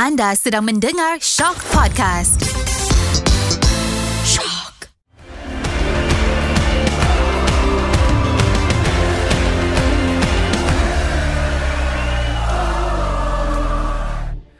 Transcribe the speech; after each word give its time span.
Anda 0.00 0.32
sedang 0.32 0.64
mendengar 0.64 1.20
Shock 1.20 1.60
Podcast. 1.76 2.40
Shock. 4.24 4.88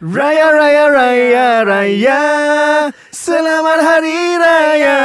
Raya 0.04 0.48
Raya 0.52 0.86
Raya 0.92 1.48
Raya 1.64 2.22
Selamat 3.08 3.80
Hari 3.80 4.20
Raya 4.36 4.98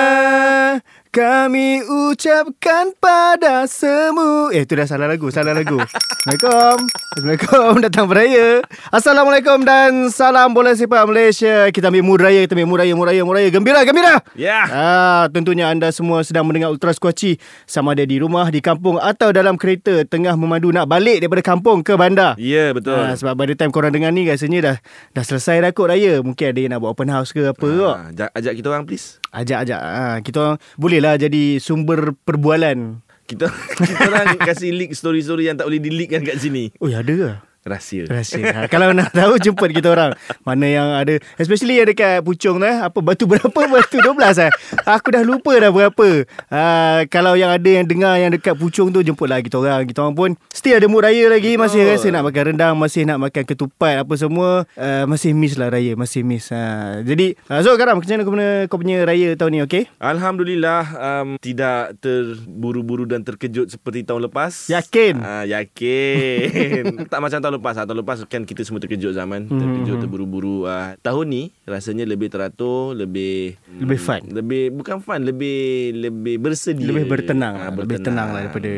kami 1.16 1.80
ucapkan 1.80 2.92
pada 3.00 3.64
semua 3.72 4.52
Eh 4.52 4.68
tu 4.68 4.76
dah 4.76 4.84
salah 4.84 5.08
lagu 5.08 5.32
Salah 5.32 5.56
lagu. 5.56 5.80
Assalamualaikum. 5.80 6.76
Assalamualaikum. 7.16 7.72
Datang 7.88 8.06
beraya. 8.12 8.48
Assalamualaikum 8.92 9.64
dan 9.64 10.12
Salam 10.12 10.52
bola 10.52 10.76
sepak 10.76 11.08
Malaysia. 11.08 11.72
Kita 11.72 11.88
ambil 11.88 12.04
mood 12.04 12.20
raya 12.20 12.44
Kita 12.44 12.60
ambil 12.60 12.68
mood 12.68 12.80
raya 12.84 12.92
Mood 13.00 13.08
raya, 13.08 13.22
mood 13.24 13.40
raya 13.40 13.48
Gembira 13.48 13.88
Gembira. 13.88 14.20
Ya. 14.36 14.68
ah, 14.68 15.24
Tentunya 15.32 15.72
anda 15.72 15.88
semua 15.96 16.20
Sedang 16.28 16.52
mendengar 16.52 16.68
Ultra 16.76 16.92
Squatchy. 16.92 17.40
Sama 17.64 17.96
ada 17.96 18.04
di 18.04 18.20
rumah 18.20 18.52
Di 18.52 18.60
kampung 18.60 19.00
Atau 19.00 19.32
dalam 19.32 19.56
kereta 19.56 20.04
Tengah 20.04 20.36
memandu 20.36 20.68
Nak 20.76 20.84
balik 20.84 21.24
daripada 21.24 21.40
kampung 21.40 21.80
Ke 21.80 21.96
bandar. 21.96 22.36
Ya, 22.36 22.76
betul. 22.76 23.00
Ah, 23.00 23.16
sebab 23.16 23.40
by 23.40 23.48
the 23.48 23.56
time 23.56 23.72
korang 23.72 23.96
dengar 23.96 24.12
ni 24.12 24.28
Rasanya 24.28 24.60
dah 24.60 24.78
Dah 25.16 25.24
selesai 25.24 25.64
dah 25.64 25.72
kot 25.72 25.88
raya. 25.88 26.20
Mungkin 26.20 26.52
ada 26.52 26.60
yang 26.60 26.72
nak 26.76 26.84
buat 26.84 26.92
open 26.92 27.08
house 27.08 27.32
ke 27.32 27.48
apa 27.48 27.72
Ah, 27.88 28.12
ajak 28.36 28.60
kita 28.60 28.68
orang 28.68 28.84
please. 28.84 29.24
Ajak-ajak 29.36 29.82
ha, 29.84 30.24
Kita 30.24 30.38
orang 30.40 30.58
Boleh 30.80 31.00
lah 31.04 31.20
jadi 31.20 31.60
Sumber 31.60 32.16
perbualan 32.16 33.04
Kita 33.26 33.52
kita 33.82 34.08
orang 34.08 34.38
kasih 34.38 34.72
leak 34.72 34.94
story-story 34.96 35.50
yang 35.50 35.58
tak 35.58 35.66
boleh 35.66 35.82
di-leak 35.82 36.14
kan 36.14 36.22
kat 36.22 36.38
sini. 36.38 36.70
Oh 36.78 36.86
ada 36.86 37.10
ke? 37.10 37.32
Rahsia. 37.66 38.06
Rahsia 38.06 38.46
ha, 38.54 38.60
Kalau 38.70 38.94
nak 38.94 39.10
tahu 39.10 39.42
Jemput 39.42 39.74
kita 39.74 39.90
orang 39.90 40.14
Mana 40.46 40.70
yang 40.70 40.94
ada 40.94 41.18
Especially 41.42 41.82
yang 41.82 41.90
dekat 41.90 42.22
Puchong 42.22 42.62
tu 42.62 42.66
eh, 42.70 42.78
Apa 42.78 43.02
batu 43.02 43.26
berapa 43.26 43.50
Batu 43.74 43.98
12 43.98 44.46
eh 44.46 44.52
Aku 44.86 45.10
dah 45.10 45.26
lupa 45.26 45.58
dah 45.58 45.74
berapa 45.74 46.30
ha, 46.54 46.62
Kalau 47.10 47.34
yang 47.34 47.50
ada 47.50 47.66
yang 47.66 47.90
dengar 47.90 48.22
Yang 48.22 48.38
dekat 48.38 48.54
Puchong 48.54 48.94
tu 48.94 49.02
Jemputlah 49.02 49.42
kita 49.42 49.58
orang 49.58 49.90
Kita 49.90 50.06
orang 50.06 50.14
pun 50.14 50.30
Still 50.54 50.78
ada 50.78 50.86
mood 50.86 51.10
raya 51.10 51.26
lagi 51.26 51.58
Masih 51.58 51.90
Betul. 51.90 51.98
rasa 51.98 52.08
nak 52.14 52.24
makan 52.30 52.44
rendang 52.54 52.74
Masih 52.78 53.02
nak 53.10 53.18
makan 53.18 53.44
ketupat 53.50 54.06
Apa 54.06 54.14
semua 54.14 54.70
uh, 54.78 55.04
Masih 55.10 55.34
miss 55.34 55.58
lah 55.58 55.74
raya 55.74 55.98
Masih 55.98 56.22
miss 56.22 56.54
ha. 56.54 57.02
Jadi 57.02 57.34
uh, 57.50 57.66
Zul 57.66 57.82
Karam 57.82 57.98
Macam 57.98 58.14
mana 58.14 58.22
kau 58.22 58.34
punya, 58.38 58.50
kau 58.70 58.78
punya 58.78 58.98
raya 59.10 59.34
tahun 59.34 59.52
ni 59.58 59.60
okay? 59.66 59.90
Alhamdulillah 59.98 60.82
um, 61.02 61.42
tidak 61.42 61.98
terburu-buru 61.98 63.10
dan 63.10 63.26
terkejut 63.26 63.74
seperti 63.74 64.06
tahun 64.06 64.30
lepas. 64.30 64.70
Yakin? 64.70 65.14
Ah, 65.22 65.44
yakin. 65.46 67.06
tak 67.12 67.20
macam 67.22 67.40
tahun 67.42 67.55
lepas. 67.58 67.76
Ah, 67.76 67.86
Tahun 67.86 68.00
lepas 68.00 68.18
kan 68.26 68.44
kita 68.44 68.62
semua 68.62 68.80
terkejut 68.80 69.12
zaman. 69.12 69.48
Hmm. 69.48 69.58
Terkejut, 69.58 69.98
terburu-buru. 70.04 70.66
Ah, 70.66 70.96
tahun 71.00 71.26
ni 71.28 71.44
rasanya 71.64 72.04
lebih 72.04 72.28
teratur, 72.28 72.94
lebih 72.94 73.56
Lebih 73.76 74.00
fun. 74.00 74.22
Lebih 74.30 74.72
bukan 74.72 75.00
fun, 75.00 75.20
lebih 75.22 75.58
lebih 75.96 76.36
bersedia. 76.38 76.88
Lebih 76.88 77.06
bertenang 77.08 77.56
Ah, 77.58 77.72
Lebih 77.72 78.00
tenang 78.02 78.32
lah 78.32 78.48
Daripada 78.48 78.72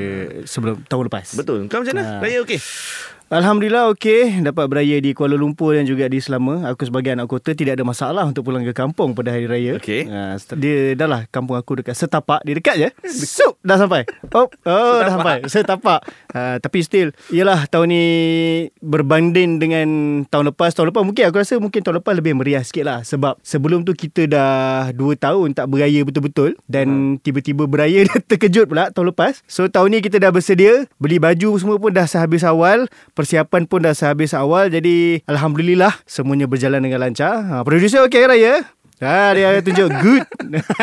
Sebelum 0.45 0.81
tahun 0.85 1.03
lepas 1.09 1.27
Betul. 1.35 1.65
Kau 1.67 1.81
macam 1.81 1.93
mana? 1.93 2.03
Ah. 2.07 2.19
Raya 2.21 2.41
okey. 2.45 2.59
Alhamdulillah 3.27 3.91
okey 3.91 4.39
dapat 4.39 4.71
beraya 4.71 5.03
di 5.03 5.11
Kuala 5.11 5.35
Lumpur 5.35 5.75
dan 5.75 5.83
juga 5.83 6.07
di 6.07 6.15
Selama. 6.15 6.63
Aku 6.71 6.87
sebagai 6.87 7.11
anak 7.11 7.27
kota 7.27 7.51
tidak 7.51 7.75
ada 7.75 7.83
masalah 7.83 8.23
untuk 8.23 8.47
pulang 8.47 8.63
ke 8.63 8.71
kampung 8.71 9.11
pada 9.11 9.35
hari 9.35 9.51
raya. 9.51 9.75
Okey. 9.75 10.07
Uh, 10.07 10.39
dia 10.55 10.95
dah 10.95 11.11
lah 11.11 11.21
kampung 11.27 11.59
aku 11.59 11.83
dekat 11.83 11.99
Setapak. 11.99 12.39
Dia 12.47 12.55
dekat 12.55 12.75
je. 12.79 12.89
Sup 13.35 13.59
dah 13.59 13.75
sampai. 13.75 14.07
Oh, 14.31 14.47
oh 14.47 14.97
dah 15.03 15.11
sampai. 15.11 15.43
Setapak. 15.43 16.07
Uh, 16.31 16.55
tapi 16.63 16.83
still 16.83 17.15
Yelah 17.31 17.65
tahun 17.71 17.87
ni 17.87 18.05
Berbanding 18.83 19.63
dengan 19.63 19.87
Tahun 20.27 20.51
lepas 20.51 20.75
Tahun 20.75 20.91
lepas 20.91 21.01
mungkin 21.01 21.23
aku 21.23 21.39
rasa 21.39 21.55
Mungkin 21.55 21.79
tahun 21.79 22.03
lepas 22.03 22.13
lebih 22.19 22.35
meriah 22.35 22.59
sikit 22.61 22.83
lah 22.83 22.99
Sebab 23.07 23.39
sebelum 23.41 23.87
tu 23.87 23.95
kita 23.95 24.27
dah 24.27 24.91
2 24.91 25.17
tahun 25.17 25.55
tak 25.55 25.71
beraya 25.71 26.03
betul-betul 26.03 26.59
Dan 26.67 27.17
tiba-tiba 27.23 27.63
beraya 27.63 28.03
dah 28.11 28.19
terkejut 28.27 28.67
pula 28.67 28.91
tahun 28.91 29.15
lepas 29.15 29.39
So 29.47 29.71
tahun 29.71 29.97
ni 29.97 29.99
kita 30.03 30.19
dah 30.19 30.35
bersedia 30.35 30.85
Beli 30.99 31.17
baju 31.17 31.55
semua 31.57 31.79
pun 31.79 31.95
dah 31.95 32.05
sehabis 32.05 32.43
awal 32.43 32.91
Persiapan 33.17 33.65
pun 33.65 33.81
dah 33.81 33.97
sehabis 33.97 34.37
awal 34.37 34.69
Jadi 34.69 35.25
Alhamdulillah 35.25 36.05
Semuanya 36.05 36.45
berjalan 36.45 36.85
dengan 36.85 37.01
lancar 37.01 37.41
ha, 37.49 37.65
Producer 37.65 38.05
okey 38.05 38.29
Raya? 38.29 38.61
Ha, 38.97 39.29
dia 39.37 39.61
tunjuk 39.61 39.93
good 40.01 40.25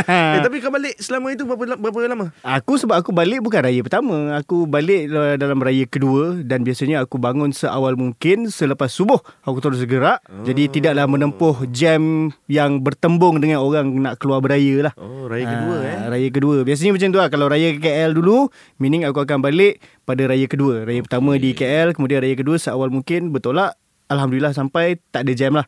Eh, 0.04 0.38
tapi 0.44 0.60
kau 0.60 0.68
balik 0.68 1.00
selama 1.00 1.32
itu 1.32 1.48
berapa 1.48 1.80
berapa 1.80 1.98
lama? 2.04 2.26
Aku 2.44 2.76
sebab 2.76 3.00
aku 3.00 3.10
balik 3.16 3.40
bukan 3.40 3.64
raya 3.64 3.80
pertama. 3.80 4.36
Aku 4.38 4.68
balik 4.68 5.08
dalam 5.40 5.56
raya 5.56 5.88
kedua 5.88 6.36
dan 6.44 6.62
biasanya 6.62 7.00
aku 7.00 7.16
bangun 7.16 7.50
seawal 7.50 7.96
mungkin 7.96 8.52
selepas 8.52 8.92
subuh. 8.92 9.18
Aku 9.42 9.58
terus 9.64 9.80
gerak. 9.88 10.20
Oh. 10.28 10.44
Jadi 10.44 10.68
tidaklah 10.68 11.08
menempuh 11.08 11.64
jam 11.72 12.28
yang 12.44 12.84
bertembung 12.84 13.40
dengan 13.40 13.64
orang 13.64 13.88
nak 13.96 14.20
keluar 14.20 14.44
beraya 14.44 14.90
lah. 14.90 14.94
Oh, 15.00 15.26
raya 15.26 15.48
kedua 15.48 15.76
eh. 15.80 15.96
Ah, 15.96 16.06
Raya 16.12 16.28
kedua. 16.28 16.56
Biasanya 16.62 16.92
macam 16.92 17.08
tu 17.08 17.18
lah. 17.18 17.28
Kalau 17.32 17.46
raya 17.48 17.68
KL 17.72 18.12
dulu, 18.12 18.52
meaning 18.76 19.08
aku 19.08 19.24
akan 19.24 19.40
balik 19.40 19.80
pada 20.04 20.28
raya 20.28 20.44
kedua. 20.44 20.84
Raya 20.84 21.00
okay. 21.00 21.08
pertama 21.08 21.40
di 21.40 21.50
KL, 21.56 21.96
kemudian 21.96 22.20
raya 22.20 22.36
kedua 22.36 22.60
seawal 22.60 22.92
mungkin. 22.92 23.32
Betul 23.32 23.58
lah. 23.58 23.72
Alhamdulillah 24.12 24.52
sampai 24.52 25.00
tak 25.08 25.24
ada 25.24 25.32
jam 25.32 25.56
lah. 25.56 25.64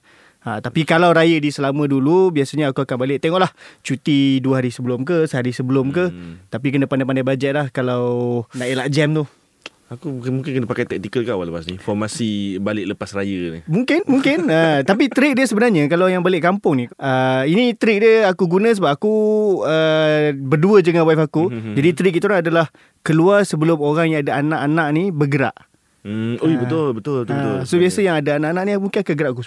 Ha, 0.47 0.63
tapi 0.63 0.87
kalau 0.87 1.11
raya 1.11 1.43
di 1.43 1.51
selama 1.51 1.91
dulu 1.91 2.31
Biasanya 2.31 2.71
aku 2.71 2.87
akan 2.87 3.03
balik 3.03 3.19
Tengoklah 3.19 3.51
Cuti 3.83 4.39
dua 4.39 4.63
hari 4.63 4.71
sebelum 4.71 5.03
ke 5.03 5.27
Sehari 5.27 5.51
sebelum 5.51 5.91
ke 5.91 6.07
hmm. 6.07 6.47
Tapi 6.55 6.71
kena 6.71 6.87
pandai-pandai 6.87 7.27
bajet 7.27 7.51
lah 7.51 7.67
Kalau 7.75 8.47
nak 8.55 8.71
elak 8.71 8.87
jam 8.95 9.11
tu 9.11 9.27
Aku 9.87 10.11
mungkin, 10.11 10.39
mungkin 10.39 10.51
kena 10.59 10.67
pakai 10.67 10.87
taktikal 10.87 11.23
kau 11.23 11.43
lepas 11.47 11.63
ni. 11.71 11.79
Formasi 11.79 12.59
balik 12.59 12.91
lepas 12.91 13.07
raya 13.15 13.59
ni. 13.59 13.61
Mungkin 13.71 14.07
Mungkin 14.07 14.47
uh, 14.47 14.87
Tapi 14.87 15.11
trik 15.11 15.35
dia 15.35 15.47
sebenarnya 15.51 15.91
Kalau 15.91 16.07
yang 16.07 16.23
balik 16.23 16.47
kampung 16.47 16.79
ni 16.79 16.87
uh, 16.95 17.43
Ini 17.43 17.75
trik 17.75 18.03
dia 18.07 18.31
Aku 18.31 18.47
guna 18.47 18.71
sebab 18.71 18.91
aku 18.95 19.15
uh, 19.67 20.31
Berdua 20.31 20.79
je 20.79 20.95
dengan 20.95 21.11
wife 21.11 21.27
aku 21.27 21.51
Mhm. 21.51 21.75
Jadi 21.75 21.89
trik 21.91 22.23
orang 22.23 22.43
adalah 22.47 22.67
Keluar 23.03 23.43
sebelum 23.43 23.83
orang 23.83 24.15
yang 24.15 24.23
ada 24.23 24.39
anak-anak 24.39 24.87
ni 24.95 25.11
Bergerak 25.11 25.55
Hmm, 26.07 26.39
oh, 26.39 26.47
betul, 26.47 26.89
betul, 26.95 27.19
betul, 27.25 27.35
betul. 27.35 27.57
Ah, 27.57 27.67
So 27.67 27.77
biasa 27.77 27.99
yang 27.99 28.15
ada 28.17 28.39
anak-anak 28.39 28.63
ni 28.63 28.73
Mungkin 28.79 29.01
akan 29.03 29.15
gerak 29.17 29.33
pukul 29.35 29.47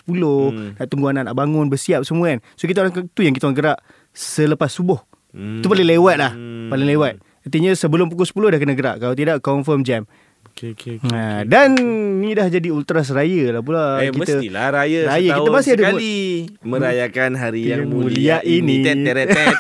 10 0.52 0.52
Hmm. 0.52 0.70
Nak 0.76 0.86
tunggu 0.86 1.08
anak 1.08 1.24
nak 1.24 1.36
bangun 1.38 1.66
Bersiap 1.66 2.04
semua 2.04 2.36
kan 2.36 2.44
So 2.54 2.68
kita 2.68 2.84
orang 2.84 3.08
Tu 3.10 3.22
yang 3.22 3.32
kita 3.32 3.48
orang 3.48 3.56
gerak 3.56 3.80
Selepas 4.12 4.68
subuh 4.70 5.00
Hmm. 5.30 5.62
Tu 5.62 5.66
paling 5.66 5.88
lewat 5.88 6.16
lah 6.18 6.34
Hmm. 6.34 6.68
Paling 6.68 6.84
lewat 6.86 7.24
Artinya 7.42 7.72
sebelum 7.72 8.12
pukul 8.12 8.28
10 8.28 8.52
dah 8.52 8.60
kena 8.60 8.74
gerak 8.74 8.96
Kalau 8.98 9.14
tidak 9.14 9.40
confirm 9.40 9.82
jam 9.82 10.04
Okay, 10.50 10.74
okay, 10.74 10.98
okay. 10.98 11.08
ha, 11.08 11.46
Dan 11.46 11.80
Ni 12.20 12.34
dah 12.34 12.50
jadi 12.50 12.68
ultras 12.68 13.08
raya 13.10 13.54
lah 13.54 13.62
pula 13.62 14.02
Eh, 14.02 14.12
kita, 14.12 14.42
mestilah 14.42 14.68
raya, 14.74 15.00
raya. 15.08 15.32
Kita 15.38 15.50
masih 15.50 15.72
ada 15.72 15.84
sekali 15.88 16.16
merayakan 16.60 17.32
hari 17.34 17.72
yang, 17.72 17.88
mulia, 17.88 18.44
mulia 18.44 18.44
ini. 18.44 18.84
ini. 18.84 19.06
Tet, 19.06 19.32
tet. 19.32 19.56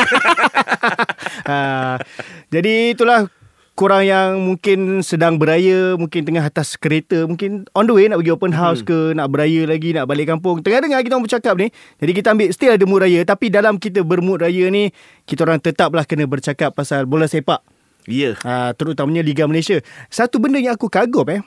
ha, 1.46 1.96
Jadi 2.54 2.92
itulah 2.92 3.30
Korang 3.79 4.03
yang 4.03 4.44
mungkin 4.44 5.00
sedang 5.00 5.40
beraya 5.40 5.95
Mungkin 5.95 6.28
tengah 6.28 6.44
atas 6.44 6.75
kereta 6.75 7.23
Mungkin 7.23 7.63
on 7.72 7.88
the 7.88 7.95
way 7.95 8.12
nak 8.12 8.19
pergi 8.19 8.35
open 8.35 8.51
house 8.51 8.84
Hmm. 8.84 8.91
ke 8.91 8.97
Nak 9.16 9.31
beraya 9.31 9.63
lagi 9.63 9.95
Nak 9.95 10.03
balik 10.03 10.28
kampung 10.28 10.59
Tengah 10.59 10.84
dengar 10.84 11.00
kita 11.00 11.16
orang 11.16 11.23
bercakap 11.23 11.56
ni 11.56 11.72
Jadi 11.95 12.12
kita 12.12 12.28
ambil 12.35 12.51
Still 12.51 12.75
ada 12.75 12.84
mood 12.84 13.07
raya 13.07 13.23
Tapi 13.23 13.47
dalam 13.47 13.79
kita 13.79 14.03
bermood 14.03 14.44
raya 14.44 14.67
ni 14.67 14.91
Kita 15.23 15.47
orang 15.47 15.63
tetaplah 15.63 16.03
kena 16.03 16.28
bercakap 16.28 16.75
Pasal 16.75 17.07
bola 17.07 17.23
sepak 17.23 17.63
Ya. 18.03 18.35
uh, 18.35 18.75
Terutamanya 18.75 19.23
Liga 19.23 19.47
Malaysia 19.47 19.79
Satu 20.11 20.44
benda 20.44 20.59
yang 20.59 20.75
aku 20.75 20.91
kagum 20.91 21.23
eh 21.31 21.40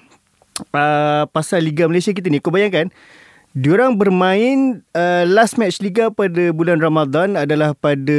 uh, 0.72 1.28
Pasal 1.28 1.68
Liga 1.68 1.84
Malaysia 1.84 2.16
kita 2.16 2.32
ni 2.32 2.40
Kau 2.40 2.48
bayangkan 2.48 2.88
Diorang 3.52 4.00
bermain 4.00 4.80
uh, 4.96 5.28
Last 5.28 5.60
match 5.60 5.84
Liga 5.84 6.08
pada 6.08 6.48
bulan 6.56 6.80
Ramadan 6.80 7.36
Adalah 7.36 7.76
pada 7.76 8.16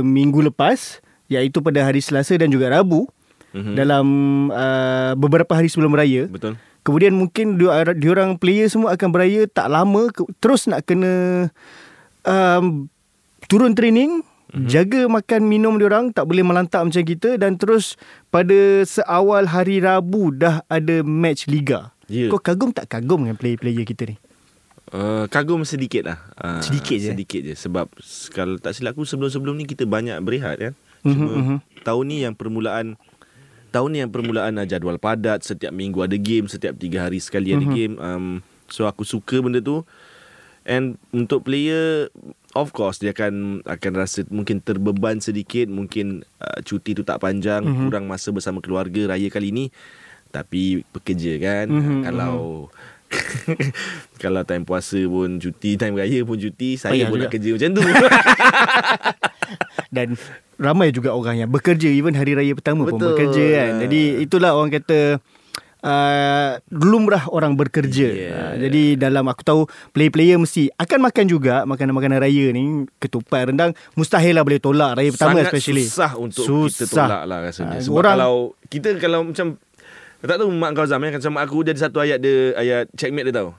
minggu 0.00 0.48
lepas 0.48 1.04
Iaitu 1.28 1.60
pada 1.60 1.84
hari 1.84 2.00
Selasa 2.00 2.40
dan 2.40 2.48
juga 2.48 2.72
Rabu 2.72 3.04
Mhm. 3.50 3.74
Dalam 3.74 4.06
uh, 4.54 5.12
beberapa 5.18 5.58
hari 5.58 5.66
sebelum 5.66 5.94
raya 5.94 6.30
Betul. 6.30 6.54
Kemudian 6.80 7.12
mungkin 7.12 7.60
diorang 8.00 8.40
player 8.40 8.64
semua 8.72 8.96
akan 8.96 9.08
beraya 9.12 9.44
tak 9.44 9.68
lama 9.68 10.08
terus 10.40 10.64
nak 10.64 10.88
kena 10.88 11.46
um, 12.24 12.88
turun 13.52 13.76
training 13.76 14.24
mm-hmm. 14.24 14.64
jaga 14.64 15.04
makan 15.04 15.44
minum 15.44 15.76
diorang 15.76 16.08
tak 16.08 16.24
boleh 16.24 16.40
melantak 16.40 16.80
macam 16.80 17.04
kita 17.04 17.36
dan 17.36 17.60
terus 17.60 18.00
pada 18.32 18.80
seawal 18.88 19.44
hari 19.44 19.84
Rabu 19.84 20.32
dah 20.32 20.64
ada 20.72 21.04
match 21.04 21.52
liga. 21.52 21.92
Ya. 22.08 22.32
Kau 22.32 22.40
kagum 22.40 22.72
tak 22.74 22.90
kagum 22.90 23.28
dengan 23.28 23.36
player-player 23.38 23.84
kita 23.86 24.10
ni? 24.10 24.16
Uh, 24.90 25.30
kagum 25.30 25.62
sedikit 25.62 26.02
lah 26.02 26.18
uh, 26.42 26.58
Sedikit 26.58 26.98
je? 26.98 27.14
Sedikit 27.14 27.46
je 27.46 27.54
Sebab 27.54 27.86
Kalau 28.34 28.58
tak 28.58 28.74
silap 28.74 28.98
aku 28.98 29.06
Sebelum-sebelum 29.06 29.54
ni 29.54 29.62
Kita 29.62 29.86
banyak 29.86 30.18
berehat 30.18 30.58
kan 30.58 30.74
Mhm, 31.06 31.14
Cuma 31.14 31.30
mhm. 31.30 31.56
Tahun 31.86 32.04
ni 32.10 32.26
yang 32.26 32.34
permulaan 32.34 32.98
Tahun 33.70 33.88
ni 33.88 33.98
yang 33.98 34.08
permulaan 34.08 34.54
uh, 34.54 34.64
Jadual 34.64 34.96
padat 34.96 35.40
Setiap 35.40 35.70
minggu 35.70 36.00
ada 36.00 36.14
game 36.14 36.44
Setiap 36.44 36.74
tiga 36.74 37.04
hari 37.04 37.16
sekali 37.16 37.50
ada 37.50 37.62
Mhm. 37.62 37.72
game 37.72 37.94
um, 37.96 38.26
So 38.66 38.84
aku 38.84 39.02
suka 39.02 39.38
benda 39.38 39.58
tu 39.58 39.86
And 40.62 40.94
Untuk 41.08 41.42
player 41.42 42.10
Of 42.50 42.70
course 42.70 42.98
Dia 42.98 43.10
akan 43.10 43.62
Akan 43.64 43.92
rasa 43.92 44.26
Mungkin 44.26 44.58
terbeban 44.58 45.18
sedikit 45.18 45.66
Mungkin 45.66 46.22
uh, 46.36 46.58
Cuti 46.60 46.92
tu 46.92 47.02
tak 47.02 47.18
panjang 47.18 47.62
Mhm. 47.62 47.86
Kurang 47.86 48.04
masa 48.04 48.28
bersama 48.28 48.58
keluarga 48.58 49.08
Raya 49.08 49.26
kali 49.26 49.50
ni 49.50 49.64
Tapi 50.28 50.82
Pekerja 50.86 51.38
kan 51.38 51.66
Mhm, 51.66 51.98
Kalau 52.04 52.68
Kalau 54.22 54.42
time 54.44 54.62
puasa 54.62 54.98
pun 55.04 55.36
cuti 55.36 55.74
Time 55.74 55.96
raya 55.96 56.22
pun 56.22 56.36
cuti 56.36 56.74
Saya 56.74 56.92
Payah 56.92 57.06
pun 57.06 57.16
juga. 57.16 57.24
nak 57.24 57.32
kerja 57.32 57.50
macam 57.52 57.70
tu 57.72 57.82
Dan 59.94 60.14
ramai 60.56 60.90
juga 60.90 61.10
orang 61.10 61.38
yang 61.38 61.50
bekerja 61.50 61.88
even 61.88 62.12
hari 62.12 62.32
raya 62.32 62.52
pertama 62.52 62.84
pun 62.84 62.96
Betul. 62.96 63.08
bekerja 63.12 63.44
kan. 63.52 63.72
Jadi 63.82 64.00
itulah 64.20 64.52
orang 64.52 64.70
kata 64.70 65.18
uh, 65.80 66.50
lumrah 66.70 67.24
orang 67.28 67.56
bekerja. 67.56 68.08
Yeah. 68.08 68.32
Uh, 68.32 68.54
jadi 68.60 68.82
dalam 69.00 69.24
aku 69.24 69.42
tahu 69.42 69.60
player-player 69.90 70.36
mesti 70.36 70.68
akan 70.74 70.98
makan 71.02 71.24
juga 71.26 71.64
makanan-makanan 71.64 72.18
raya 72.20 72.52
ni 72.52 72.64
ketupat 72.98 73.48
rendang 73.48 73.72
mustahil 73.96 74.36
lah 74.36 74.44
boleh 74.44 74.60
tolak 74.60 74.96
raya 74.96 75.10
pertama 75.10 75.40
Sangat 75.40 75.44
especially. 75.50 75.84
susah 75.84 76.12
untuk 76.16 76.44
kita 76.44 76.84
Susah. 76.84 77.06
tolak 77.08 77.22
lah 77.24 77.38
rasanya 77.42 77.76
Ah, 77.76 77.82
Sebab 77.82 77.96
orang- 77.96 78.14
kalau 78.16 78.34
Kita 78.68 78.88
kalau 78.96 79.20
macam 79.26 79.46
Tak 80.20 80.36
tahu 80.36 80.48
mak 80.52 80.70
kau 80.76 80.84
Zam 80.84 81.00
eh, 81.00 81.10
Macam 81.10 81.32
mak 81.32 81.42
aku 81.42 81.64
dia 81.64 81.72
ada 81.72 81.80
satu 81.80 81.98
ayat 81.98 82.20
dia 82.20 82.52
Ayat 82.54 82.86
checkmate 82.94 83.32
dia 83.32 83.40
tahu 83.40 83.50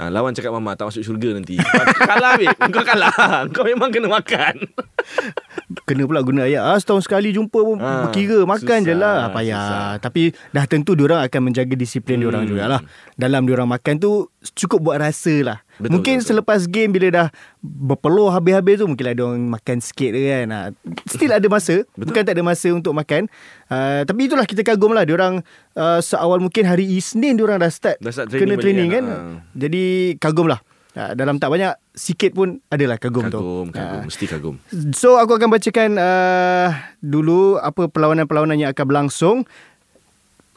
Ha, 0.00 0.08
lawan 0.08 0.32
cakap 0.32 0.56
mama 0.56 0.72
tak 0.72 0.88
masuk 0.88 1.04
syurga 1.04 1.36
nanti. 1.36 1.60
kalah 2.10 2.40
Bib. 2.40 2.56
Kau 2.72 2.80
kalah. 2.80 3.12
Kau 3.54 3.64
memang 3.68 3.92
kena 3.92 4.08
makan. 4.08 4.56
Kena 5.88 6.04
pula 6.04 6.20
guna 6.22 6.46
ayat 6.46 6.62
ah, 6.62 6.78
Setahun 6.78 7.08
sekali 7.08 7.32
jumpa 7.34 7.58
pun 7.58 7.80
Ah, 7.80 8.06
Berkira 8.06 8.44
Makan 8.44 8.80
susah, 8.84 8.86
je 8.86 8.94
lah 8.94 9.18
Payah 9.34 9.56
susah. 9.56 9.90
Tapi 9.98 10.22
dah 10.52 10.64
tentu 10.68 10.92
diorang 10.94 11.24
akan 11.24 11.40
menjaga 11.50 11.74
disiplin 11.74 12.20
hmm. 12.20 12.24
diorang 12.28 12.44
jugalah 12.46 12.80
Dalam 13.16 13.48
diorang 13.48 13.66
makan 13.66 13.98
tu 13.98 14.28
Cukup 14.54 14.78
buat 14.84 15.00
rasa 15.00 15.34
lah 15.42 15.58
Betul, 15.80 15.92
Mungkin 15.94 16.14
betul, 16.20 16.28
selepas 16.28 16.60
game 16.64 16.90
Bila 16.90 17.08
dah 17.08 17.28
Berpeluh 17.60 18.28
habis-habis 18.28 18.76
tu 18.76 18.86
Mungkin 18.86 19.06
ada 19.08 19.22
orang 19.24 19.40
makan 19.48 19.78
sikit 19.78 20.12
kan 20.12 20.46
ah, 20.48 20.66
Still 21.06 21.32
ada 21.32 21.46
masa 21.46 21.80
Betul. 21.96 22.12
Bukan 22.12 22.22
tak 22.22 22.34
ada 22.34 22.42
masa 22.42 22.68
untuk 22.70 22.92
makan 22.92 23.24
uh, 23.66 24.04
Tapi 24.04 24.20
itulah 24.24 24.44
kita 24.44 24.60
kagum 24.62 24.92
lah 24.92 25.02
Diorang 25.02 25.40
uh, 25.72 25.98
Seawal 25.98 26.38
mungkin 26.38 26.64
hari 26.64 26.84
Isnin 26.86 27.34
Diorang 27.34 27.56
dah 27.56 27.72
start 27.72 27.96
Dah 27.98 28.12
start 28.12 28.28
Kena 28.28 28.54
training 28.54 28.56
balik 28.56 28.64
training 28.64 28.88
kan? 28.90 29.04
kan, 29.04 29.20
Ah. 29.32 29.36
Jadi 29.54 29.84
kagum 30.16 30.44
lah 30.44 30.60
uh, 30.92 31.12
Dalam 31.12 31.36
tak 31.36 31.48
banyak 31.48 31.72
Sikit 31.92 32.32
pun 32.32 32.56
adalah 32.68 32.96
kagum, 32.96 33.28
tu 33.28 33.36
Kagum, 33.36 33.66
kagum. 33.68 34.00
Ah. 34.00 34.04
Mesti 34.04 34.24
kagum. 34.24 34.56
So 34.92 35.20
aku 35.20 35.36
akan 35.36 35.52
bacakan 35.52 36.00
uh, 36.00 36.68
dulu 37.00 37.60
apa 37.60 37.92
perlawanan-perlawanan 37.92 38.56
yang 38.56 38.72
akan 38.72 38.84
berlangsung. 38.88 39.44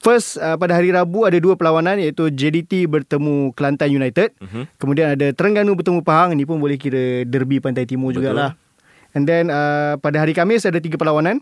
First 0.05 0.37
uh, 0.37 0.53
pada 0.53 0.77
hari 0.77 0.93
Rabu 0.93 1.25
ada 1.25 1.33
dua 1.41 1.57
perlawanan 1.57 1.97
iaitu 1.97 2.29
JDT 2.29 2.85
bertemu 2.85 3.49
Kelantan 3.57 3.89
United. 3.89 4.37
Mhm. 4.37 4.77
Kemudian 4.77 5.17
ada 5.17 5.33
Terengganu 5.33 5.73
bertemu 5.73 6.05
Pahang. 6.05 6.37
Ini 6.37 6.45
pun 6.45 6.61
boleh 6.61 6.77
kira 6.77 7.25
derby 7.25 7.57
Pantai 7.57 7.89
Timur 7.89 8.13
Betul. 8.13 8.29
jugalah. 8.29 8.53
And 9.17 9.25
then 9.25 9.49
uh, 9.49 9.97
pada 9.97 10.21
hari 10.21 10.37
Khamis 10.37 10.69
ada 10.69 10.77
tiga 10.77 11.01
perlawanan. 11.01 11.41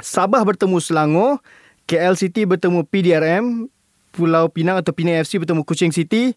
Sabah 0.00 0.40
bertemu 0.40 0.80
Selangor, 0.80 1.44
KL 1.84 2.16
City 2.16 2.48
bertemu 2.48 2.80
PDRM, 2.88 3.68
Pulau 4.08 4.48
Pinang 4.48 4.80
atau 4.80 4.96
Penang 4.96 5.20
FC 5.20 5.36
bertemu 5.36 5.60
Kuching 5.60 5.92
City. 5.92 6.32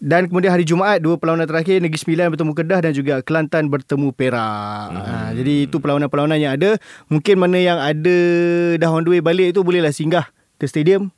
Dan 0.00 0.32
kemudian 0.32 0.48
hari 0.48 0.64
Jumaat 0.64 1.04
dua 1.04 1.20
perlawanan 1.20 1.44
terakhir 1.44 1.84
Negeri 1.84 2.00
Sembilan 2.00 2.32
bertemu 2.32 2.52
Kedah 2.56 2.80
dan 2.88 2.92
juga 2.96 3.20
Kelantan 3.20 3.68
bertemu 3.68 4.16
Perak. 4.16 4.88
Hmm. 4.96 5.04
Ha, 5.04 5.36
jadi 5.36 5.68
itu 5.68 5.76
perlawanan-perlawanan 5.76 6.40
yang 6.40 6.56
ada. 6.56 6.80
Mungkin 7.12 7.36
mana 7.36 7.60
yang 7.60 7.76
ada 7.76 8.16
dah 8.80 8.88
on 8.88 9.04
the 9.04 9.12
way 9.12 9.20
balik 9.20 9.52
tu 9.52 9.60
bolehlah 9.60 9.92
singgah 9.92 10.24
ke 10.60 10.68
stadium 10.68 11.08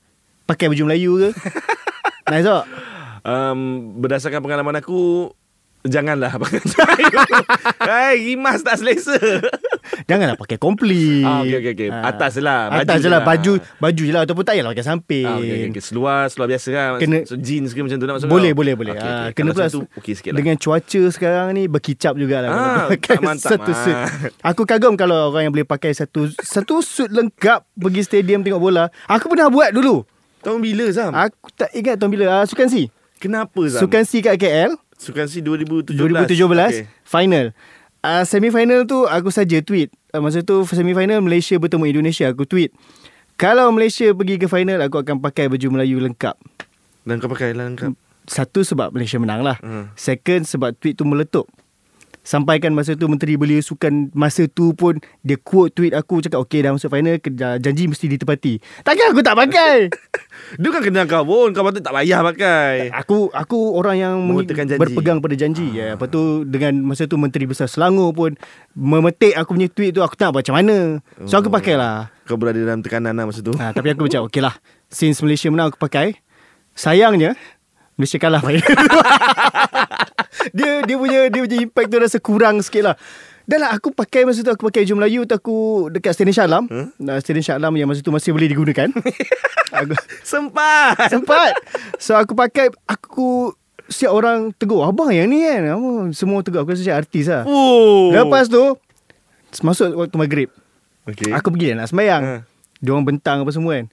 pakai 0.46 0.70
baju 0.70 0.82
Melayu 0.86 1.12
ke. 1.18 1.28
nice 2.30 2.46
tak? 2.46 2.64
Um, 3.26 3.92
berdasarkan 3.98 4.42
pengalaman 4.42 4.78
aku 4.78 5.30
Janganlah 5.82 6.38
pakai 6.38 6.62
Hai, 7.90 8.14
rimas 8.22 8.62
tak 8.62 8.78
selesa 8.78 9.18
Janganlah 10.08 10.36
pakai 10.36 10.56
komplit. 10.56 11.22
Ah, 11.22 11.42
okey, 11.42 11.56
okey, 11.58 11.72
okey. 11.74 11.88
Atas 11.90 12.30
je 12.34 12.42
lah, 12.42 12.68
baju 12.68 12.82
Atas 12.82 12.96
je 12.98 13.08
lah. 13.08 13.18
lah. 13.18 13.20
Baju, 13.24 13.52
baju 13.78 14.02
je 14.02 14.12
lah. 14.12 14.22
Ataupun 14.22 14.42
tak 14.42 14.54
payahlah 14.54 14.70
pakai 14.72 14.86
samping. 14.86 15.26
ah, 15.26 15.36
okay, 15.36 15.52
okay, 15.52 15.68
okay. 15.70 15.82
Seluar 15.82 16.20
Seluar 16.26 16.46
biasa 16.46 16.68
kan 16.68 16.86
Kena- 16.98 17.24
so, 17.24 17.34
Jeans 17.34 17.70
ke 17.70 17.80
macam 17.80 17.96
tu 17.96 18.04
nak 18.04 18.14
masuk 18.16 18.28
Boleh, 18.28 18.50
kau? 18.50 18.58
boleh, 18.62 18.74
boleh. 18.74 18.92
okay, 18.94 19.02
Ah, 19.02 19.20
okay. 19.28 19.32
Kena 19.34 19.50
Kalau 19.50 19.54
pula 19.54 19.66
tu 19.68 19.80
Okey 19.96 20.14
sikit 20.14 20.30
lah 20.30 20.38
dengan 20.38 20.54
cuaca 20.56 21.02
sekarang 21.08 21.48
ni 21.52 21.62
berkicap 21.66 22.12
jugalah. 22.14 22.50
Ah, 22.50 22.84
pakai 22.88 23.18
mantap, 23.18 23.50
satu 23.54 23.70
ah. 23.70 23.78
suit. 23.78 23.96
Aku 24.40 24.62
kagum 24.62 24.94
kalau 24.94 25.30
orang 25.30 25.46
yang 25.46 25.52
boleh 25.52 25.64
pakai 25.64 25.92
satu 25.92 26.30
satu 26.34 26.80
suit 26.80 27.08
lengkap 27.08 27.64
pergi 27.72 28.02
stadium 28.02 28.40
tengok 28.40 28.58
bola. 28.58 28.88
Aku 29.06 29.26
pernah 29.26 29.48
buat 29.48 29.70
dulu. 29.70 30.06
Tahun 30.40 30.58
bila 30.58 30.90
Zam? 30.90 31.14
Aku 31.14 31.54
tak 31.54 31.70
ingat 31.70 31.94
tahun 31.96 32.10
bila. 32.10 32.24
Uh, 32.32 32.44
Sukan 32.44 32.66
Si. 32.66 32.90
Kenapa 33.16 33.62
Zam? 33.70 33.80
Sukan 33.80 34.02
Si 34.02 34.18
kat 34.18 34.34
KL. 34.34 34.74
Sukan 34.98 35.26
si 35.26 35.38
2017 35.38 35.98
2017 35.98 36.34
Okey. 36.38 36.86
final. 37.02 37.50
Uh, 38.02 38.26
semi-final 38.26 38.82
tu 38.82 39.06
aku 39.06 39.30
saja 39.30 39.62
tweet. 39.62 39.94
Uh, 40.10 40.18
masa 40.18 40.42
tu 40.42 40.66
semi-final 40.66 41.22
Malaysia 41.22 41.54
bertemu 41.54 41.86
Indonesia 41.86 42.26
aku 42.26 42.42
tweet. 42.42 42.74
Kalau 43.38 43.70
Malaysia 43.70 44.10
pergi 44.10 44.42
ke 44.42 44.50
final 44.50 44.82
aku 44.82 45.06
akan 45.06 45.22
pakai 45.22 45.46
baju 45.46 45.66
Melayu 45.78 46.02
lengkap. 46.02 46.34
Dan 47.06 47.22
kau 47.22 47.30
pakai 47.30 47.54
lah 47.54 47.66
lengkap 47.66 47.94
Satu 48.26 48.62
sebab 48.62 48.94
Malaysia 48.94 49.18
menang 49.22 49.42
lah. 49.46 49.58
Hmm. 49.62 49.90
Second 49.94 50.46
sebab 50.46 50.74
tweet 50.78 50.98
tu 50.98 51.06
meletup. 51.06 51.46
Sampaikan 52.22 52.70
masa 52.70 52.94
tu 52.94 53.04
Menteri 53.04 53.34
Belia 53.34 53.58
Sukan 53.58 54.08
masa 54.12 54.46
tu 54.46 54.70
pun 54.72 54.94
dia 55.20 55.34
quote 55.34 55.70
tweet 55.72 55.90
aku 55.90 56.18
cakap 56.18 56.38
okey 56.40 56.62
dah 56.62 56.70
masuk 56.70 56.86
final 56.88 57.18
janji 57.58 57.84
mesti 57.84 58.06
ditepati. 58.08 58.62
Takkan 58.80 59.10
aku 59.10 59.20
tak 59.20 59.34
pakai. 59.34 59.90
Dia 60.62 60.68
kan 60.70 60.80
kena 60.80 61.02
kau 61.04 61.22
pun 61.22 61.50
Kau 61.50 61.60
patut 61.60 61.80
tak 61.80 61.90
payah 61.90 62.22
pakai 62.22 62.88
aku 62.90 63.26
aku 63.28 63.74
orang 63.74 63.96
yang 63.96 64.14
janji. 64.46 64.78
berpegang 64.78 65.18
pada 65.18 65.34
janji. 65.34 65.66
Ah. 65.72 65.74
Ya, 65.74 65.86
lepas 65.94 66.08
tu 66.08 66.22
dengan 66.44 66.72
masa 66.80 67.04
tu 67.04 67.18
Menteri 67.18 67.44
Besar 67.44 67.66
Selangor 67.66 68.14
pun 68.14 68.38
memetik 68.72 69.34
aku 69.34 69.52
punya 69.52 69.66
tweet 69.66 69.90
tu 69.90 70.00
aku 70.00 70.14
tak 70.14 70.30
macam 70.30 70.54
mana. 70.54 71.02
So 71.26 71.36
aku 71.36 71.50
Oh. 71.50 71.54
pakailah. 71.54 72.14
Kau 72.22 72.38
berada 72.38 72.56
dalam 72.56 72.80
tekanan 72.80 73.12
lah 73.12 73.26
masa 73.26 73.42
tu 73.42 73.50
Ha, 73.52 73.74
tapi 73.74 73.90
aku 73.90 74.06
macam 74.06 74.30
okey 74.30 74.40
lah. 74.40 74.54
Since 74.86 75.20
Malaysia 75.20 75.50
menang 75.50 75.68
aku 75.68 75.78
pakai. 75.78 76.22
Sayangnya 76.72 77.34
Malaysia 77.98 78.16
kalah 78.16 78.40
final. 78.40 78.62
dia 80.56 80.84
dia 80.84 80.96
punya 80.96 81.20
dia 81.28 81.40
punya 81.44 81.58
impact 81.62 81.88
tu 81.88 81.96
rasa 82.00 82.18
kurang 82.18 82.60
sikit 82.64 82.92
lah. 82.92 82.96
Dah 83.42 83.58
lah 83.58 83.70
aku 83.74 83.90
pakai 83.90 84.22
masa 84.22 84.46
tu 84.46 84.54
aku 84.54 84.70
pakai 84.70 84.86
baju 84.86 85.02
Melayu 85.02 85.26
tu 85.26 85.34
aku 85.34 85.56
dekat 85.90 86.14
Stadium 86.14 86.34
Shah 86.34 86.46
Alam. 86.46 86.70
Huh? 86.70 87.18
Stadium 87.18 87.42
Shah 87.42 87.58
Alam 87.58 87.74
yang 87.74 87.90
masa 87.90 88.00
tu 88.00 88.14
masih 88.14 88.30
boleh 88.30 88.46
digunakan. 88.46 88.88
aku 89.76 89.98
Sempat 90.22 91.10
sempat. 91.10 91.58
So 91.98 92.14
aku 92.14 92.38
pakai 92.38 92.70
aku 92.86 93.50
siap 93.90 94.14
orang 94.14 94.54
tegur 94.54 94.86
abang 94.86 95.10
yang 95.10 95.26
ni 95.26 95.42
kan. 95.42 95.74
Abang, 95.74 96.14
semua 96.14 96.40
tegur 96.46 96.62
aku 96.62 96.72
rasa 96.72 96.86
macam 96.86 96.98
artis 97.02 97.26
lah. 97.26 97.42
Oh. 97.44 98.14
Lepas 98.14 98.46
tu 98.46 98.78
masuk 99.60 99.92
waktu 99.98 100.16
maghrib. 100.16 100.48
okay. 101.04 101.34
Aku 101.34 101.52
pergi 101.52 101.76
nak 101.76 101.90
sembahyang. 101.90 102.22
Ha. 102.24 102.34
Dia 102.80 102.90
orang 102.94 103.06
bentang 103.06 103.44
apa 103.44 103.50
semua 103.52 103.76
kan. 103.76 103.86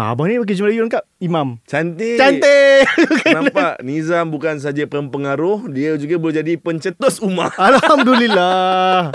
Ha, 0.00 0.16
abang 0.16 0.32
ni 0.32 0.40
pakai 0.40 0.56
Melayu 0.64 0.88
lengkap. 0.88 1.04
Imam. 1.20 1.60
Cantik 1.68 2.16
Cantik. 2.16 2.88
Nampak 3.36 3.84
Nizam 3.84 4.32
bukan 4.32 4.56
saja 4.56 4.88
pempengaruh 4.88 5.68
Dia 5.68 5.92
juga 6.00 6.16
boleh 6.16 6.40
jadi 6.40 6.56
pencetus 6.56 7.20
umat 7.20 7.52
Alhamdulillah. 7.60 9.12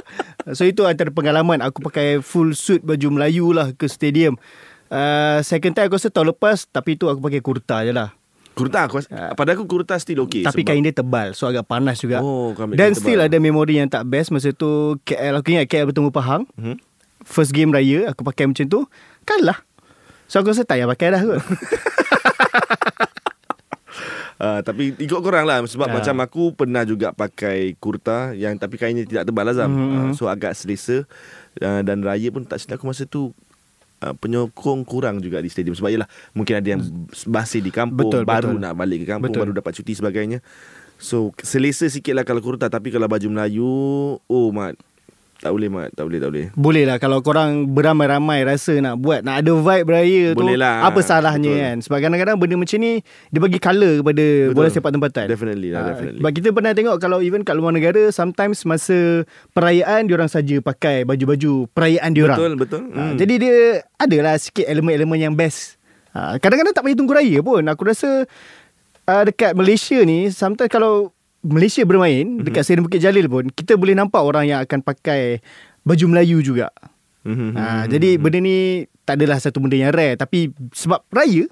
So 0.53 0.62
itu 0.62 0.86
antara 0.86 1.09
pengalaman 1.09 1.65
aku 1.65 1.81
pakai 1.81 2.21
full 2.21 2.53
suit 2.53 2.86
baju 2.86 3.17
Melayu 3.17 3.50
lah 3.50 3.74
ke 3.74 3.89
stadium. 3.89 4.38
Uh, 4.86 5.41
second 5.41 5.74
time 5.74 5.89
aku 5.89 5.98
rasa 5.98 6.13
tahun 6.13 6.38
lepas 6.38 6.69
tapi 6.69 6.93
tu 6.93 7.09
aku 7.09 7.17
pakai 7.17 7.41
kurta 7.41 7.81
je 7.81 7.89
lah. 7.89 8.13
Kurta 8.53 8.86
aku 8.86 9.01
Pada 9.09 9.57
aku 9.57 9.65
kurta 9.65 9.98
still 9.98 10.21
okay 10.21 10.45
tapi 10.45 10.62
sebab- 10.62 10.69
kain 10.69 10.86
dia 10.86 10.93
tebal 10.93 11.33
so 11.33 11.50
agak 11.50 11.65
panas 11.65 11.98
juga. 11.98 12.21
Oh, 12.21 12.53
Dan 12.77 12.93
still 12.93 13.17
tebal. 13.17 13.33
ada 13.33 13.38
memori 13.41 13.81
yang 13.81 13.89
tak 13.89 14.05
best 14.05 14.29
masa 14.29 14.53
tu 14.53 15.01
KL 15.01 15.41
aku 15.41 15.50
ingat 15.50 15.65
KL 15.65 15.89
bertemu 15.89 16.13
Pahang. 16.13 16.45
hmm? 16.53 16.77
First 17.25 17.57
game 17.57 17.74
raya 17.74 18.13
aku 18.13 18.21
pakai 18.21 18.45
macam 18.45 18.69
tu 18.69 18.86
kalah. 19.25 19.64
So 20.25 20.38
aku 20.38 20.50
rasa 20.50 20.62
tak 20.62 20.75
payah 20.75 20.88
pakai 20.88 21.08
dah 21.10 21.22
kot. 21.22 21.41
Uh, 24.36 24.60
tapi 24.67 24.91
ikut 24.94 25.20
korang 25.20 25.44
lah 25.44 25.63
Sebab 25.63 25.88
Ah. 25.88 25.94
macam 25.96 26.15
aku 26.20 26.44
Pernah 26.51 26.84
juga 26.84 27.12
pakai 27.12 27.74
kurta 27.75 28.34
Yang 28.34 28.53
tapi 28.58 28.75
kainnya 28.75 29.03
tidak 29.03 29.24
tebal 29.24 29.44
lah 29.44 29.55
Zam 29.55 29.70
Mhm. 29.70 29.79
uh, 29.79 30.12
So 30.12 30.25
agak 30.25 30.51
selesa 30.53 31.08
uh, 31.58 31.82
Dan 31.82 32.01
raya 32.01 32.27
pun 32.29 32.44
tak 32.44 32.58
silap 32.58 32.77
aku 32.77 32.86
masa 32.86 33.05
tu 33.05 33.32
uh, 34.01 34.13
Penyokong 34.13 34.84
kurang 34.84 35.20
juga 35.20 35.39
di 35.39 35.48
stadium 35.48 35.72
Sebab 35.72 35.88
yelah 35.89 36.08
Mungkin 36.32 36.58
ada 36.58 36.67
yang 36.67 36.82
masih 37.25 37.60
di 37.60 37.70
kampung 37.70 38.12
Betul, 38.12 38.24
Baru 38.24 38.51
betul. 38.51 38.62
nak 38.62 38.74
balik 38.75 38.98
ke 39.01 39.08
kampung 39.08 39.29
Betul. 39.29 39.41
Baru 39.41 39.53
dapat 39.53 39.72
cuti 39.74 39.94
sebagainya 39.94 40.44
So 40.96 41.32
selesa 41.39 41.88
sikit 41.88 42.12
lah 42.12 42.24
kalau 42.24 42.39
kurta 42.39 42.67
Tapi 42.67 42.89
kalau 42.89 43.08
baju 43.08 43.27
Melayu 43.29 43.72
Oh 44.22 44.50
mat 44.51 44.75
Tak 45.45 45.53
boleh 45.53 45.69
mat 45.69 45.93
Tak 45.93 46.03
boleh 46.03 46.17
tak 46.17 46.29
boleh 46.31 46.45
Boleh 46.51 46.83
lah 46.83 46.97
kalau 46.97 47.21
korang 47.21 47.69
beramai-ramai 47.69 48.41
rasa 48.43 48.73
nak 48.77 48.97
buat 48.97 49.21
nak 49.21 49.39
ada 49.39 49.53
vibe 49.53 49.85
beraya 49.85 50.23
tu 50.31 50.41
Boleh 50.41 50.57
lah. 50.57 50.81
apa 50.83 50.99
salahnya 50.99 51.45
Betul. 51.47 51.61
kan 51.61 51.75
sebab 51.79 51.97
kadang-kadang 52.01 52.35
benda 52.35 52.55
macam 52.57 52.77
ni 52.79 52.91
dia 53.29 53.39
bagi 53.39 53.59
colour 53.59 53.93
kepada 54.01 54.25
Betul. 54.25 54.55
bola 54.55 54.67
sepak 54.67 54.91
tempatan 54.91 55.25
Definitely 55.27 55.69
lah, 55.69 55.79
Ah, 55.79 55.87
definitely. 55.87 56.19
sebab 56.19 56.31
kita 56.33 56.47
pernah 56.49 56.71
tengok 56.73 56.95
kalau 56.97 57.17
even 57.21 57.41
kat 57.41 57.53
luar 57.53 57.69
negara 57.69 58.09
sometimes 58.09 58.65
masa 58.65 59.21
perayaan 59.51 60.03
diorang 60.03 60.27
saja 60.27 60.57
pakai 60.59 61.05
baju-baju 61.05 61.69
perayaan 61.69 62.09
diorang 62.09 62.35
Betul 62.35 62.53
betul 62.57 62.81
Ah, 62.89 63.05
Hmm. 63.05 63.15
jadi 63.15 63.33
dia 63.37 63.55
adalah 63.95 64.35
sikit 64.35 64.65
elemen-elemen 64.65 65.19
yang 65.21 65.33
best 65.33 65.77
Ah, 66.09 66.35
kadang-kadang 66.35 66.71
tak 66.71 66.81
payah 66.81 66.95
tunggu 66.95 67.13
raya 67.13 67.37
pun 67.39 67.61
aku 67.61 67.85
rasa 67.85 68.23
uh, 69.05 69.23
dekat 69.23 69.51
Malaysia 69.51 69.99
ni 70.01 70.27
sometimes 70.27 70.67
kalau 70.69 71.13
Malaysia 71.45 71.81
bermain 71.83 72.21
Mhm. 72.21 72.29
mm-hmm. 72.35 72.45
dekat 72.45 72.61
Stadium 72.63 72.85
Bukit 72.85 72.99
Jalil 72.99 73.25
pun 73.25 73.45
kita 73.47 73.75
boleh 73.75 73.93
nampak 73.93 74.19
orang 74.19 74.45
yang 74.45 74.59
akan 74.59 74.81
pakai 74.81 75.39
baju 75.81 76.05
Melayu 76.07 76.41
juga. 76.41 76.73
Mhm. 77.21 77.53
Ha, 77.53 77.85
jadi 77.85 78.17
benda 78.17 78.37
ni 78.37 78.57
tak 79.01 79.17
adalah 79.17 79.37
satu 79.37 79.57
benda 79.57 79.73
yang 79.73 79.89
rare 79.89 80.13
tapi 80.13 80.49
sebab 80.71 81.01
raya 81.09 81.45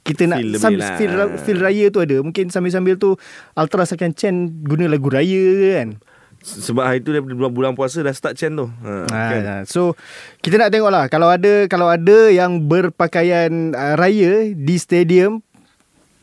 kita 0.00 0.24
nak 0.24 0.40
Feel 0.40 0.48
lebih 0.50 0.62
sam, 0.62 0.72
lah. 0.74 0.96
feel, 0.96 1.12
feel 1.38 1.58
raya 1.58 1.84
tu 1.88 2.00
ada. 2.00 2.16
Mungkin 2.18 2.48
sambil-sambil 2.48 2.96
tu 2.96 3.12
Ultras 3.52 3.92
akan 3.92 4.12
chant 4.12 4.38
guna 4.62 4.84
lagu 4.86 5.08
raya 5.08 5.44
kan. 5.74 6.00
Sebab 6.38 6.80
hari 6.80 7.02
tu 7.02 7.10
daripada 7.10 7.34
bulan, 7.34 7.50
bulan 7.50 7.72
puasa 7.74 8.00
dah 8.00 8.14
start 8.14 8.38
chant 8.38 8.54
tu. 8.54 8.70
Ha, 8.80 9.04
Ha, 9.04 9.20
kan? 9.34 9.62
So 9.64 9.98
kita 10.40 10.56
nak 10.56 10.70
tengok 10.70 10.88
lah 10.88 11.04
kalau 11.06 11.28
ada 11.28 11.66
kalau 11.66 11.88
ada 11.88 12.30
yang 12.30 12.64
berpakaian 12.64 13.50
uh, 13.72 13.94
raya 13.94 14.48
di 14.48 14.76
stadium 14.76 15.44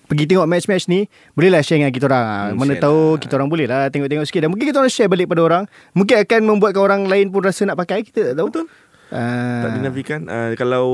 pergi 0.05 0.25
tengok 0.25 0.45
match-match 0.45 0.85
ni 0.85 1.05
bolehlah 1.33 1.59
share 1.59 1.77
dengan 1.77 1.89
kita 1.89 2.05
orang. 2.05 2.53
Hmm, 2.53 2.57
Mana 2.57 2.73
tahu 2.75 2.99
lah. 3.11 3.21
kita 3.21 3.33
orang 3.35 3.49
boleh 3.49 3.65
lah 3.65 3.89
tengok-tengok 3.89 4.23
sikit 4.23 4.41
dan 4.41 4.49
mungkin 4.49 4.65
kita 4.65 4.77
orang 4.77 4.89
share 4.89 5.07
balik 5.07 5.25
pada 5.25 5.41
orang. 5.41 5.63
Mungkin 5.91 6.15
akan 6.19 6.39
membuatkan 6.45 6.81
orang 6.81 7.01
lain 7.05 7.27
pun 7.27 7.41
rasa 7.41 7.63
nak 7.63 7.75
pakai 7.75 8.01
kita 8.01 8.31
tak 8.31 8.35
tahu. 8.37 8.49
Betul. 8.49 8.67
Uh, 9.05 9.61
Tak 9.61 9.71
dinafikan. 9.77 10.21
Uh, 10.25 10.57
kalau 10.57 10.85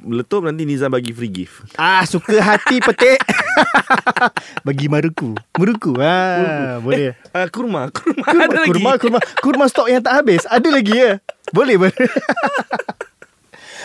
meletup 0.00 0.46
nanti 0.46 0.62
Nizam 0.62 0.88
bagi 0.88 1.10
free 1.10 1.26
gift. 1.28 1.66
Ah 1.74 2.06
suka 2.06 2.38
hati 2.38 2.78
petik. 2.86 3.18
Bagi 4.66 4.86
maruku. 4.86 5.34
Muruku. 5.58 5.98
Ah 5.98 6.78
boleh. 6.78 7.18
Uh, 7.34 7.46
kurma. 7.50 7.90
Kurma, 7.94 8.22
Kurma, 8.22 8.42
ada 8.44 8.56
lagi. 8.56 8.68
kurma, 8.70 8.90
kurma, 8.94 9.18
kurma 9.42 9.64
stok 9.66 9.90
yang 9.90 9.98
tak 9.98 10.22
habis. 10.22 10.46
Ada 10.46 10.70
lagi 10.70 10.94
ya? 10.94 11.18
Boleh, 11.50 11.74
boleh. 11.74 11.94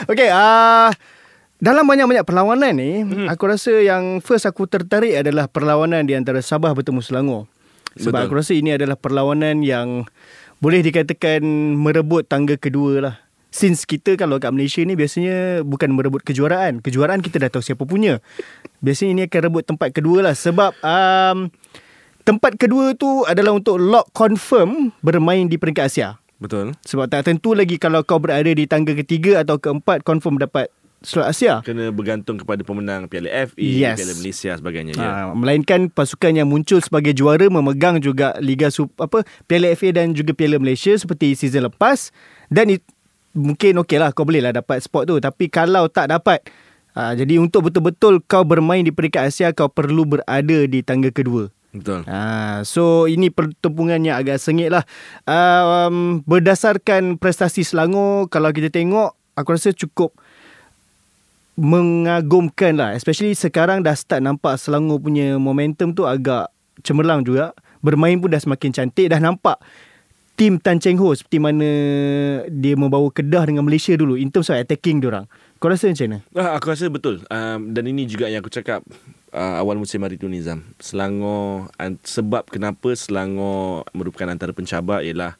okay, 0.05 0.29
uh, 0.29 0.93
dalam 1.63 1.87
banyak-banyak 1.87 2.27
perlawanan 2.27 2.75
ni, 2.75 3.07
hmm. 3.07 3.31
aku 3.31 3.43
rasa 3.47 3.71
yang 3.79 4.19
first 4.19 4.43
aku 4.43 4.67
tertarik 4.67 5.15
adalah 5.15 5.47
perlawanan 5.47 6.03
di 6.03 6.11
antara 6.11 6.43
Sabah 6.43 6.75
bertemu 6.75 6.99
Selangor. 6.99 7.47
Sebab 7.95 8.19
Betul. 8.19 8.27
aku 8.27 8.33
rasa 8.35 8.51
ini 8.51 8.75
adalah 8.75 8.99
perlawanan 8.99 9.63
yang 9.63 10.03
boleh 10.59 10.83
dikatakan 10.83 11.39
merebut 11.79 12.27
tangga 12.27 12.59
kedua 12.59 12.93
lah. 12.99 13.15
Since 13.53 13.87
kita 13.87 14.19
kalau 14.19 14.41
kat 14.43 14.51
Malaysia 14.51 14.83
ni 14.83 14.97
biasanya 14.97 15.63
bukan 15.63 15.93
merebut 15.93 16.25
kejuaraan. 16.25 16.81
Kejuaraan 16.83 17.21
kita 17.21 17.37
dah 17.37 17.53
tahu 17.53 17.63
siapa 17.63 17.85
punya. 17.85 18.19
Biasanya 18.81 19.11
ini 19.13 19.21
akan 19.29 19.41
rebut 19.45 19.63
tempat 19.63 19.93
kedua 19.93 20.25
lah. 20.25 20.33
Sebab 20.33 20.73
um, 20.81 21.53
tempat 22.25 22.57
kedua 22.57 22.97
tu 22.97 23.23
adalah 23.29 23.53
untuk 23.53 23.77
lock 23.77 24.09
confirm 24.11 24.89
bermain 25.05 25.45
di 25.45 25.61
peringkat 25.61 25.85
Asia. 25.85 26.17
Betul. 26.41 26.73
Sebab 26.81 27.07
tak 27.07 27.29
tentu 27.29 27.53
lagi 27.53 27.77
kalau 27.77 28.01
kau 28.01 28.17
berada 28.17 28.49
di 28.49 28.65
tangga 28.65 28.97
ketiga 28.97 29.45
atau 29.45 29.61
keempat 29.61 30.01
confirm 30.01 30.41
dapat 30.41 30.73
slot 31.03 31.27
Asia. 31.29 31.59
Kena 31.61 31.91
bergantung 31.91 32.39
kepada 32.39 32.63
pemenang 32.63 33.11
Piala 33.11 33.29
FA, 33.51 33.59
Yes. 33.59 33.99
Piala 33.99 34.13
Malaysia 34.17 34.51
sebagainya. 34.55 34.91
Ya. 34.95 35.03
Ha, 35.03 35.35
melainkan 35.35 35.91
pasukan 35.91 36.31
yang 36.31 36.47
muncul 36.47 36.79
sebagai 36.79 37.11
juara 37.11 37.45
memegang 37.51 37.99
juga 37.99 38.33
Liga 38.39 38.71
Sup, 38.71 38.89
apa 38.97 39.27
Piala 39.45 39.69
FA 39.75 39.91
dan 39.91 40.15
juga 40.15 40.31
Piala 40.31 40.57
Malaysia 40.57 40.95
seperti 40.95 41.35
season 41.35 41.67
lepas 41.67 42.09
dan 42.47 42.71
it, 42.71 42.83
mungkin 43.35 43.83
okey 43.83 43.99
lah 43.99 44.15
kau 44.15 44.23
boleh 44.23 44.39
lah 44.39 44.55
dapat 44.55 44.79
spot 44.79 45.09
tu 45.09 45.19
tapi 45.19 45.51
kalau 45.51 45.91
tak 45.91 46.09
dapat 46.09 46.39
ha, 46.95 47.11
jadi 47.13 47.37
untuk 47.37 47.67
betul-betul 47.69 48.23
kau 48.23 48.47
bermain 48.47 48.81
di 48.81 48.95
peringkat 48.95 49.29
Asia 49.29 49.51
kau 49.51 49.67
perlu 49.67 50.07
berada 50.07 50.57
di 50.65 50.79
tangga 50.81 51.11
kedua. 51.11 51.51
Betul. 51.73 52.05
Ha, 52.05 52.61
so 52.61 53.09
ini 53.09 53.33
pertempuran 53.33 54.05
yang 54.05 54.21
agak 54.21 54.37
sengit 54.37 54.69
lah. 54.69 54.85
Uh, 55.25 55.89
um, 55.89 55.97
berdasarkan 56.21 57.17
prestasi 57.17 57.65
Selangor, 57.65 58.29
kalau 58.29 58.53
kita 58.53 58.69
tengok, 58.69 59.17
aku 59.33 59.57
rasa 59.57 59.73
cukup 59.73 60.13
mengagumkan 61.53 62.73
lah. 62.77 62.91
Especially 62.97 63.37
sekarang 63.37 63.85
dah 63.85 63.93
start 63.93 64.25
nampak 64.25 64.57
Selangor 64.57 64.97
punya 65.01 65.37
momentum 65.37 65.93
tu 65.93 66.05
agak 66.05 66.49
cemerlang 66.81 67.21
juga. 67.21 67.53
Bermain 67.83 68.17
pun 68.17 68.31
dah 68.31 68.41
semakin 68.41 68.71
cantik. 68.73 69.11
Dah 69.11 69.19
nampak 69.19 69.59
tim 70.33 70.57
Tan 70.57 70.81
Cheng 70.81 70.97
Ho 70.97 71.13
seperti 71.13 71.37
mana 71.37 71.69
dia 72.49 72.73
membawa 72.73 73.05
Kedah 73.13 73.45
dengan 73.45 73.61
Malaysia 73.67 73.93
dulu. 73.93 74.17
In 74.17 74.33
terms 74.33 74.49
of 74.49 74.57
attacking 74.57 75.03
diorang. 75.03 75.29
Kau 75.61 75.71
rasa 75.71 75.87
macam 75.87 76.07
mana? 76.11 76.19
Ah, 76.35 76.59
aku 76.59 76.75
rasa 76.75 76.91
betul. 76.91 77.23
Um, 77.31 77.71
dan 77.71 77.87
ini 77.87 78.03
juga 78.03 78.27
yang 78.27 78.43
aku 78.43 78.51
cakap 78.51 78.83
uh, 79.31 79.55
awal 79.61 79.79
musim 79.79 80.03
hari 80.03 80.19
tu 80.19 80.27
Nizam. 80.27 80.63
Selangor 80.81 81.71
an, 81.79 81.95
sebab 82.03 82.49
kenapa 82.51 82.91
Selangor 82.99 83.87
merupakan 83.95 84.27
antara 84.27 84.51
pencabar 84.51 84.99
ialah 84.99 85.39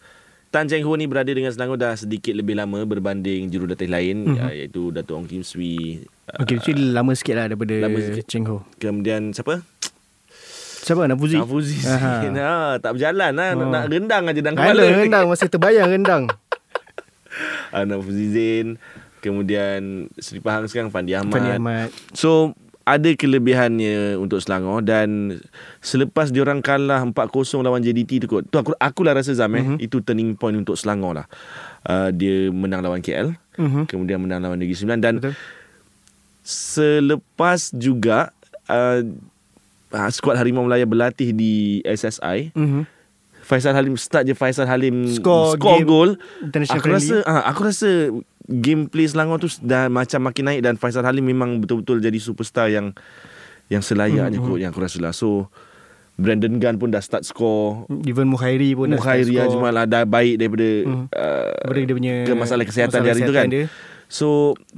Tan 0.54 0.70
Cheng 0.70 0.86
Ho 0.86 0.94
ni 0.94 1.10
berada 1.10 1.34
dengan 1.34 1.50
Selangor 1.50 1.82
dah 1.82 1.98
sedikit 1.98 2.30
lebih 2.30 2.54
lama 2.54 2.86
berbanding 2.86 3.50
jurulatih 3.50 3.90
lain 3.90 4.22
mm-hmm. 4.22 4.38
uh, 4.38 4.54
iaitu 4.54 4.94
Datuk 4.94 5.18
Ong 5.18 5.26
Kim 5.26 5.42
Swee. 5.42 6.06
Uh, 6.30 6.46
Okay, 6.46 6.62
so 6.62 6.70
lama 6.72 7.10
sikit 7.18 7.34
lah 7.34 7.50
daripada 7.50 7.74
lama 7.74 7.98
sikit. 7.98 8.30
Cheng 8.30 8.46
Ho. 8.46 8.62
kemudian 8.78 9.34
siapa? 9.34 9.66
Siapa? 10.84 11.10
Nafuzi? 11.10 11.42
Nafuzi. 11.42 11.82
Aha. 11.90 12.22
Ha, 12.44 12.78
tak 12.78 12.94
berjalan 12.94 13.18
lah. 13.18 13.30
Nak, 13.34 13.50
Oh. 13.58 13.72
nak 13.72 13.84
rendang 13.90 14.24
aja 14.30 14.42
dan 14.44 14.54
Ada 14.54 14.62
kepala. 14.62 14.82
rendang 14.94 15.26
Masih 15.26 15.48
terbayang 15.50 15.90
rendang 15.90 16.24
Uh, 17.74 17.84
Nafuzi 17.90 18.30
Zain. 18.30 18.68
Kemudian 19.26 20.06
Seri 20.22 20.38
Pahang 20.38 20.70
sekarang 20.70 20.94
Fandi 20.94 21.18
Ahmad. 21.18 21.34
Fandi 21.34 21.50
Ahmad 21.50 21.90
So 22.14 22.54
ada 22.84 23.10
kelebihannya 23.16 24.20
untuk 24.20 24.44
Selangor 24.44 24.84
dan 24.84 25.40
selepas 25.80 26.30
diorang 26.30 26.60
kalah 26.60 27.00
4-0 27.00 27.16
lawan 27.60 27.80
JDT 27.80 28.20
tu 28.20 28.28
kot. 28.28 28.44
Tu 28.44 28.56
aku 28.56 28.76
akulah 28.76 29.16
rasa 29.16 29.32
Zam 29.32 29.56
eh 29.56 29.64
Mhm. 29.64 29.78
itu 29.80 30.04
turning 30.04 30.36
point 30.36 30.52
untuk 30.54 30.76
Selangor 30.76 31.16
lah. 31.16 31.28
Uh, 31.84 32.12
dia 32.12 32.52
menang 32.52 32.84
lawan 32.84 33.00
KL, 33.00 33.36
Mhm. 33.56 33.88
kemudian 33.88 34.20
menang 34.20 34.44
lawan 34.44 34.60
Negeri 34.60 34.76
Sembilan 34.76 35.00
dan 35.00 35.16
Betul. 35.18 35.34
selepas 36.44 37.72
juga 37.72 38.36
uh, 38.68 39.00
uh, 39.90 40.10
skuad 40.12 40.36
Harimau 40.36 40.68
Melaya 40.68 40.84
berlatih 40.84 41.32
di 41.32 41.80
SSI. 41.84 42.52
Mhm. 42.52 42.84
Faisal 43.44 43.76
Halim 43.76 43.94
start 43.94 44.24
je 44.24 44.32
Faisal 44.32 44.66
Halim 44.66 45.04
Score 45.06 45.54
score 45.54 45.78
game 45.78 46.16
international 46.42 46.74
Aku 46.74 46.86
friendly. 46.86 47.10
rasa 47.12 47.28
ah 47.28 47.42
aku 47.46 47.62
rasa 47.62 47.90
gameplay 48.46 49.04
Selangor 49.04 49.38
tu 49.38 49.52
dah 49.60 49.88
macam 49.88 50.24
makin 50.24 50.44
naik 50.46 50.62
dan 50.62 50.76
Faisal 50.76 51.04
Halim 51.04 51.22
memang 51.22 51.60
betul-betul 51.60 52.00
jadi 52.00 52.16
superstar 52.18 52.68
yang 52.68 52.96
yang 53.68 53.80
selayaknya 53.80 54.38
Hmm, 54.38 54.46
kot 54.46 54.58
yang 54.58 54.72
aku 54.72 54.80
rasa 54.80 54.98
lah. 54.98 55.12
So 55.12 55.52
Brandon 56.14 56.56
Gunn 56.56 56.78
pun 56.78 56.88
dah 56.88 57.00
start 57.00 57.24
score. 57.24 57.90
Even 58.04 58.30
Mukhairi 58.30 58.72
pun 58.74 58.86
dah 58.88 58.96
Mukhairi 58.96 59.28
start 59.30 59.50
score. 59.50 59.60
Ajmal 59.60 59.72
lah 59.74 59.86
dah 59.86 60.04
baik 60.04 60.36
daripada 60.38 60.70
Hmm. 60.84 61.06
uh, 61.10 61.52
Daripada 61.64 61.84
dia 61.84 61.96
punya 61.96 62.14
ke 62.24 62.34
masalah 62.34 62.64
kesihatan 62.64 62.92
masalah 62.94 63.06
dia 63.06 63.14
hari 63.14 63.22
tu 63.24 63.34
kan. 63.34 63.48
dia. 63.50 63.66
So 64.08 64.28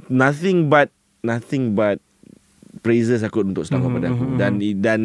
nothing 0.08 0.66
but 0.66 0.88
nothing 1.20 1.72
but 1.72 2.00
praises 2.78 3.20
aku 3.20 3.42
untuk 3.42 3.62
Selangor 3.62 3.90
Mhm, 3.90 3.96
pada 3.96 4.06
aku 4.08 4.24
mhm, 4.24 4.36
dan 4.36 4.52
dan 4.76 5.00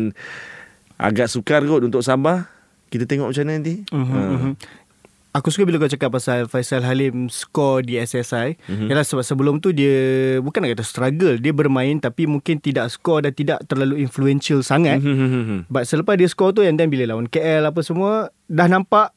agak 0.96 1.28
sukar 1.28 1.62
kot 1.62 1.82
untuk 1.84 2.02
Sabah. 2.02 2.48
Kita 2.92 3.08
tengok 3.08 3.32
macam 3.32 3.44
mana 3.48 3.54
nanti. 3.56 3.76
Mhm, 3.88 4.06
Ha. 4.06 4.20
mhm. 4.20 4.54
Aku 5.32 5.48
suka 5.48 5.64
bila 5.64 5.80
kau 5.80 5.88
cakap 5.88 6.12
pasal 6.12 6.52
Faisal 6.52 6.84
Halim 6.84 7.32
score 7.32 7.88
di 7.88 7.96
SSI. 7.96 8.60
Mhm. 8.68 8.92
Yalah 8.92 9.08
sebab 9.08 9.24
sebelum 9.24 9.64
tu 9.64 9.72
dia 9.72 9.96
bukan 10.44 10.60
nak 10.60 10.76
kata 10.76 10.84
struggle, 10.84 11.40
dia 11.40 11.56
bermain 11.56 12.04
tapi 12.04 12.28
mungkin 12.28 12.60
tidak 12.60 12.92
score 12.92 13.24
dan 13.24 13.32
tidak 13.32 13.64
terlalu 13.64 14.04
influential 14.04 14.60
sangat. 14.60 15.00
Mhm. 15.00 15.72
But 15.72 15.88
selepas 15.88 16.20
dia 16.20 16.28
score 16.28 16.52
tu 16.52 16.68
and 16.68 16.76
then 16.76 16.92
bila 16.92 17.08
lawan 17.08 17.32
KL 17.32 17.64
apa 17.64 17.80
semua 17.80 18.28
dah 18.52 18.68
nampak 18.68 19.16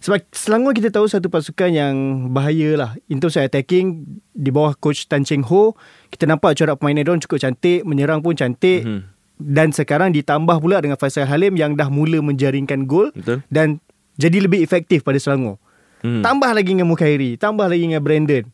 sebab 0.00 0.16
Selangor 0.32 0.72
kita 0.72 0.88
tahu 0.88 1.04
satu 1.04 1.28
pasukan 1.28 1.68
yang 1.68 1.94
bahaya 2.32 2.72
lah. 2.80 2.90
In 3.12 3.20
terms 3.20 3.36
of 3.36 3.44
attacking 3.44 4.08
di 4.32 4.48
bawah 4.48 4.72
coach 4.72 5.04
Tan 5.12 5.28
Cheng 5.28 5.44
Ho, 5.44 5.76
kita 6.08 6.24
nampak 6.24 6.56
corak 6.56 6.80
permainan 6.80 7.04
dia 7.04 7.20
cukup 7.28 7.36
cantik, 7.36 7.84
menyerang 7.84 8.24
pun 8.24 8.32
cantik. 8.32 8.80
Mhm. 8.80 9.19
Dan 9.40 9.72
sekarang 9.72 10.12
ditambah 10.12 10.60
pula 10.60 10.84
dengan 10.84 11.00
Faisal 11.00 11.24
Halim 11.24 11.56
yang 11.56 11.74
dah 11.74 11.88
mula 11.88 12.20
menjaringkan 12.20 12.84
gol 12.84 13.08
Betul. 13.16 13.40
dan 13.48 13.80
jadi 14.20 14.44
lebih 14.44 14.60
efektif 14.60 15.00
pada 15.00 15.16
Selangor. 15.16 15.56
Hmm. 16.04 16.20
Tambah 16.20 16.52
lagi 16.52 16.76
dengan 16.76 16.88
Mukhairi, 16.88 17.40
tambah 17.40 17.64
lagi 17.64 17.88
dengan 17.88 18.04
Brandon. 18.04 18.44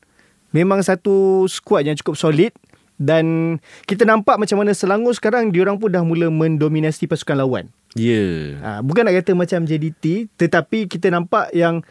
Memang 0.54 0.80
satu 0.82 1.46
skuad 1.50 1.86
yang 1.86 1.98
cukup 1.98 2.14
solid 2.14 2.54
dan 2.96 3.58
kita 3.84 4.06
nampak 4.06 4.38
macam 4.40 4.62
mana 4.62 4.72
Selangor 4.72 5.12
sekarang 5.12 5.52
diorang 5.52 5.76
pun 5.76 5.90
dah 5.90 6.06
mula 6.06 6.30
mendominasi 6.30 7.10
pasukan 7.10 7.42
lawan. 7.42 7.66
Ya. 7.98 8.14
Yeah. 8.14 8.44
Ha, 8.62 8.68
bukan 8.80 9.08
nak 9.08 9.14
kata 9.20 9.32
macam 9.34 9.66
JDT 9.66 10.30
tetapi 10.38 10.86
kita 10.86 11.10
nampak 11.10 11.50
yang 11.52 11.82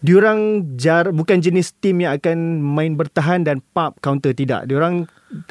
diorang 0.00 0.64
jar 0.76 1.12
bukan 1.12 1.40
jenis 1.40 1.76
tim 1.78 2.00
yang 2.00 2.16
akan 2.16 2.60
main 2.60 2.96
bertahan 2.96 3.44
dan 3.44 3.60
pump 3.72 4.00
counter 4.00 4.32
tidak. 4.32 4.64
Diorang 4.64 5.04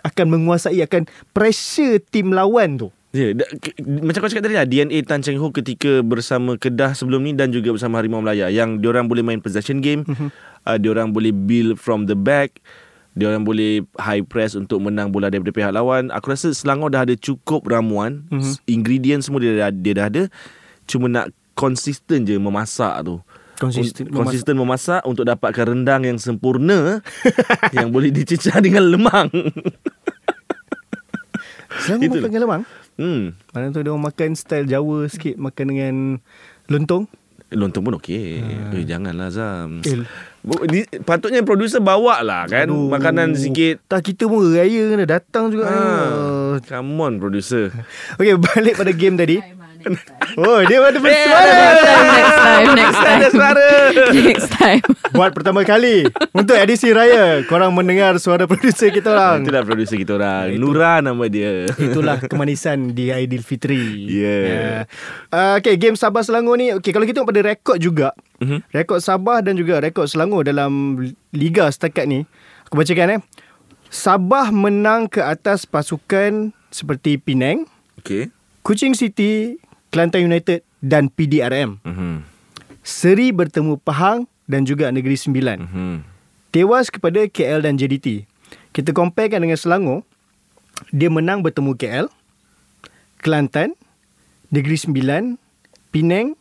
akan 0.03 0.25
menguasai 0.27 0.81
akan 0.83 1.05
pressure 1.31 2.01
tim 2.09 2.33
lawan 2.33 2.77
tu. 2.77 2.89
Ya, 3.09 3.33
yeah, 3.33 3.41
macam 4.05 4.21
kau 4.21 4.29
cakap 4.29 4.45
tadi 4.45 4.53
lah 4.53 4.69
DNA 4.69 5.01
Tan 5.01 5.25
Cheng 5.25 5.41
Ho 5.41 5.49
ketika 5.49 6.05
bersama 6.05 6.61
Kedah 6.61 6.93
sebelum 6.93 7.25
ni 7.25 7.33
dan 7.33 7.49
juga 7.49 7.73
bersama 7.73 7.97
Harimau 7.97 8.21
Melaya 8.21 8.53
yang 8.53 8.77
diorang 8.77 9.09
boleh 9.09 9.25
main 9.25 9.41
possession 9.41 9.81
game, 9.81 10.05
Mhm. 10.05 10.29
uh, 10.69 10.77
diorang 10.77 11.09
boleh 11.09 11.33
build 11.33 11.81
from 11.81 12.05
the 12.05 12.13
back, 12.13 12.61
diorang 13.17 13.41
boleh 13.41 13.81
high 13.97 14.21
press 14.21 14.53
untuk 14.53 14.77
menang 14.77 15.09
bola 15.09 15.33
daripada 15.33 15.49
pihak 15.49 15.73
lawan. 15.73 16.13
Aku 16.13 16.29
rasa 16.29 16.53
Selangor 16.53 16.93
dah 16.93 17.01
ada 17.01 17.17
cukup 17.17 17.65
ramuan, 17.65 18.29
Mhm. 18.29 18.45
mm-hmm. 18.45 18.55
ingredient 18.69 19.21
semua 19.25 19.41
dia 19.41 19.57
dah, 19.57 19.73
dia 19.73 19.93
dah 19.97 20.05
ada. 20.05 20.23
Cuma 20.85 21.09
nak 21.09 21.33
konsisten 21.57 22.29
je 22.29 22.37
memasak 22.37 22.93
tu. 23.01 23.17
Konsisten 23.59 24.07
Un- 24.07 24.15
konsisten 24.15 24.55
memasak 24.55 25.03
untuk 25.03 25.27
dapatkan 25.27 25.67
rendang 25.67 26.01
yang 26.01 26.15
sempurna 26.15 27.03
yang 27.75 27.91
boleh 27.91 28.07
dicecah 28.07 28.55
dengan 28.57 28.87
lemang. 28.87 29.27
Selangor 31.79 32.01
Itulah. 32.01 32.15
makan 32.17 32.29
dengan 32.29 32.43
lemang. 32.43 32.61
hmm. 32.97 33.23
Mana 33.51 33.65
tu 33.69 33.79
dia 33.79 33.91
orang 33.91 34.05
makan 34.05 34.29
style 34.33 34.65
Jawa 34.65 35.05
sikit 35.05 35.35
makan 35.37 35.65
dengan 35.69 35.95
lontong. 36.67 37.03
Lontong 37.49 37.81
pun 37.81 37.93
okey. 37.97 38.39
Hmm. 38.39 38.73
Eh, 38.73 38.85
janganlah 38.85 39.29
Zam. 39.29 39.81
Eh, 39.81 40.05
ni, 40.69 40.79
patutnya 41.01 41.41
producer 41.41 41.81
bawa 41.81 42.21
lah 42.21 42.45
kan 42.45 42.69
Aduh. 42.69 42.89
makanan 42.89 43.33
sikit. 43.33 43.81
Tak 43.85 44.05
kita 44.05 44.25
pun 44.25 44.49
raya 44.49 44.93
kena 44.93 45.05
datang 45.05 45.49
juga. 45.49 45.65
Ha. 45.65 45.73
Ha. 45.73 46.61
Come 46.61 46.93
on 46.99 47.13
producer. 47.17 47.73
Okay 48.17 48.35
balik 48.35 48.75
pada 48.75 48.91
game 48.91 49.15
tadi 49.15 49.37
Oh 50.39 50.59
dia 50.61 50.77
ada 50.77 50.93
Next 50.93 51.03
bersuara 51.03 51.49
time, 51.49 52.07
next 52.09 52.35
time, 52.35 52.67
next 52.75 52.99
time. 52.99 53.17
Ada 53.19 53.27
suara. 53.31 53.67
Next 54.29 54.49
time. 54.51 54.83
Buat 55.09 55.31
pertama 55.33 55.61
kali 55.63 56.05
Untuk 56.31 56.53
edisi 56.53 56.91
raya 56.91 57.41
Korang 57.45 57.73
mendengar 57.73 58.15
suara 58.17 58.45
producer 58.45 58.91
kita 58.91 59.09
orang 59.09 59.43
Itulah 59.43 59.63
producer 59.63 59.97
kita 59.97 60.11
orang. 60.15 60.53
Nura 60.55 60.99
nama 60.99 61.25
dia. 61.25 61.69
Itulah 61.71 62.21
kemanisan 62.21 62.91
di 62.91 63.09
Aidilfitri. 63.09 64.05
Yeah. 64.05 64.85
Uh, 65.29 65.57
okay, 65.57 65.75
game 65.75 65.95
Sabah 65.95 66.21
Selangor 66.21 66.59
ni, 66.59 66.71
okay, 66.71 66.91
kalau 66.91 67.05
kita 67.05 67.21
tengok 67.21 67.31
pada 67.31 67.43
rekod 67.45 67.77
juga, 67.79 68.09
Mhm. 68.39 68.71
rekod 68.71 68.99
Sabah 68.99 69.43
dan 69.43 69.59
juga 69.59 69.79
rekod 69.79 70.07
Selangor 70.07 70.47
dalam 70.47 70.95
Liga 71.31 71.67
setakat 71.67 72.07
ni, 72.07 72.23
aku 72.65 72.79
bacakan 72.79 73.19
eh. 73.19 73.21
Sabah 73.89 74.53
menang 74.53 75.09
ke 75.09 75.19
atas 75.19 75.65
pasukan 75.65 76.53
seperti 76.69 77.17
Penang, 77.17 77.65
Okay. 77.99 78.31
Kuching 78.63 78.95
City, 78.95 79.59
Kelantan 79.89 80.25
United 80.25 80.61
dan 80.79 81.09
PDRM. 81.09 81.81
Mhm. 81.83 82.25
Seri 82.85 83.29
bertemu 83.35 83.77
Pahang 83.81 84.25
dan 84.49 84.65
juga 84.65 84.89
Negeri 84.89 85.17
Sembilan. 85.17 85.57
Mhm. 85.65 85.95
Tewas 86.49 86.89
kepada 86.89 87.25
KL 87.29 87.61
dan 87.61 87.77
JDT. 87.77 88.25
Kita 88.73 88.89
comparekan 88.93 89.41
dengan 89.45 89.57
Selangor, 89.57 90.01
dia 90.89 91.09
menang 91.09 91.45
bertemu 91.45 91.77
KL, 91.77 92.05
Kelantan, 93.21 93.77
Negeri 94.49 94.77
Sembilan, 94.77 95.37
Penang, 95.93 96.33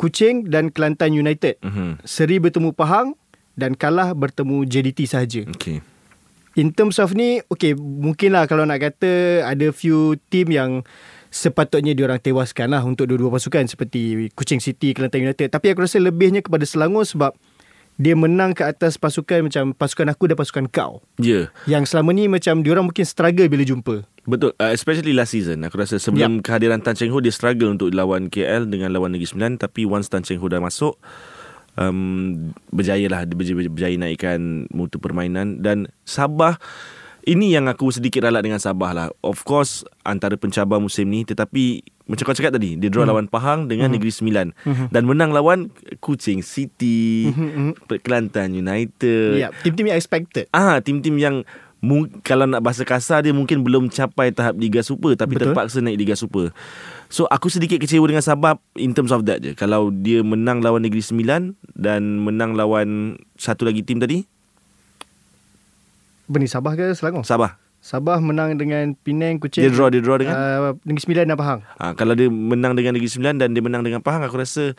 Kuching 0.00 0.48
dan 0.48 0.72
Kelantan 0.72 1.12
United. 1.12 1.60
Mhm. 1.60 2.04
Seri 2.04 2.40
bertemu 2.40 2.72
Pahang 2.72 3.16
dan 3.54 3.76
kalah 3.78 4.16
bertemu 4.16 4.64
JDT 4.64 5.06
sahaja. 5.06 5.44
Okay. 5.54 5.84
In 6.54 6.70
terms 6.70 7.02
of 7.02 7.18
ni, 7.18 7.42
okay, 7.50 7.74
mungkinlah 7.74 8.46
kalau 8.46 8.62
nak 8.62 8.78
kata 8.78 9.42
ada 9.42 9.74
few 9.74 10.14
team 10.30 10.54
yang 10.54 10.86
sepatutnya 11.34 11.98
diorang 11.98 12.22
tewaskan 12.22 12.70
lah 12.70 12.86
untuk 12.86 13.10
dua-dua 13.10 13.34
pasukan 13.34 13.66
seperti 13.66 14.30
Kuching 14.38 14.62
City, 14.62 14.94
Kelantan 14.94 15.26
United. 15.26 15.50
Tapi 15.50 15.74
aku 15.74 15.82
rasa 15.82 15.98
lebihnya 15.98 16.46
kepada 16.46 16.62
Selangor 16.62 17.02
sebab 17.02 17.34
dia 17.98 18.14
menang 18.14 18.54
ke 18.54 18.62
atas 18.62 18.98
pasukan 18.98 19.50
macam 19.50 19.74
pasukan 19.74 20.14
aku 20.14 20.30
dan 20.30 20.36
pasukan 20.38 20.66
kau. 20.70 21.02
Ya. 21.18 21.50
Yeah. 21.66 21.78
Yang 21.78 21.94
selama 21.94 22.14
ni 22.14 22.30
macam 22.30 22.62
diorang 22.62 22.86
mungkin 22.86 23.02
struggle 23.02 23.50
bila 23.50 23.66
jumpa. 23.66 24.06
Betul. 24.24 24.54
Uh, 24.62 24.70
especially 24.70 25.10
last 25.10 25.34
season. 25.34 25.66
Aku 25.66 25.78
rasa 25.78 25.98
sebelum 25.98 26.38
yep. 26.38 26.46
kehadiran 26.46 26.78
Tan 26.82 26.94
Cheng 26.94 27.10
Ho, 27.10 27.18
dia 27.18 27.34
struggle 27.34 27.74
untuk 27.74 27.90
lawan 27.90 28.30
KL 28.30 28.70
dengan 28.70 28.94
lawan 28.94 29.14
Negeri 29.14 29.30
Sembilan. 29.30 29.58
Tapi 29.58 29.86
once 29.86 30.06
Tan 30.06 30.22
Cheng 30.22 30.38
Ho 30.40 30.46
dah 30.48 30.62
masuk, 30.62 30.96
um, 31.76 32.50
berjaya 32.74 33.06
lah. 33.06 33.26
Berjaya, 33.28 33.68
berjaya 33.68 33.94
naikkan 33.94 34.70
mutu 34.74 34.98
permainan. 34.98 35.62
Dan 35.62 35.90
Sabah, 36.02 36.58
ini 37.24 37.56
yang 37.56 37.66
aku 37.66 37.88
sedikit 37.88 38.24
ralat 38.24 38.44
dengan 38.44 38.60
Sabah 38.60 38.92
lah. 38.92 39.08
Of 39.24 39.48
course, 39.48 39.82
antara 40.04 40.36
pencabar 40.36 40.76
musim 40.78 41.08
ni. 41.08 41.24
Tetapi, 41.24 41.80
macam 42.04 42.22
kau 42.28 42.36
cakap 42.36 42.52
tadi, 42.54 42.76
dia 42.76 42.92
draw 42.92 43.08
hmm. 43.08 43.10
lawan 43.10 43.26
Pahang 43.32 43.66
dengan 43.66 43.88
hmm. 43.88 43.94
Negeri 43.96 44.12
Sembilan. 44.12 44.46
Hmm. 44.64 44.86
Dan 44.92 45.02
menang 45.08 45.32
lawan 45.32 45.72
Kuching 46.04 46.44
City, 46.44 47.32
hmm. 47.32 47.80
Kelantan 48.04 48.52
United. 48.52 49.40
Ya, 49.40 49.48
yeah, 49.48 49.50
tim-tim 49.64 49.88
yang 49.88 49.98
expected. 49.98 50.46
Ah, 50.52 50.84
tim-tim 50.84 51.16
yang 51.16 51.48
mung- 51.84 52.08
kalau 52.24 52.48
nak 52.48 52.64
bahasa 52.64 52.80
kasar 52.88 53.20
dia 53.20 53.36
mungkin 53.36 53.60
belum 53.60 53.92
capai 53.92 54.32
tahap 54.32 54.56
Liga 54.56 54.80
Super 54.80 55.12
tapi 55.20 55.36
Betul. 55.36 55.52
terpaksa 55.52 55.84
naik 55.84 56.00
Liga 56.00 56.16
Super. 56.16 56.56
So 57.12 57.28
aku 57.28 57.52
sedikit 57.52 57.76
kecewa 57.76 58.08
dengan 58.08 58.24
Sabah 58.24 58.56
in 58.80 58.96
terms 58.96 59.12
of 59.12 59.28
that 59.28 59.44
je. 59.44 59.52
Kalau 59.52 59.92
dia 59.92 60.24
menang 60.24 60.64
lawan 60.64 60.80
Negeri 60.80 61.04
Sembilan 61.04 61.52
dan 61.76 62.24
menang 62.24 62.56
lawan 62.56 63.20
satu 63.36 63.68
lagi 63.68 63.84
tim 63.84 64.00
tadi, 64.00 64.24
Ni, 66.28 66.48
Sabah 66.48 66.72
ke 66.74 66.92
Selangor? 66.96 67.24
Sabah. 67.24 67.60
Sabah 67.84 68.16
menang 68.16 68.56
dengan 68.56 68.96
Penang, 68.96 69.36
Kuching. 69.36 69.60
Dia 69.60 69.68
draw 69.68 69.92
dia 69.92 70.00
draw 70.00 70.16
dengan 70.16 70.32
Uh, 70.32 70.72
Negeri 70.88 71.02
Sembilan 71.04 71.24
dan 71.28 71.36
Pahang. 71.36 71.60
Ah, 71.76 71.92
kalau 71.92 72.16
dia 72.16 72.32
menang 72.32 72.72
dengan 72.72 72.96
Negeri 72.96 73.12
Sembilan 73.12 73.36
dan 73.36 73.52
dia 73.52 73.60
menang 73.60 73.84
dengan 73.84 74.00
Pahang 74.00 74.24
aku 74.24 74.40
rasa 74.40 74.72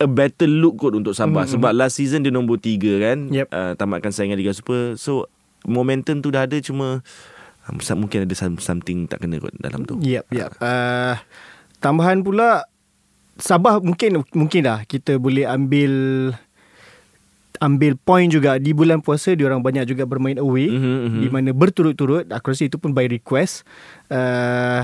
a 0.00 0.08
better 0.08 0.48
look 0.50 0.80
kot 0.80 0.96
untuk 0.96 1.14
Sabah 1.14 1.44
mm-hmm. 1.44 1.62
sebab 1.62 1.70
last 1.76 2.00
season 2.00 2.26
dia 2.26 2.34
nombor 2.34 2.58
3 2.58 2.80
kan 2.98 3.18
Yep. 3.30 3.48
uh, 3.54 3.72
tamatkan 3.78 4.10
saingan 4.10 4.34
Liga 4.34 4.50
Super 4.50 4.98
so 4.98 5.30
momentum 5.62 6.18
tu 6.18 6.34
dah 6.34 6.42
ada 6.42 6.58
cuma 6.58 7.06
uh, 7.70 7.94
mungkin 7.94 8.26
ada 8.26 8.34
some- 8.34 8.58
something 8.58 9.06
tak 9.06 9.22
kena 9.22 9.38
kot 9.38 9.54
dalam 9.62 9.86
tu 9.86 10.02
Yep, 10.02 10.26
yep. 10.34 10.50
Uh, 10.58 11.14
tambahan 11.78 12.26
pula 12.26 12.66
Sabah 13.38 13.80
mungkin 13.80 14.26
mungkin 14.36 14.60
dah 14.66 14.84
kita 14.84 15.16
boleh 15.16 15.48
ambil 15.48 15.92
ambil 17.62 17.94
point 17.94 18.26
juga 18.26 18.58
di 18.58 18.74
bulan 18.74 18.98
puasa 18.98 19.38
dia 19.38 19.46
orang 19.46 19.62
banyak 19.62 19.86
juga 19.86 20.02
bermain 20.02 20.34
away 20.42 20.66
Mhm, 20.66 20.82
mhm. 21.06 21.20
di 21.22 21.28
mana 21.30 21.50
berturut-turut 21.54 22.26
aku 22.26 22.50
rasa 22.50 22.66
itu 22.66 22.74
pun 22.82 22.90
by 22.90 23.06
request 23.06 23.62
uh, 24.10 24.82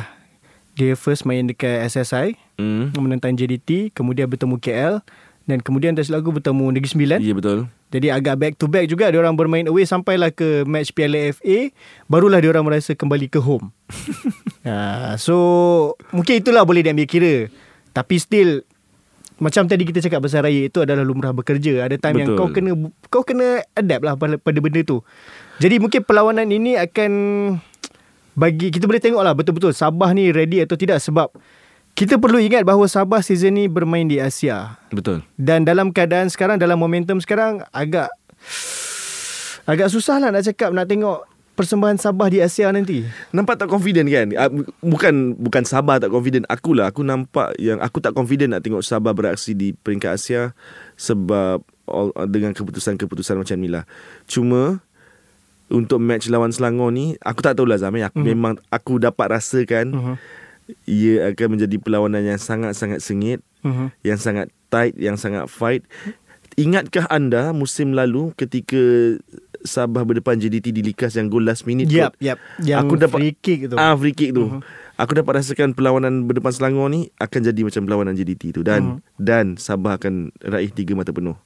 dia 0.79 0.95
first 0.95 1.27
main 1.27 1.43
dekat 1.43 1.91
SSI 1.91 2.39
mm. 2.55 2.95
menentang 2.95 3.35
JDT 3.35 3.91
kemudian 3.91 4.31
bertemu 4.31 4.63
KL 4.63 5.03
dan 5.51 5.59
kemudian 5.59 5.99
tak 5.99 6.07
silap 6.07 6.23
aku 6.23 6.39
bertemu 6.39 6.71
Negeri 6.71 6.91
Sembilan 6.95 7.19
Ya 7.19 7.35
betul 7.35 7.67
jadi 7.89 8.13
agak 8.13 8.37
back 8.37 8.55
to 8.61 8.69
back 8.69 8.85
juga 8.85 9.09
dia 9.09 9.17
orang 9.17 9.33
bermain 9.33 9.65
away 9.65 9.89
sampailah 9.89 10.29
ke 10.29 10.63
match 10.69 10.93
Piala 10.93 11.33
FA 11.33 11.73
barulah 12.05 12.37
dia 12.37 12.53
orang 12.53 12.69
merasa 12.69 12.93
kembali 12.93 13.33
ke 13.33 13.41
home. 13.41 13.73
uh, 14.69 15.17
so 15.25 15.35
mungkin 16.13 16.37
itulah 16.37 16.69
boleh 16.69 16.85
diambil 16.85 17.09
kira. 17.09 17.35
Tapi 17.97 18.21
still 18.21 18.68
macam 19.39 19.71
tadi 19.71 19.87
kita 19.87 20.03
cakap 20.03 20.27
pasal 20.27 20.43
raya 20.43 20.67
itu 20.67 20.83
adalah 20.83 21.07
lumrah 21.07 21.31
bekerja. 21.31 21.87
Ada 21.87 21.97
time 21.99 22.27
yang 22.27 22.31
Betul. 22.35 22.39
kau 22.43 22.49
kena 22.51 22.71
kau 23.07 23.23
kena 23.23 23.63
adapt 23.79 24.03
lah 24.03 24.15
pada, 24.19 24.35
pada 24.35 24.59
benda 24.59 24.83
tu. 24.83 24.99
Jadi 25.63 25.79
mungkin 25.79 26.03
perlawanan 26.03 26.51
ini 26.51 26.75
akan 26.75 27.13
bagi 28.39 28.71
kita 28.71 28.87
boleh 28.87 29.03
tengok 29.03 29.23
lah 29.23 29.35
betul-betul 29.35 29.75
Sabah 29.75 30.15
ni 30.15 30.31
ready 30.31 30.63
atau 30.63 30.79
tidak 30.79 31.03
sebab 31.03 31.35
kita 31.99 32.15
perlu 32.23 32.39
ingat 32.39 32.63
bahawa 32.63 32.87
Sabah 32.87 33.19
season 33.19 33.59
ni 33.59 33.67
bermain 33.67 34.07
di 34.07 34.23
Asia. 34.23 34.79
Betul 34.95 35.27
Dan 35.35 35.67
dalam 35.67 35.91
keadaan 35.91 36.31
sekarang 36.31 36.55
Dalam 36.63 36.79
momentum 36.79 37.19
sekarang 37.19 37.67
Agak 37.75 38.07
Agak 39.67 39.91
susah 39.91 40.23
lah 40.23 40.31
nak 40.31 40.47
cakap 40.47 40.71
Nak 40.71 40.87
tengok 40.87 41.27
Persembahan 41.59 41.99
Sabah 41.99 42.31
di 42.31 42.39
Asia 42.39 42.71
nanti 42.71 43.03
Nampak 43.29 43.59
tak 43.59 43.67
confident 43.67 44.07
kan 44.07 44.31
Ah, 44.33 44.47
bu- 44.47 44.71
Bukan 44.79 45.35
Bukan 45.35 45.67
Sabah 45.67 45.99
tak 45.99 46.09
confident 46.09 46.47
Akulah 46.47 46.87
Aku 46.87 47.03
nampak 47.03 47.59
yang 47.59 47.83
Aku 47.83 47.99
tak 47.99 48.15
confident 48.15 48.55
nak 48.55 48.63
tengok 48.63 48.81
Sabah 48.81 49.11
beraksi 49.11 49.53
Di 49.53 49.75
peringkat 49.75 50.15
Asia 50.15 50.55
Sebab 50.95 51.59
all, 51.85 52.15
Dengan 52.25 52.55
keputusan-keputusan 52.55 53.35
macam 53.35 53.57
ni 53.57 53.67
lah 53.67 53.83
Cuma 54.25 54.79
Untuk 55.67 55.99
match 55.99 56.31
lawan 56.31 56.49
Selangor 56.49 56.89
ni 56.89 57.19
Aku 57.19 57.43
tak 57.43 57.55
tahulah 57.55 57.77
Zami 57.77 58.01
Aku 58.01 58.23
Mhm. 58.23 58.29
memang 58.29 58.55
Aku 58.69 58.97
dapat 58.97 59.35
rasakan 59.35 59.87
uh-huh. 59.91 60.17
Ia 60.85 61.33
akan 61.33 61.57
menjadi 61.57 61.77
perlawanan 61.77 62.23
yang 62.25 62.39
sangat-sangat 62.39 63.03
sengit 63.03 63.43
Uh-huh. 63.59 63.91
Yang 64.01 64.23
sangat 64.23 64.47
tight 64.69 64.95
Yang 64.95 65.19
sangat 65.19 65.51
fight 65.51 65.83
Ingatkah 66.55 67.11
anda 67.11 67.51
Musim 67.51 67.91
lalu 67.91 68.31
Ketika 68.33 68.79
Sabah 69.61 70.03
berdepan 70.03 70.35
JDT 70.35 70.71
di 70.71 70.83
Likas 70.83 71.13
Yang 71.13 71.27
gol 71.31 71.45
last 71.45 71.65
minute 71.65 71.87
Yap, 71.87 72.15
tu? 72.15 72.25
yap. 72.25 72.39
Yang 72.61 72.79
Aku 72.81 72.95
dapat- 72.95 73.19
free 73.19 73.35
kick 73.35 73.61
tu. 73.67 73.75
Ah 73.75 73.95
free 73.95 74.13
kick 74.13 74.31
tu. 74.31 74.47
Uh-huh. 74.47 74.63
Aku 74.95 75.15
dapat 75.15 75.39
rasakan 75.39 75.73
perlawanan 75.73 76.25
berdepan 76.25 76.51
Selangor 76.51 76.87
ni 76.87 77.07
akan 77.17 77.41
jadi 77.45 77.61
macam 77.61 77.83
perlawanan 77.83 78.15
JDT 78.15 78.51
tu 78.51 78.63
dan 78.63 78.99
uh-huh. 78.99 78.99
dan 79.17 79.55
Sabah 79.55 79.95
akan 79.95 80.31
raih 80.41 80.69
tiga 80.69 80.93
mata 80.93 81.11
penuh. 81.11 81.39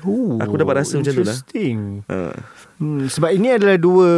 Ooh, 0.00 0.38
Aku 0.38 0.54
dapat 0.54 0.84
rasa 0.84 0.94
macam 0.94 1.10
tu 1.10 1.20
lah. 1.20 1.34
Interesting. 1.34 2.04
Uh, 2.06 2.32
Hmm, 2.78 3.10
sebab 3.10 3.34
ini 3.34 3.50
adalah 3.50 3.74
dua 3.74 4.10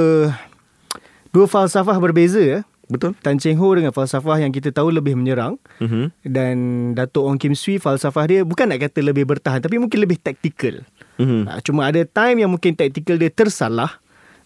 dua 1.29 1.47
falsafah 1.47 1.97
berbeza 1.97 2.37
ya. 2.37 2.61
Betul? 2.90 3.14
Tan 3.22 3.38
Cheng 3.38 3.57
Ho 3.57 3.70
dengan 3.72 3.94
falsafah 3.94 4.42
yang 4.42 4.50
kita 4.50 4.68
tahu 4.68 4.90
lebih 4.90 5.14
menyerang 5.14 5.57
Mhm. 5.79 6.11
dan 6.26 6.57
Datuk 6.92 7.24
Ong 7.24 7.38
Kim 7.38 7.55
Swee 7.55 7.79
falsafah 7.79 8.26
dia 8.26 8.40
bukan 8.42 8.66
nak 8.66 8.83
kata 8.83 9.00
lebih 9.00 9.24
bertahan 9.24 9.62
tapi 9.62 9.79
mungkin 9.79 10.03
lebih 10.03 10.18
taktikal. 10.18 10.83
Mhm. 11.16 11.46
Ha, 11.46 11.62
cuma 11.62 11.87
ada 11.87 12.03
time 12.03 12.42
yang 12.42 12.50
mungkin 12.50 12.74
taktikal 12.74 13.14
dia 13.14 13.31
tersalah 13.31 14.03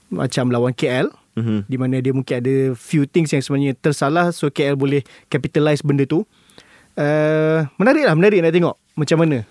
macam 0.07 0.53
lawan 0.53 0.71
KL 0.71 1.09
Mhm. 1.35 1.67
di 1.67 1.77
mana 1.77 1.99
dia 1.99 2.13
mungkin 2.13 2.35
ada 2.39 2.55
few 2.77 3.09
things 3.09 3.33
yang 3.33 3.41
sebenarnya 3.41 3.75
tersalah 3.75 4.31
so 4.31 4.47
KL 4.47 4.77
boleh 4.77 5.01
capitalize 5.27 5.81
benda 5.81 6.05
tu. 6.05 6.23
Uh, 6.95 7.67
menarik 7.75 8.07
lah, 8.07 8.15
menarik 8.15 8.39
nak 8.39 8.55
tengok 8.55 8.79
macam 8.95 9.19
mana. 9.19 9.43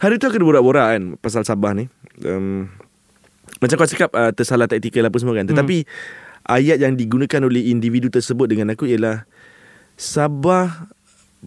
Hari 0.00 0.20
tu 0.20 0.28
aku 0.28 0.36
ada 0.36 0.44
borak-borak 0.44 0.86
kan 0.92 1.02
pasal 1.16 1.48
Sabah 1.48 1.72
ni. 1.72 1.88
Um, 2.20 2.68
macam 3.56 3.76
kau 3.76 3.88
cakap 3.88 4.12
uh, 4.12 4.32
tersalah 4.32 4.68
taktikal 4.68 5.04
apa 5.04 5.16
semua 5.16 5.32
kan. 5.32 5.48
Tetapi 5.48 5.88
ayat 6.44 6.78
yang 6.78 6.94
digunakan 6.94 7.40
oleh 7.42 7.68
individu 7.68 8.08
tersebut 8.08 8.46
dengan 8.46 8.70
aku 8.70 8.84
ialah 8.84 9.24
Sabah 9.94 10.88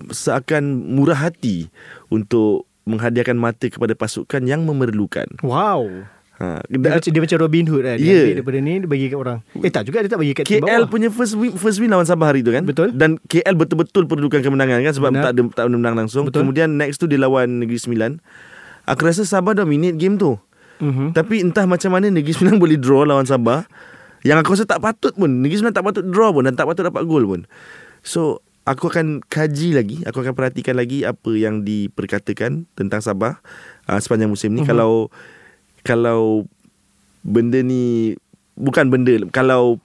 seakan 0.07 0.63
murah 0.89 1.17
hati 1.19 1.69
untuk 2.07 2.65
menghadiahkan 2.83 3.33
mata 3.33 3.65
kepada 3.65 3.93
pasukan 3.93 4.43
yang 4.43 4.61
memerlukan. 4.61 5.25
Wow. 5.39 6.05
Ha, 6.33 6.59
Dia, 6.65 6.77
macam, 6.81 7.07
dia 7.07 7.21
macam 7.23 7.37
Robin 7.39 7.65
Hood 7.67 7.83
kan. 7.83 7.95
Dia 7.95 8.03
Ya. 8.03 8.17
ambil 8.19 8.35
daripada 8.35 8.57
ni 8.59 8.73
dia 8.75 8.89
bagi 8.89 9.05
kat 9.07 9.17
orang. 9.17 9.37
Eh 9.55 9.69
tak 9.69 9.83
juga 9.85 10.01
dia 10.01 10.09
tak 10.09 10.19
bagi 10.19 10.33
kat 10.33 10.43
KL 10.43 10.59
bawah. 10.59 10.89
punya 10.89 11.07
first 11.07 11.33
win, 11.33 11.53
first 11.55 11.77
win 11.77 11.87
lawan 11.87 12.03
Sabah 12.03 12.27
hari 12.27 12.41
tu 12.41 12.49
kan 12.49 12.61
Betul. 12.61 12.89
Dan 12.91 13.21
KL 13.23 13.53
betul-betul 13.53 14.03
perlukan 14.03 14.37
kemenangan 14.39 14.81
kan 14.81 14.93
Sebab 14.93 15.09
Benar. 15.11 15.23
tak 15.23 15.31
ada, 15.31 15.41
tak 15.47 15.63
ada 15.63 15.69
menang 15.71 15.95
langsung 15.95 16.25
Betul. 16.25 16.43
Kemudian 16.43 16.73
next 16.73 16.97
tu 16.97 17.05
dia 17.05 17.15
lawan 17.15 17.57
Negeri 17.57 17.77
Sembilan 17.77 18.17
Aku 18.83 19.01
rasa 19.03 19.23
Sabah 19.23 19.53
dominate 19.55 19.95
game 19.95 20.17
tu 20.17 20.35
Mhm. 20.75 21.13
Tapi 21.13 21.39
entah 21.39 21.63
macam 21.63 21.89
mana 21.91 22.09
Negeri 22.09 22.33
Sembilan 22.33 22.57
boleh 22.65 22.75
draw 22.75 23.05
lawan 23.05 23.23
Sabah 23.23 23.63
Yang 24.23 24.37
aku 24.43 24.49
rasa 24.55 24.65
tak 24.65 24.81
patut 24.81 25.13
pun 25.13 25.29
Negeri 25.43 25.59
Sembilan 25.59 25.75
tak 25.75 25.85
patut 25.85 26.03
draw 26.07 26.31
pun 26.31 26.43
Dan 26.47 26.55
tak 26.55 26.67
patut 26.67 26.83
dapat 26.87 27.03
gol 27.03 27.27
pun 27.27 27.41
So 28.01 28.39
Aku 28.63 28.87
akan 28.87 29.19
kaji 29.27 29.75
lagi 29.75 29.97
Aku 30.07 30.23
akan 30.23 30.33
perhatikan 30.33 30.79
lagi 30.79 31.03
Apa 31.03 31.35
yang 31.35 31.67
diperkatakan 31.67 32.63
Tentang 32.79 33.03
Sabah 33.03 33.43
uh, 33.91 33.99
Sepanjang 33.99 34.31
musim 34.31 34.55
ni 34.55 34.63
uh-huh. 34.63 34.71
Kalau 34.71 34.93
Kalau 35.83 36.21
Benda 37.27 37.59
ni 37.59 38.15
Bukan 38.55 38.87
benda 38.87 39.19
Kalau 39.35 39.83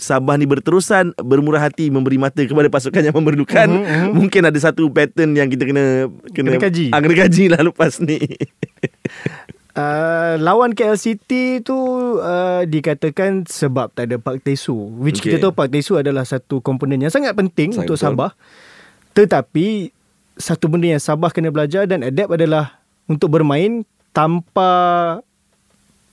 Sabah 0.00 0.38
ni 0.38 0.46
berterusan 0.46 1.12
bermurah 1.18 1.66
hati 1.66 1.90
memberi 1.92 2.16
mata 2.16 2.40
kepada 2.40 2.70
pasukan 2.70 3.02
yang 3.04 3.12
memerlukan. 3.12 3.68
Uh-huh, 3.68 3.84
uh-huh. 3.84 4.10
Mungkin 4.16 4.48
ada 4.48 4.56
satu 4.56 4.88
pattern 4.88 5.34
yang 5.34 5.50
kita 5.50 5.66
kena 5.66 6.08
kena, 6.30 6.56
kena 6.56 6.62
kaji. 6.62 6.86
Ah, 6.94 7.02
kena 7.04 7.16
kaji 7.18 7.44
lah 7.52 7.60
lepas 7.60 7.98
ni. 8.00 8.16
Uh, 9.70 10.34
lawan 10.42 10.74
KL 10.74 10.98
City 10.98 11.62
tu 11.62 11.78
uh, 12.18 12.66
dikatakan 12.66 13.46
sebab 13.46 13.94
tak 13.94 14.10
ada 14.10 14.18
Park 14.18 14.42
Tae-su 14.42 14.74
which 14.98 15.22
okay. 15.22 15.38
kita 15.38 15.46
tahu 15.46 15.54
Park 15.54 15.70
Tae-su 15.70 15.94
adalah 15.94 16.26
satu 16.26 16.58
komponen 16.58 16.98
yang 16.98 17.14
sangat 17.14 17.38
penting 17.38 17.70
sangat 17.70 17.86
untuk 17.86 17.94
betul. 17.94 18.06
Sabah 18.10 18.30
tetapi 19.14 19.94
satu 20.34 20.66
benda 20.66 20.90
yang 20.90 20.98
Sabah 20.98 21.30
kena 21.30 21.54
belajar 21.54 21.86
dan 21.86 22.02
adapt 22.02 22.34
adalah 22.34 22.82
untuk 23.06 23.30
bermain 23.30 23.86
tanpa 24.10 24.70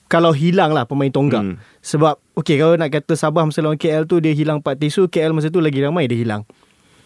kalau 0.06 0.30
hilang 0.30 0.70
lah 0.70 0.86
pemain 0.86 1.10
tonggak 1.10 1.42
hmm. 1.42 1.58
sebab 1.82 2.14
okay 2.38 2.62
kalau 2.62 2.78
nak 2.78 2.94
kata 2.94 3.18
Sabah 3.18 3.42
masa 3.42 3.58
lawan 3.58 3.74
KL 3.74 4.06
tu 4.06 4.22
dia 4.22 4.38
hilang 4.38 4.62
Park 4.62 4.78
Tae-su 4.78 5.10
KL 5.10 5.34
masa 5.34 5.50
tu 5.50 5.58
lagi 5.58 5.82
ramai 5.82 6.06
dia 6.06 6.14
hilang 6.14 6.46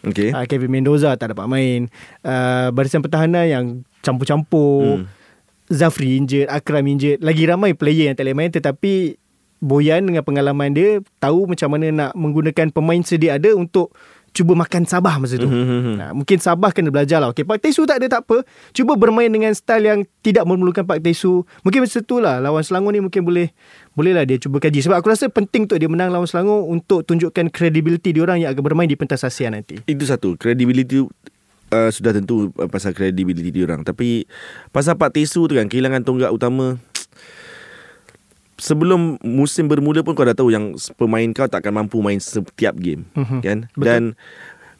okay. 0.04 0.36
uh, 0.36 0.44
Kevin 0.44 0.68
Mendoza 0.68 1.16
tak 1.16 1.32
dapat 1.32 1.48
main 1.48 1.88
uh, 2.28 2.68
barisan 2.76 3.00
pertahanan 3.00 3.48
yang 3.48 3.64
campur-campur 4.04 5.00
hmm. 5.00 5.21
Zafri 5.72 6.20
injured, 6.20 6.52
Akram 6.52 6.84
injured. 6.84 7.24
Lagi 7.24 7.48
ramai 7.48 7.72
player 7.72 8.12
yang 8.12 8.16
tak 8.16 8.28
boleh 8.28 8.36
main 8.36 8.52
tetapi 8.52 9.16
Boyan 9.62 10.02
dengan 10.02 10.26
pengalaman 10.26 10.74
dia 10.74 10.98
tahu 11.22 11.46
macam 11.46 11.70
mana 11.70 11.86
nak 11.94 12.10
menggunakan 12.18 12.74
pemain 12.74 12.98
sedia 13.06 13.38
ada 13.38 13.54
untuk 13.54 13.94
cuba 14.34 14.58
makan 14.58 14.88
Sabah 14.88 15.20
masa 15.22 15.38
tu. 15.38 15.46
Mm-hmm. 15.46 15.94
Nah, 16.02 16.10
mungkin 16.16 16.40
Sabah 16.42 16.72
kena 16.74 16.90
belajar 16.90 17.22
lah. 17.22 17.30
Okay, 17.30 17.46
Pak 17.46 17.62
Tesu 17.62 17.86
tak 17.86 18.02
ada 18.02 18.18
tak 18.18 18.26
apa. 18.26 18.42
Cuba 18.74 18.98
bermain 18.98 19.28
dengan 19.30 19.52
style 19.54 19.86
yang 19.86 20.00
tidak 20.24 20.48
memerlukan 20.48 20.82
Pak 20.82 20.98
Tesu. 21.04 21.46
Mungkin 21.62 21.86
masa 21.86 22.02
tu 22.02 22.18
lah 22.18 22.42
lawan 22.42 22.64
Selangor 22.66 22.90
ni 22.90 23.00
mungkin 23.04 23.22
boleh 23.22 23.54
boleh 23.94 24.12
lah 24.16 24.26
dia 24.26 24.40
cuba 24.40 24.58
kaji. 24.58 24.82
Sebab 24.82 24.98
aku 24.98 25.12
rasa 25.12 25.30
penting 25.30 25.70
untuk 25.70 25.78
dia 25.78 25.86
menang 25.86 26.10
lawan 26.10 26.26
Selangor 26.26 26.66
untuk 26.66 27.06
tunjukkan 27.06 27.52
credibility 27.54 28.10
dia 28.10 28.26
orang 28.26 28.42
yang 28.42 28.50
akan 28.50 28.64
bermain 28.66 28.88
di 28.90 28.98
pentas 28.98 29.22
Asia 29.22 29.46
nanti. 29.52 29.78
Itu 29.86 30.08
satu. 30.08 30.34
Credibility 30.34 31.06
uh, 31.72 31.90
sudah 31.90 32.12
tentu 32.12 32.52
uh, 32.60 32.68
pasal 32.68 32.92
credibility 32.92 33.48
dia 33.48 33.64
orang. 33.64 33.82
Tapi 33.82 34.28
pasal 34.70 35.00
Pak 35.00 35.16
Tesu 35.16 35.48
tu 35.48 35.56
kan 35.56 35.66
kehilangan 35.66 36.04
tonggak 36.04 36.30
utama 36.30 36.76
sebelum 38.60 39.18
musim 39.26 39.66
bermula 39.66 40.06
pun 40.06 40.14
kau 40.14 40.22
dah 40.22 40.36
tahu 40.36 40.54
yang 40.54 40.76
pemain 40.94 41.26
kau 41.34 41.50
tak 41.50 41.66
akan 41.66 41.82
mampu 41.82 41.98
main 41.98 42.20
setiap 42.22 42.76
game 42.78 43.08
mm-hmm. 43.16 43.40
kan? 43.42 43.58
Betul. 43.74 43.82
dan 43.82 44.02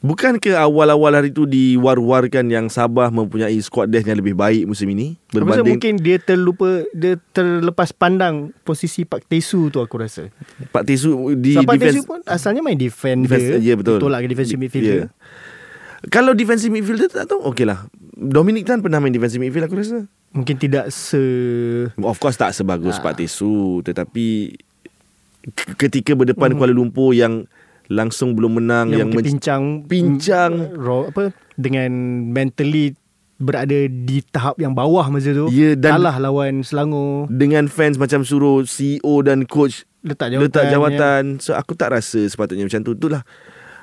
bukan 0.03 0.39
ke 0.39 0.55
awal-awal 0.55 1.15
hari 1.15 1.35
tu 1.35 1.43
diwar-warkan 1.43 2.47
yang 2.47 2.71
Sabah 2.71 3.11
mempunyai 3.11 3.55
squad 3.59 3.91
depth 3.91 4.07
yang 4.07 4.19
lebih 4.19 4.39
baik 4.39 4.63
musim 4.67 4.87
ini? 4.91 5.19
Berbanding 5.35 5.79
mungkin 5.79 5.93
dia 5.99 6.15
terlupa 6.19 6.87
dia 6.95 7.19
terlepas 7.35 7.91
pandang 7.91 8.55
posisi 8.63 9.03
Pak 9.03 9.27
Tesu 9.27 9.67
tu 9.67 9.83
aku 9.83 9.99
rasa. 9.99 10.31
Pak 10.71 10.83
Tesu 10.87 11.35
di 11.35 11.59
Pak 11.59 11.75
Tesu 11.75 12.07
pun 12.07 12.23
asalnya 12.23 12.63
main 12.63 12.79
defender. 12.79 13.35
Defense, 13.35 13.63
ya 13.63 13.75
betul. 13.75 13.99
Tolak 13.99 14.23
ke 14.23 14.27
defensive 14.31 14.59
midfielder. 14.59 15.07
yeah. 15.07 15.22
Kalau 16.11 16.35
defensive 16.35 16.73
midfielder 16.73 17.07
tak 17.07 17.31
tahu 17.31 17.47
Okey 17.53 17.63
lah 17.63 17.87
Dominic 18.15 18.67
Tan 18.67 18.83
pernah 18.83 18.99
main 18.99 19.13
defensive 19.13 19.39
midfield 19.39 19.71
aku 19.71 19.79
rasa 19.79 20.03
Mungkin 20.35 20.55
tidak 20.59 20.91
se 20.91 21.21
Of 21.95 22.17
course 22.19 22.35
tak 22.35 22.51
sebagus 22.51 22.99
ha. 22.99 23.03
Pak 23.05 23.23
Tesu 23.23 23.79
Tetapi 23.85 24.57
Ketika 25.79 26.11
berdepan 26.17 26.51
hmm. 26.51 26.57
Kuala 26.59 26.73
Lumpur 26.75 27.15
Yang 27.15 27.47
Langsung 27.87 28.35
belum 28.35 28.59
menang 28.63 28.91
Yang, 28.91 28.99
yang 28.99 29.11
pincang 29.15 29.63
Pincang 29.87 30.53
ro, 30.75 31.07
Apa 31.07 31.31
Dengan 31.55 31.91
mentally 32.31 32.95
Berada 33.43 33.75
di 33.89 34.23
tahap 34.23 34.55
yang 34.55 34.71
bawah 34.71 35.11
masa 35.11 35.35
tu 35.35 35.51
ya, 35.51 35.75
dan 35.75 35.99
Kalah 35.99 36.15
lawan 36.19 36.63
Selangor 36.63 37.27
Dengan 37.27 37.67
fans 37.67 37.99
macam 37.99 38.23
suruh 38.23 38.63
CEO 38.67 39.23
dan 39.23 39.43
coach 39.47 39.87
Letak 40.03 40.35
jawatan, 40.35 40.43
letak 40.51 40.65
jawatan. 40.67 41.23
Ya. 41.39 41.39
So 41.39 41.55
aku 41.55 41.79
tak 41.79 41.95
rasa 41.95 42.27
sepatutnya 42.27 42.67
macam 42.67 42.83
tu 42.83 42.91
Itulah 42.91 43.23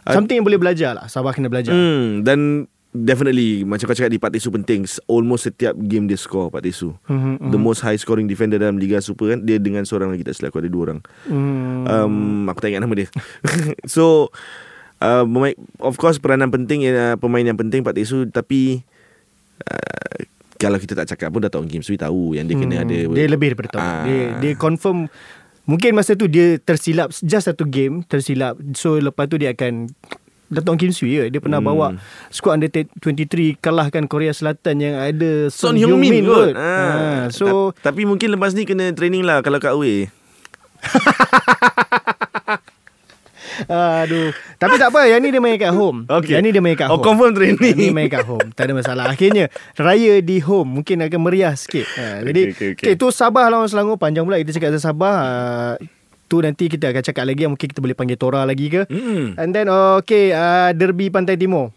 Something 0.08 0.40
yang 0.40 0.46
boleh 0.46 0.60
belajar 0.60 0.96
lah. 0.96 1.06
Sabah 1.10 1.36
kena 1.36 1.52
belajar. 1.52 1.72
Hmm, 1.74 2.24
Dan 2.24 2.70
Definitely 2.90 3.62
Macam 3.62 3.86
kau 3.86 3.94
cakap 3.94 4.10
di 4.10 4.18
Pak 4.18 4.34
Tisu 4.34 4.50
penting 4.50 4.82
Almost 5.06 5.46
setiap 5.46 5.78
game 5.78 6.10
dia 6.10 6.18
score 6.18 6.50
Pak 6.50 6.66
Tisu 6.66 6.90
mm-hmm, 7.06 7.54
The 7.54 7.58
most 7.58 7.86
high 7.86 7.94
scoring 7.94 8.26
defender 8.26 8.58
Dalam 8.58 8.82
Liga 8.82 8.98
Super 8.98 9.38
kan 9.38 9.46
Dia 9.46 9.62
dengan 9.62 9.86
seorang 9.86 10.10
lagi 10.10 10.26
Tak 10.26 10.34
silap 10.34 10.50
aku 10.50 10.66
ada 10.66 10.70
dua 10.70 10.82
orang. 10.90 11.00
Mm. 11.30 11.86
um, 11.86 12.14
Aku 12.50 12.58
tak 12.58 12.74
ingat 12.74 12.82
nama 12.82 12.94
dia. 12.98 13.06
So 13.94 14.34
uh, 14.98 15.22
Of 15.78 16.02
course 16.02 16.18
peranan 16.18 16.50
penting 16.50 16.82
uh, 16.90 17.14
Pemain 17.14 17.46
yang 17.46 17.54
penting 17.54 17.86
Pak 17.86 17.94
Tisu 17.94 18.26
Tapi 18.26 18.82
uh, 19.70 20.18
Kalau 20.58 20.82
kita 20.82 20.98
tak 20.98 21.14
cakap 21.14 21.30
pun 21.30 21.46
Dah 21.46 21.52
tahu 21.52 21.70
game 21.70 21.86
Sui 21.86 21.94
tahu 21.94 22.34
Yang 22.34 22.46
dia 22.50 22.56
kena 22.58 22.74
hmm, 22.82 22.84
ada. 22.90 22.98
Dia 23.14 23.26
lebih 23.30 23.54
daripada 23.54 23.68
tahu 23.78 23.86
uh, 23.86 24.02
dia, 24.02 24.22
dia 24.42 24.52
confirm 24.58 25.06
Mungkin 25.70 25.94
masa 25.94 26.18
tu 26.18 26.26
dia 26.26 26.58
tersilap 26.58 27.14
just 27.14 27.46
satu 27.46 27.62
game 27.62 28.02
tersilap. 28.02 28.58
So 28.74 28.98
lepas 28.98 29.30
tu 29.30 29.38
dia 29.38 29.54
akan 29.54 29.86
Datuk 30.50 30.82
Kim 30.82 30.90
Sui 30.90 31.14
ya. 31.14 31.30
Dia 31.30 31.38
pernah 31.38 31.62
hmm. 31.62 31.70
bawa 31.70 31.94
squad 32.34 32.58
under 32.58 32.66
23 32.66 33.62
kalahkan 33.62 34.10
Korea 34.10 34.34
Selatan 34.34 34.82
yang 34.82 34.98
ada 34.98 35.46
Son, 35.46 35.70
Son 35.70 35.78
Hyung 35.78 36.02
Min 36.02 36.26
kot. 36.26 36.58
Ha. 36.58 36.74
ha. 36.74 37.30
So 37.30 37.70
tapi 37.86 38.02
mungkin 38.02 38.34
lepas 38.34 38.50
ni 38.58 38.66
kena 38.66 38.90
training 38.90 39.22
lah 39.22 39.46
kalau 39.46 39.62
kat 39.62 39.70
away. 39.70 40.10
Aduh. 43.68 44.30
Tapi 44.56 44.74
tak 44.80 44.88
apa, 44.94 45.08
yang 45.10 45.20
ni 45.20 45.28
dia 45.34 45.42
main 45.42 45.58
kat 45.58 45.72
home. 45.74 46.08
Okay. 46.08 46.38
Yang 46.38 46.42
ni 46.46 46.50
dia 46.54 46.62
main 46.62 46.76
kat 46.76 46.88
oh, 46.88 46.96
home. 46.96 47.02
Oh, 47.02 47.04
confirm 47.04 47.32
training. 47.36 47.76
Yang 47.76 47.90
ni 47.90 47.96
main 47.96 48.08
kat 48.08 48.24
home. 48.24 48.48
Tak 48.54 48.64
ada 48.68 48.72
masalah. 48.76 49.04
Akhirnya, 49.10 49.52
raya 49.76 50.14
di 50.22 50.38
home 50.40 50.80
mungkin 50.80 51.02
akan 51.04 51.20
meriah 51.20 51.52
sikit. 51.56 51.86
Ha, 51.98 52.24
jadi, 52.24 52.52
okay, 52.52 52.56
okay, 52.56 52.68
okay. 52.76 52.86
okay, 52.92 53.00
tu 53.00 53.10
Sabah 53.12 53.50
lawan 53.50 53.68
Selangor. 53.68 54.00
Panjang 54.00 54.24
pula 54.24 54.38
kita 54.40 54.56
cakap 54.56 54.72
tentang 54.72 54.86
Sabah. 54.92 55.16
Uh, 55.20 55.72
tu 56.30 56.38
nanti 56.38 56.70
kita 56.70 56.94
akan 56.94 57.02
cakap 57.02 57.24
lagi. 57.26 57.42
Mungkin 57.50 57.66
kita 57.68 57.80
boleh 57.82 57.96
panggil 57.98 58.16
Tora 58.16 58.46
lagi 58.46 58.70
ke. 58.70 58.86
Mm. 58.86 59.36
And 59.36 59.50
then, 59.50 59.66
okay, 60.00 60.32
uh, 60.32 60.70
Derby 60.72 61.10
Pantai 61.10 61.36
Timur. 61.36 61.74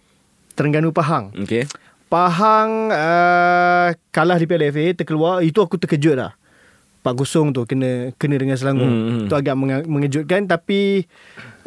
Terengganu 0.54 0.94
Pahang. 0.94 1.34
Okay. 1.34 1.66
Pahang 2.14 2.94
uh, 2.94 3.90
kalah 4.14 4.38
di 4.38 4.46
Piala 4.46 4.70
FA, 4.70 4.94
terkeluar. 4.94 5.42
Itu 5.42 5.66
aku 5.66 5.82
terkejut 5.82 6.14
lah. 6.14 6.38
4-0 7.04 7.52
tu 7.52 7.62
kena 7.68 8.16
kena 8.16 8.36
dengan 8.40 8.56
Selangor. 8.56 8.88
Hmm. 8.88 9.28
Itu 9.28 9.36
agak 9.36 9.60
mengejutkan 9.86 10.48
tapi 10.48 11.04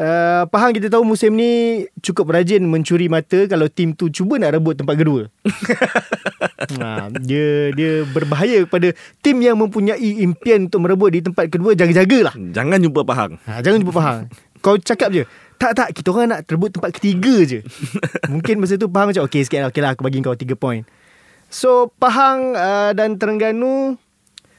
uh, 0.00 0.42
Pahang 0.48 0.72
kita 0.76 0.92
tahu 0.92 1.02
musim 1.04 1.34
ni 1.34 1.84
cukup 2.00 2.32
rajin 2.32 2.64
mencuri 2.64 3.08
mata 3.08 3.48
kalau 3.48 3.68
tim 3.68 3.92
tu 3.92 4.08
cuba 4.12 4.40
nak 4.40 4.56
rebut 4.56 4.76
tempat 4.76 4.94
kedua. 4.96 5.28
ha, 6.80 7.08
dia 7.20 7.72
dia 7.72 8.04
berbahaya 8.08 8.64
kepada 8.68 8.92
tim 9.20 9.36
yang 9.40 9.56
mempunyai 9.58 10.22
impian 10.22 10.68
untuk 10.68 10.84
merebut 10.84 11.10
di 11.12 11.20
tempat 11.24 11.48
kedua 11.48 11.72
jaga-jagalah. 11.72 12.34
Jangan 12.36 12.78
jumpa 12.80 13.00
Pahang. 13.04 13.40
Ha, 13.48 13.60
jangan 13.64 13.82
jumpa 13.82 13.94
Pahang. 13.94 14.18
Kau 14.60 14.76
cakap 14.80 15.12
je. 15.12 15.24
Tak 15.56 15.72
tak 15.72 15.88
kita 15.96 16.12
orang 16.12 16.36
nak 16.36 16.40
terbut 16.44 16.68
tempat 16.68 16.92
ketiga 16.92 17.44
je. 17.48 17.64
Mungkin 18.32 18.60
masa 18.60 18.76
tu 18.76 18.92
Pahang 18.92 19.12
macam 19.12 19.24
okey 19.24 19.48
sikit 19.48 19.64
lah. 19.64 19.68
Okey 19.72 19.80
lah 19.80 19.96
aku 19.96 20.04
bagi 20.04 20.20
kau 20.20 20.36
3 20.36 20.52
point. 20.56 20.84
So 21.48 21.88
Pahang 21.96 22.52
uh, 22.52 22.92
dan 22.92 23.16
Terengganu 23.16 23.96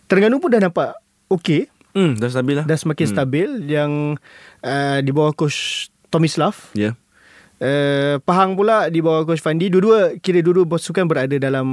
Terengganu 0.08 0.40
pun 0.42 0.50
dah 0.50 0.62
nampak 0.64 0.98
okey. 1.30 1.70
Hmm, 1.98 2.14
dah 2.22 2.30
stabil 2.30 2.54
lah. 2.62 2.66
Dah 2.70 2.78
semakin 2.78 3.06
hmm. 3.10 3.16
stabil 3.18 3.50
yang 3.66 3.92
uh, 4.62 4.98
di 5.02 5.10
bawah 5.10 5.34
coach 5.34 5.90
Tomislav. 6.14 6.54
Ya. 6.78 6.94
Yeah. 6.94 6.96
Uh, 7.58 8.16
Pahang 8.22 8.54
pula 8.54 8.94
di 8.94 9.02
bawah 9.02 9.26
coach 9.26 9.42
Fandi. 9.42 9.74
Dua-dua 9.74 10.22
kira 10.22 10.46
dua-dua 10.46 10.70
pasukan 10.70 11.10
berada 11.10 11.34
dalam 11.42 11.68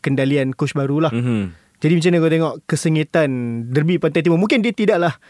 kendalian 0.00 0.56
coach 0.56 0.72
barulah. 0.72 1.12
Mm-hmm. 1.12 1.42
Jadi 1.76 1.92
macam 1.92 2.08
mana 2.08 2.16
kau 2.24 2.32
tengok 2.32 2.54
kesengitan 2.64 3.28
derby 3.68 4.00
Pantai 4.00 4.24
Timur? 4.24 4.40
Mungkin 4.40 4.64
dia 4.64 4.72
tidaklah 4.72 5.20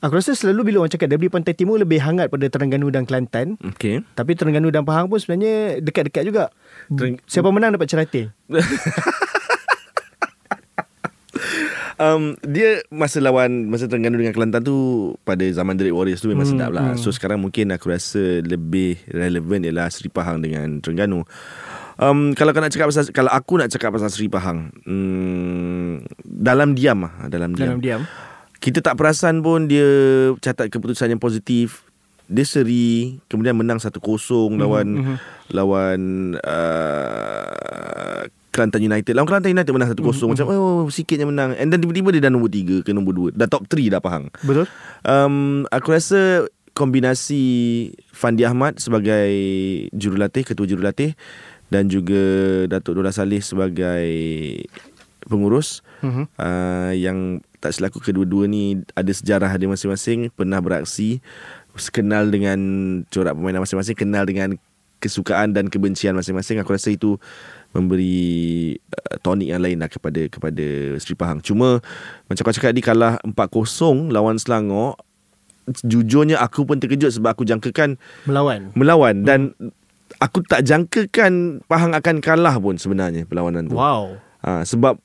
Aku 0.00 0.16
rasa 0.16 0.32
selalu 0.32 0.72
bila 0.72 0.80
orang 0.80 0.96
cakap 0.96 1.12
derby 1.12 1.28
Pantai 1.28 1.52
Timur 1.52 1.76
lebih 1.76 2.00
hangat 2.00 2.32
pada 2.32 2.48
Terengganu 2.48 2.88
dan 2.88 3.04
Kelantan. 3.04 3.60
Okay. 3.60 4.00
Tapi 4.16 4.32
Terengganu 4.32 4.72
dan 4.72 4.88
Pahang 4.88 5.12
pun 5.12 5.20
sebenarnya 5.20 5.84
dekat-dekat 5.84 6.24
juga. 6.24 6.48
Tereng- 6.88 7.20
Siapa 7.28 7.52
menang 7.52 7.76
dapat 7.76 7.84
ceratin. 7.84 8.32
um, 12.00 12.34
dia 12.42 12.80
masa 12.88 13.20
lawan 13.20 13.68
masa 13.68 13.84
Terengganu 13.86 14.16
dengan 14.16 14.32
Kelantan 14.32 14.64
tu 14.64 14.76
pada 15.22 15.44
zaman 15.44 15.76
Derek 15.76 15.92
Warriors 15.92 16.24
tu 16.24 16.32
memang 16.32 16.48
hmm, 16.48 16.56
sedap 16.56 16.70
lah. 16.72 16.96
Hmm. 16.96 16.98
So 16.98 17.12
sekarang 17.12 17.44
mungkin 17.44 17.70
aku 17.76 17.92
rasa 17.92 18.40
lebih 18.40 18.96
relevan 19.12 19.62
ialah 19.68 19.92
Sri 19.92 20.08
Pahang 20.08 20.40
dengan 20.40 20.80
Terengganu. 20.80 21.28
Um, 22.00 22.32
kalau 22.32 22.56
kau 22.56 22.64
nak 22.64 22.72
cakap 22.72 22.88
pasal 22.88 23.04
kalau 23.12 23.28
aku 23.28 23.60
nak 23.60 23.68
cakap 23.68 23.92
pasal 23.92 24.08
Sri 24.08 24.32
Pahang, 24.32 24.72
um, 24.88 26.00
dalam 26.24 26.72
diam 26.72 27.04
ah, 27.04 27.28
dalam 27.28 27.52
diam. 27.52 27.76
Dalam 27.76 27.80
diam. 27.84 28.02
Kita 28.60 28.80
tak 28.84 28.96
perasan 28.96 29.40
pun 29.44 29.68
dia 29.68 29.88
catat 30.40 30.72
keputusan 30.72 31.12
yang 31.12 31.20
positif. 31.20 31.84
Dia 32.30 32.46
seri 32.46 33.18
kemudian 33.26 33.58
menang 33.58 33.82
1-0 33.82 33.98
lawan 34.54 34.86
mm-hmm. 34.86 35.16
lawan 35.50 36.00
uh, 36.46 38.22
Kelantan 38.50 38.82
United. 38.82 39.14
Lawan 39.14 39.26
Kelantan 39.30 39.54
United 39.54 39.70
menang 39.70 39.90
1-0 39.94 40.02
macam 40.02 40.46
oh 40.50 40.86
sikitnya 40.90 41.26
menang. 41.26 41.54
And 41.54 41.70
then 41.70 41.80
tiba-tiba 41.80 42.10
dia 42.10 42.26
dah 42.26 42.32
nombor 42.34 42.50
3 42.50 42.82
ke 42.82 42.90
nombor 42.90 43.32
2. 43.32 43.38
Dah 43.38 43.46
top 43.46 43.70
3 43.70 43.94
dah 43.94 44.02
Pahang. 44.02 44.28
Betul? 44.42 44.66
Um, 45.06 45.64
aku 45.70 45.94
rasa 45.94 46.50
kombinasi 46.74 47.42
Fandi 48.10 48.42
Ahmad 48.46 48.78
sebagai 48.78 49.30
jurulatih, 49.94 50.42
ketua 50.46 50.66
jurulatih 50.66 51.14
dan 51.70 51.86
juga 51.86 52.22
Datuk 52.66 52.98
Dola 52.98 53.14
Saleh 53.14 53.42
sebagai 53.42 54.06
pengurus 55.20 55.84
Mhm. 56.00 56.24
uh, 56.40 56.92
yang 56.96 57.44
tak 57.60 57.76
selaku 57.76 58.00
kedua-dua 58.00 58.48
ni 58.48 58.80
ada 58.96 59.12
sejarah 59.12 59.52
dia 59.60 59.68
masing-masing, 59.68 60.32
pernah 60.32 60.58
beraksi, 60.64 61.20
kenal 61.92 62.32
dengan 62.32 62.58
corak 63.12 63.36
permainan 63.36 63.60
masing-masing, 63.60 63.94
kenal 63.94 64.24
dengan 64.24 64.56
kesukaan 65.00 65.52
dan 65.52 65.68
kebencian 65.68 66.16
masing-masing. 66.16 66.60
Aku 66.60 66.72
rasa 66.72 66.92
itu 66.92 67.20
memberi 67.70 68.18
uh, 68.74 69.16
tonik 69.18 69.48
yang 69.48 69.60
lain 69.60 69.78
lah 69.78 69.86
kepada 69.86 70.26
kepada 70.26 70.66
Sri 70.96 71.14
Pahang. 71.14 71.38
Cuma 71.38 71.78
macam 72.24 72.42
kau 72.42 72.52
cakap 72.52 72.70
ni 72.70 72.80
kalah 72.80 73.16
4-0 73.22 73.34
lawan 74.08 74.36
Selangor 74.36 74.98
jujurnya 75.80 76.36
aku 76.36 76.64
pun 76.64 76.76
terkejut 76.76 77.12
sebab 77.12 77.30
aku 77.30 77.44
jangkakan 77.44 77.94
Melawan. 78.24 78.74
melawan 78.74 79.22
dan 79.22 79.54
aku 80.18 80.42
tak 80.42 80.62
jangkakan 80.62 81.62
Pahang 81.64 81.94
akan 81.94 82.18
kalah 82.18 82.58
pun 82.58 82.74
sebenarnya 82.74 83.22
perlawanan 83.22 83.66
tu. 83.66 83.78
Wow. 83.78 84.18
Ha, 84.40 84.64
sebab 84.64 84.98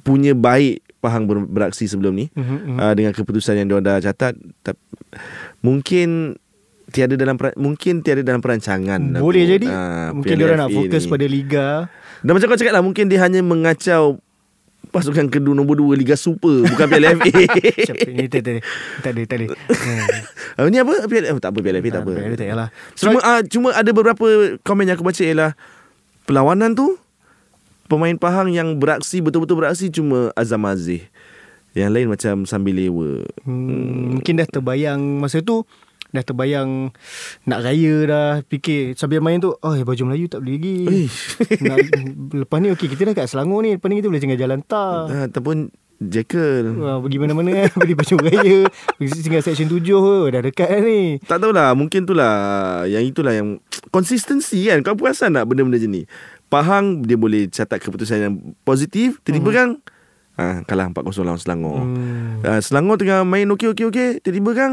punya 0.00 0.32
baik 0.32 0.80
Pahang 0.96 1.28
ber, 1.28 1.44
beraksi 1.44 1.84
sebelum 1.84 2.16
ni 2.16 2.26
Mhm, 2.32 2.40
mhm. 2.40 2.76
uh, 2.78 2.94
dengan 2.96 3.12
keputusan 3.12 3.60
yang 3.60 3.68
diorang 3.68 3.84
dah 3.84 4.00
catat 4.00 4.32
tapi 4.62 4.80
mungkin 5.60 6.34
tiada 6.86 7.12
dalam 7.12 7.36
mungkin 7.56 8.00
tiada 8.00 8.22
dalam 8.22 8.38
perancangan 8.38 9.00
lah 9.10 9.20
Boleh 9.20 9.42
kot. 9.42 9.52
jadi. 9.52 9.66
Ah, 9.68 10.08
Mungkin 10.10 10.34
dia 10.34 10.54
nak 10.54 10.70
fokus 10.70 11.02
ni. 11.02 11.10
pada 11.10 11.26
liga. 11.26 11.66
Dan 12.24 12.30
macam 12.36 12.46
kau 12.48 12.58
cakap 12.58 12.74
lah 12.76 12.84
mungkin 12.84 13.10
dia 13.10 13.20
hanya 13.24 13.40
mengacau 13.42 14.20
pasukan 14.94 15.28
kedua 15.28 15.52
nombor 15.52 15.76
dua 15.76 15.92
Liga 15.98 16.14
Super 16.16 16.64
bukan 16.64 16.86
PLFA 16.88 17.32
Siapa 17.90 18.08
ni 18.08 18.26
tak 18.30 18.40
ada. 18.46 18.52
Tak 19.02 19.10
ada, 19.12 19.22
tak 19.26 19.36
ada. 19.42 19.46
Hmm. 19.68 20.08
uh, 20.62 20.66
ni 20.70 20.78
apa 20.80 20.92
PLFA 21.04 21.36
oh, 21.36 21.42
tak 21.42 21.50
apa 21.52 21.58
PLFA 21.60 21.88
tak 21.90 22.02
apa 22.06 22.12
Tak 22.16 22.24
ada, 22.24 22.36
tak. 22.38 22.70
Cuma 22.96 23.18
uh, 23.20 23.40
cuma 23.50 23.68
ada 23.74 23.90
beberapa 23.92 24.26
komen 24.62 24.88
yang 24.88 24.96
aku 24.96 25.04
baca 25.04 25.22
ialah 25.22 25.50
perlawanan 26.24 26.72
tu 26.72 26.96
pemain 27.86 28.16
Pahang 28.18 28.50
yang 28.50 28.78
beraksi 28.80 29.22
betul-betul 29.22 29.60
beraksi 29.60 29.92
cuma 29.92 30.32
Azam 30.34 30.64
Aziz. 30.66 31.06
Yang 31.76 31.90
lain 31.92 32.08
macam 32.08 32.34
sambil 32.48 32.72
lewa. 32.72 33.20
Hmm, 33.44 34.16
mungkin 34.16 34.40
dah 34.40 34.48
terbayang 34.48 35.20
masa 35.20 35.44
tu 35.44 35.68
dah 36.14 36.22
terbayang 36.22 36.90
nak 37.48 37.62
raya 37.64 37.94
dah 38.06 38.28
fikir. 38.46 38.94
Sambil 38.94 39.22
main 39.24 39.42
tu 39.42 39.54
oh 39.54 39.74
baju 39.82 40.02
Melayu 40.06 40.26
tak 40.30 40.42
boleh 40.44 40.54
lagi 40.58 40.76
nak, 41.66 41.78
lepas 42.46 42.58
ni 42.62 42.68
okey 42.74 42.86
kita 42.92 43.08
dah 43.08 43.14
kat 43.14 43.26
Selangor 43.30 43.62
ni. 43.64 43.78
Lepas 43.78 43.88
ni 43.90 43.98
kita 43.98 44.08
boleh 44.10 44.22
tinggal 44.22 44.40
jalan 44.40 44.60
tar. 44.62 45.10
Uh, 45.10 45.24
ataupun 45.26 45.70
Jekyll. 45.96 46.76
Wah, 46.76 47.00
pergi 47.00 47.16
mana-mana 47.16 47.64
Beli 47.80 47.96
baju 47.96 48.14
raya. 48.20 48.68
Pergi 49.00 49.20
tinggal 49.24 49.40
section 49.40 49.68
7 49.72 49.80
ke. 49.80 50.16
Dah 50.28 50.40
dekat 50.44 50.68
kan 50.68 50.82
ni. 50.84 51.16
Tak 51.24 51.40
tahulah 51.40 51.72
Mungkin 51.72 52.04
tu 52.04 52.12
lah 52.12 52.84
Yang 52.84 53.16
itulah 53.16 53.32
yang 53.32 53.56
Konsistensi 53.88 54.60
kan. 54.68 54.84
Kau 54.84 54.92
perasan 54.92 55.32
tak 55.32 55.48
Benda-benda 55.48 55.80
ni 55.80 56.04
Pahang 56.52 57.00
Dia 57.00 57.16
boleh 57.16 57.48
catat 57.48 57.80
keputusan 57.80 58.18
yang 58.20 58.34
Positif 58.60 59.24
Tiba-tiba 59.24 59.50
kan 59.56 59.68
ah, 60.36 60.60
Kalah 60.68 60.92
4-0 60.92 61.00
lawan 61.24 61.40
Selangor. 61.40 61.80
Hmm. 61.80 62.44
Ah, 62.44 62.60
Selangor 62.60 63.00
tengah 63.00 63.24
main 63.24 63.48
okey-okey-okey 63.48 64.20
Tiba-tiba 64.20 64.52
kan 64.52 64.70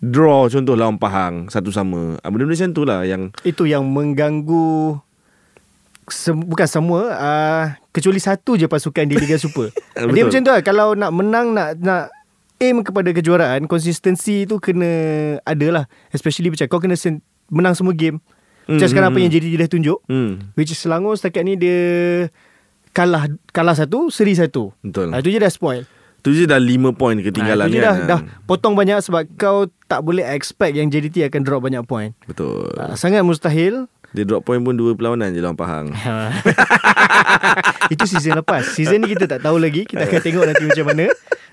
Draw 0.00 0.48
contoh 0.48 0.74
lawan 0.74 0.96
Pahang 0.96 1.46
Satu 1.46 1.68
sama. 1.68 2.16
Ah, 2.18 2.28
Benda-benda 2.28 2.56
macam 2.56 2.72
tu 2.72 2.82
lah 2.82 3.04
Yang 3.04 3.36
Itu 3.42 3.64
yang 3.64 3.84
mengganggu 3.84 4.96
sem- 6.06 6.40
Bukan 6.40 6.64
semua 6.64 7.00
uh, 7.12 7.64
Kecuali 7.90 8.16
satu 8.16 8.56
je 8.56 8.64
pasukan 8.64 9.04
di 9.04 9.14
Liga 9.14 9.36
Super. 9.36 9.68
Dia 9.94 10.08
Betul. 10.08 10.24
macam 10.26 10.40
tu 10.40 10.50
lah 10.50 10.62
Kalau 10.62 10.86
nak 10.94 11.10
menang 11.10 11.52
Nak 11.52 11.68
nak 11.76 12.08
aim 12.56 12.80
kepada 12.80 13.12
kejuaraan 13.12 13.64
Konsistensi 13.64 14.44
tu 14.44 14.56
kena 14.56 14.88
Ada 15.40 15.66
lah 15.70 15.84
Especially 16.08 16.48
macam 16.48 16.64
Kau 16.66 16.80
kena 16.80 16.94
sen- 16.94 17.20
menang 17.46 17.74
semua 17.74 17.92
game. 17.92 18.24
Macam 18.62 18.78
Hmm, 18.78 18.86
sekarang 18.86 19.08
apa 19.08 19.18
hmm, 19.18 19.24
yang 19.26 19.32
JDT 19.34 19.54
dah 19.58 19.68
tunjuk 19.68 19.98
hmm, 20.06 20.30
Which 20.54 20.70
is 20.70 20.78
Selangor 20.78 21.12
setakat 21.12 21.42
ni 21.42 21.54
dia 21.54 21.78
Kalah 22.90 23.26
kalah 23.50 23.74
satu 23.74 24.08
Seri 24.08 24.32
satu. 24.32 24.70
Betul. 24.80 25.10
Ah, 25.10 25.18
Itu 25.18 25.28
je 25.28 25.36
dah 25.36 25.46
spoil 25.46 25.84
Tu 26.20 26.34
je 26.34 26.44
dah 26.44 26.56
5 26.56 26.68
point 26.92 27.16
ketinggalan 27.16 27.64
Ah, 27.64 27.68
itu 27.68 27.74
je 27.74 27.80
kan? 27.80 27.86
dah, 27.86 27.96
dah 28.06 28.20
potong 28.44 28.72
banyak 28.72 29.00
Sebab 29.00 29.24
kau 29.34 29.64
tak 29.84 30.00
boleh 30.00 30.22
expect 30.28 30.76
Yang 30.76 30.88
JDT 30.94 31.26
akan 31.26 31.40
drop 31.40 31.64
banyak 31.64 31.80
point. 31.82 32.12
Betul. 32.24 32.70
Ah, 32.76 32.92
Sangat 32.92 33.24
mustahil. 33.24 33.88
Dia 34.10 34.24
drop 34.24 34.42
point 34.42 34.60
pun 34.60 34.74
Dua 34.74 34.92
perlawanan 34.92 35.30
je 35.30 35.40
lawan 35.40 35.54
Pahang. 35.54 35.86
Itu 37.92 38.04
season 38.04 38.36
lepas. 38.36 38.66
Season 38.68 38.98
ni 38.98 39.10
kita 39.10 39.26
tak 39.26 39.40
tahu 39.40 39.56
lagi. 39.56 39.84
Kita 39.84 40.02
akan 40.02 40.20
tengok 40.20 40.44
nanti 40.44 40.62
macam 40.64 40.84
mana. 40.86 41.06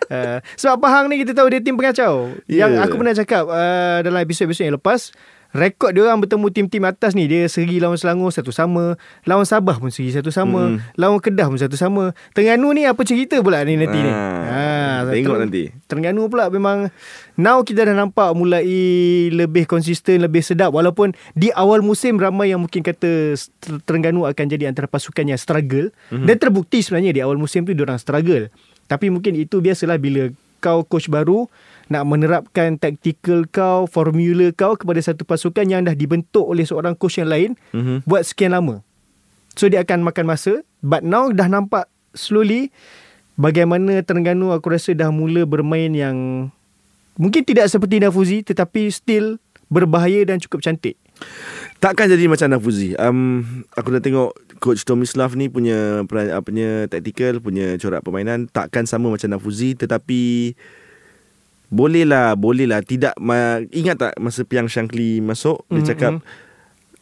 Uh, 0.08 0.38
Sebab 0.56 0.78
Pahang 0.80 1.06
ni 1.08 1.20
kita 1.20 1.32
tahu 1.32 1.48
dia 1.48 1.60
tim 1.60 1.76
pengacau. 1.76 2.32
Ya. 2.46 2.66
Yang 2.66 2.72
aku 2.82 2.94
pernah 2.96 3.14
cakap 3.14 3.44
uh, 3.46 4.00
Dalam 4.02 4.20
episod-episod 4.20 4.64
yang 4.64 4.76
lepas 4.76 5.12
Rekod 5.58 5.90
dia 5.98 6.06
orang 6.06 6.22
bertemu 6.22 6.54
tim-tim 6.54 6.86
atas 6.86 7.18
ni. 7.18 7.26
Dia 7.26 7.50
seri 7.50 7.82
lawan 7.82 7.98
Selangor 7.98 8.30
satu 8.30 8.54
sama. 8.54 8.94
Lawan 9.26 9.42
Sabah 9.42 9.82
pun 9.82 9.90
seri 9.90 10.14
satu 10.14 10.30
sama. 10.30 10.78
Mm. 10.78 10.94
Lawan 11.02 11.18
Kedah 11.18 11.50
pun 11.50 11.58
satu 11.58 11.74
sama. 11.74 12.14
Terengganu 12.38 12.78
ni 12.78 12.86
apa 12.86 13.02
cerita 13.02 13.42
pula 13.42 13.66
ni 13.66 13.74
nanti 13.74 13.98
ni? 13.98 14.12
Ah, 14.14 15.02
tengok 15.10 15.42
nanti. 15.42 15.74
Terengganu 15.90 16.30
pula 16.30 16.54
memang 16.54 16.94
Now 17.42 17.66
kita 17.66 17.90
dah 17.90 17.98
nampak 17.98 18.38
mulai 18.38 18.66
lebih 19.34 19.66
konsisten, 19.66 20.22
lebih 20.22 20.46
sedap. 20.46 20.70
Walaupun 20.78 21.18
di 21.34 21.50
awal 21.58 21.82
musim 21.82 22.22
ramai 22.22 22.54
yang 22.54 22.62
mungkin 22.62 22.86
kata 22.86 23.34
Ter- 23.34 23.82
Terengganu 23.82 24.30
akan 24.30 24.46
jadi 24.46 24.70
antara 24.70 24.86
pasukan 24.86 25.26
yang 25.26 25.42
struggle. 25.42 25.90
Mm-hmm. 26.14 26.26
Dan 26.30 26.36
terbukti 26.38 26.86
sebenarnya 26.86 27.18
di 27.18 27.22
awal 27.26 27.42
musim 27.42 27.66
tu 27.66 27.74
diorang 27.74 27.98
struggle. 27.98 28.54
Tapi 28.86 29.10
mungkin 29.10 29.34
itu 29.34 29.58
biasalah 29.58 29.98
bila 29.98 30.30
kau 30.58 30.82
coach 30.86 31.10
baru 31.10 31.46
Nak 31.88 32.04
menerapkan 32.04 32.76
tactical 32.76 33.48
kau, 33.48 33.88
formula 33.88 34.52
kau 34.52 34.76
kepada 34.76 35.00
satu 35.00 35.24
pasukan 35.24 35.64
yang 35.64 35.88
dah 35.88 35.96
dibentuk 35.96 36.44
oleh 36.44 36.68
seorang 36.68 36.94
coach 36.96 37.20
yang 37.20 37.32
lain 37.32 37.56
Mhm. 37.72 38.04
Buat 38.04 38.28
sekian 38.28 38.52
lama 38.52 38.84
So 39.56 39.72
dia 39.72 39.82
akan 39.82 40.04
makan 40.04 40.26
masa 40.28 40.62
But 40.84 41.02
now 41.02 41.32
dah 41.32 41.48
nampak 41.48 41.88
slowly 42.14 42.70
Bagaimana 43.38 44.02
Terengganu 44.02 44.52
aku 44.52 44.74
rasa 44.74 44.92
dah 44.98 45.10
mula 45.10 45.48
bermain 45.48 45.94
yang 45.94 46.50
Mungkin 47.18 47.42
tidak 47.48 47.72
seperti 47.72 48.04
Nafuzi 48.04 48.44
Tetapi 48.46 48.92
still 48.94 49.42
berbahaya 49.68 50.24
dan 50.24 50.40
cukup 50.40 50.64
cantik 50.64 50.96
Takkan 51.78 52.10
jadi 52.10 52.26
macam 52.26 52.50
Nafuzi. 52.50 52.98
Um, 52.98 53.46
aku 53.78 53.94
dah 53.94 54.02
tengok 54.02 54.34
coach 54.58 54.82
Tomislav 54.82 55.38
ni 55.38 55.46
punya 55.46 56.02
peran, 56.10 56.34
apanya 56.34 56.90
tactical, 56.90 57.38
punya 57.38 57.78
corak 57.78 58.02
permainan 58.02 58.50
takkan 58.50 58.90
sama 58.90 59.14
macam 59.14 59.30
Nafuzi 59.30 59.78
tetapi 59.78 60.54
bolehlah, 61.68 62.36
bolehlah 62.36 62.80
tidak 62.82 63.14
ma, 63.20 63.60
ingat 63.72 64.00
tak 64.00 64.14
masa 64.18 64.48
Piang 64.48 64.72
Shankly 64.72 65.20
masuk 65.20 65.64
dia 65.68 65.84
Mhm, 65.84 65.88
cakap 65.88 66.12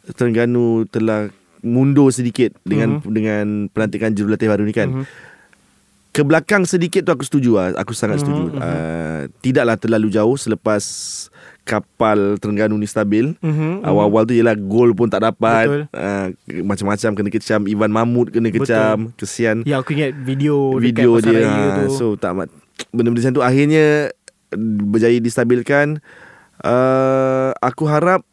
Terengganu 0.06 0.86
telah 0.86 1.34
mundur 1.66 2.14
sedikit 2.14 2.54
dengan 2.62 3.02
dengan 3.02 3.66
pelantikan 3.66 4.14
jurulatih 4.14 4.46
baru 4.46 4.62
ni 4.62 4.70
kan. 4.70 4.88
Mhm. 5.02 5.04
Ke 6.14 6.22
belakang 6.24 6.62
sedikit 6.64 7.04
tu 7.04 7.12
aku 7.12 7.26
setuju 7.26 7.50
lah. 7.58 7.66
Aku 7.76 7.92
sangat 7.92 8.22
setuju. 8.22 8.48
Mhm, 8.48 8.56
mhm. 8.56 8.62
Uh, 8.62 9.20
tidaklah 9.42 9.76
terlalu 9.76 10.08
jauh 10.08 10.38
selepas 10.38 10.80
kapal 11.66 12.38
Terengganu 12.38 12.78
ni 12.78 12.86
stabil. 12.86 13.34
Mhm, 13.42 13.82
Awal-awal 13.82 14.22
tu 14.24 14.32
ialah 14.32 14.54
gol 14.54 14.94
pun 14.94 15.10
tak 15.10 15.26
dapat. 15.26 15.66
Betul. 15.66 15.82
Uh, 15.90 16.26
macam-macam 16.62 17.10
kena 17.18 17.28
kecam. 17.34 17.60
Ivan 17.66 17.90
Mahmud 17.90 18.30
kena 18.30 18.48
kecam. 18.54 19.10
Kesian 19.18 19.66
Ya 19.66 19.82
aku 19.82 19.92
ingat 19.98 20.14
video 20.14 20.78
video 20.78 21.18
dekat 21.18 21.42
dia. 21.42 21.50
Ha, 21.50 21.84
tu. 21.84 21.92
so 21.92 22.06
tak 22.14 22.32
mat, 22.32 22.48
benda-benda 22.94 23.26
macam 23.26 23.34
tu 23.36 23.42
akhirnya 23.42 24.14
berjaya 24.54 25.18
distabilkan. 25.18 25.98
Uh, 26.62 27.52
aku 27.60 27.84
harap 27.84 28.24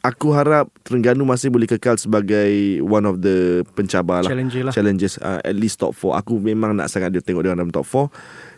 aku 0.00 0.30
harap 0.32 0.70
Terengganu 0.86 1.26
masih 1.26 1.50
boleh 1.50 1.66
kekal 1.66 1.98
sebagai 1.98 2.78
one 2.80 3.04
of 3.04 3.18
the 3.20 3.66
pencabar 3.74 4.22
lah. 4.22 4.30
Challenger 4.30 4.62
lah. 4.70 4.72
Challenges 4.72 5.18
uh, 5.18 5.42
at 5.42 5.56
least 5.58 5.82
top 5.82 5.92
4. 5.92 6.22
Aku 6.22 6.38
memang 6.38 6.78
nak 6.78 6.86
sangat 6.86 7.10
dia 7.10 7.20
tengok 7.20 7.42
dia 7.42 7.52
dalam 7.52 7.74
top 7.74 7.84
4. 7.84 8.08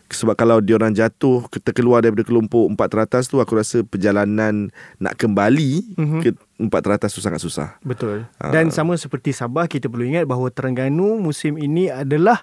Sebab 0.09 0.41
kalau 0.41 0.65
dia 0.65 0.73
orang 0.73 0.97
jatuh 0.97 1.45
kita 1.53 1.77
keluar 1.77 2.01
daripada 2.01 2.25
kelompok 2.25 2.65
empat 2.73 2.89
teratas 2.89 3.29
tu 3.29 3.45
aku 3.45 3.53
rasa 3.61 3.85
perjalanan 3.85 4.73
nak 4.97 5.21
kembali 5.21 6.01
Mhm. 6.01 6.21
ke 6.25 6.33
empat 6.57 6.81
teratas 6.81 7.13
tu 7.13 7.21
sangat 7.21 7.45
susah. 7.45 7.77
Betul. 7.85 8.25
Ah. 8.41 8.49
Dan 8.49 8.73
sama 8.73 8.97
seperti 8.97 9.37
Sabah 9.37 9.69
kita 9.69 9.93
perlu 9.93 10.09
ingat 10.09 10.25
bahawa 10.25 10.49
Terengganu 10.49 11.21
musim 11.21 11.61
ini 11.61 11.93
adalah 11.93 12.41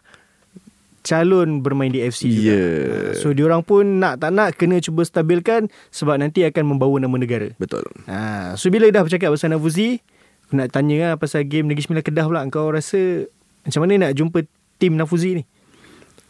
calon 1.05 1.61
bermain 1.61 1.93
di 1.93 2.01
FC 2.01 2.33
juga. 2.33 2.49
Ya. 2.49 2.65
Ah, 2.89 3.13
So 3.13 3.29
diorang 3.31 3.61
pun 3.61 4.01
nak 4.01 4.17
tak 4.25 4.33
nak 4.33 4.57
kena 4.57 4.81
cuba 4.81 5.05
stabilkan 5.05 5.69
sebab 5.93 6.17
nanti 6.17 6.41
akan 6.41 6.65
membawa 6.65 6.97
nama 6.97 7.13
negara. 7.15 7.53
Betul. 7.61 7.85
Ha, 8.09 8.57
so 8.57 8.73
bila 8.73 8.89
dah 8.89 9.05
bercakap 9.05 9.29
pasal 9.29 9.53
Nafuzi, 9.53 10.01
aku 10.49 10.57
nak 10.57 10.73
tanya 10.73 11.13
lah 11.13 11.17
pasal 11.21 11.45
game 11.45 11.69
Negeri 11.69 11.85
Sembilan 11.85 12.03
Kedah 12.03 12.25
pula. 12.25 12.41
Kau 12.49 12.73
rasa 12.73 13.29
macam 13.61 13.85
mana 13.85 14.09
nak 14.09 14.17
jumpa 14.17 14.41
tim 14.81 14.97
Nafuzi 14.97 15.37
ni? 15.39 15.43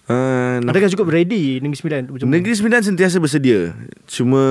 Uh, 0.06 0.62
Adakah 0.62 0.92
cukup 0.92 1.10
ready 1.10 1.64
Negeri 1.64 1.80
Sembilan? 1.80 2.02
Macam? 2.12 2.28
Negeri 2.28 2.54
Sembilan 2.54 2.82
sentiasa 2.84 3.18
bersedia. 3.18 3.72
Cuma 4.06 4.44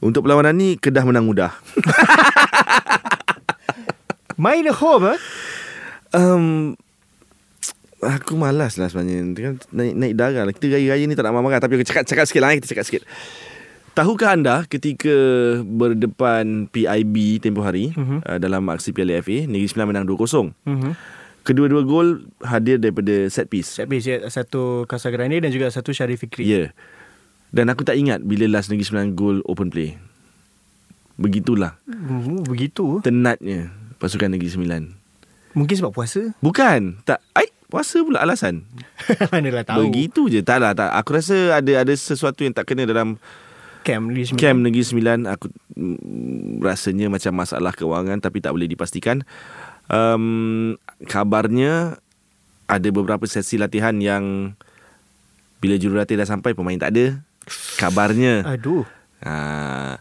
untuk 0.00 0.24
perlawanan 0.24 0.56
ni 0.56 0.80
Kedah 0.80 1.04
menang 1.04 1.28
mudah. 1.28 1.52
Main 4.40 4.66
home 4.74 5.14
ah. 5.14 5.18
Um, 6.14 6.74
Aku 8.04 8.36
malas 8.36 8.76
lah 8.76 8.92
sebenarnya 8.92 9.32
Kan 9.32 9.54
naik, 9.72 9.94
naik 9.96 10.14
darah 10.14 10.44
lah 10.44 10.52
Kita 10.52 10.68
raya-raya 10.68 11.04
ni 11.08 11.16
tak 11.16 11.24
nak 11.24 11.40
marah 11.40 11.58
Tapi 11.58 11.80
aku 11.80 11.84
cakap, 11.88 12.04
cakap 12.04 12.24
sikit 12.28 12.42
lah 12.44 12.52
eh. 12.52 12.60
Kita 12.60 12.76
cakap 12.76 12.84
sikit 12.84 13.02
Tahukah 13.94 14.34
anda 14.34 14.66
ketika 14.66 15.14
berdepan 15.62 16.66
PIB 16.66 17.38
tempoh 17.38 17.62
hari 17.62 17.94
uh-huh. 17.94 18.26
uh, 18.26 18.38
dalam 18.42 18.66
aksi 18.66 18.90
Piala 18.90 19.22
FA 19.22 19.46
Negeri 19.46 19.70
Sembilan 19.70 19.86
menang 19.94 20.06
2-0. 20.10 20.50
Mhm. 20.66 20.90
Kedua-dua 21.46 21.86
gol 21.86 22.26
hadir 22.42 22.82
daripada 22.82 23.30
set 23.30 23.46
piece. 23.46 23.70
Set 23.70 23.86
piece 23.86 24.10
ya, 24.10 24.18
satu 24.26 24.82
Casagrande 24.90 25.38
dan 25.38 25.54
juga 25.54 25.70
satu 25.70 25.94
Syarif 25.94 26.26
Fikri. 26.26 26.42
Ya. 26.42 26.50
Yeah. 26.50 26.68
Dan 27.54 27.70
aku 27.70 27.86
tak 27.86 27.94
ingat 27.94 28.26
bila 28.26 28.50
last 28.50 28.66
Negeri 28.66 28.82
Sembilan 28.82 29.14
gol 29.14 29.38
open 29.46 29.70
play. 29.70 29.94
Begitulah 31.14 31.78
Hmm, 31.86 32.42
begitu. 32.42 32.98
tenatnya 32.98 33.70
pasukan 34.02 34.26
Negeri 34.26 34.50
Sembilan. 34.50 34.82
Mungkin 35.54 35.74
sebab 35.78 35.94
puasa. 35.94 36.34
Bukan, 36.42 37.06
tak 37.06 37.22
ai 37.38 37.46
puasa 37.74 37.98
pula 38.06 38.22
alasan. 38.22 38.62
Manalah 39.34 39.66
tahu. 39.66 39.90
Begitu 39.90 40.30
je. 40.30 40.46
Tak 40.46 40.62
lah, 40.62 40.78
tak. 40.78 40.94
Aku 40.94 41.18
rasa 41.18 41.58
ada 41.58 41.82
ada 41.82 41.90
sesuatu 41.90 42.46
yang 42.46 42.54
tak 42.54 42.70
kena 42.70 42.86
dalam 42.86 43.18
Camp 43.82 44.06
Negeri 44.06 44.30
Sembilan. 44.30 44.42
Camp 44.46 44.58
Negeri 44.62 44.84
Sembilan 44.86 45.18
aku 45.26 45.46
mm, 45.74 46.62
rasanya 46.62 47.06
macam 47.10 47.32
masalah 47.34 47.74
kewangan 47.74 48.22
tapi 48.22 48.38
tak 48.38 48.54
boleh 48.54 48.70
dipastikan. 48.70 49.26
Um, 49.90 50.78
kabarnya 51.10 51.98
ada 52.70 52.88
beberapa 52.94 53.26
sesi 53.26 53.58
latihan 53.58 53.98
yang 53.98 54.54
bila 55.58 55.74
jurulatih 55.74 56.14
dah 56.14 56.30
sampai 56.30 56.54
pemain 56.54 56.78
tak 56.78 56.94
ada. 56.94 57.18
Kabarnya. 57.76 58.46
Aduh. 58.54 58.86
Ha, 59.26 59.98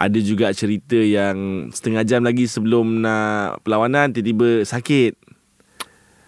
ada 0.00 0.18
juga 0.24 0.48
cerita 0.56 0.96
yang 0.96 1.68
setengah 1.68 2.08
jam 2.08 2.24
lagi 2.24 2.48
sebelum 2.48 3.04
nak 3.04 3.60
perlawanan 3.60 4.16
tiba-tiba 4.16 4.64
sakit. 4.64 5.19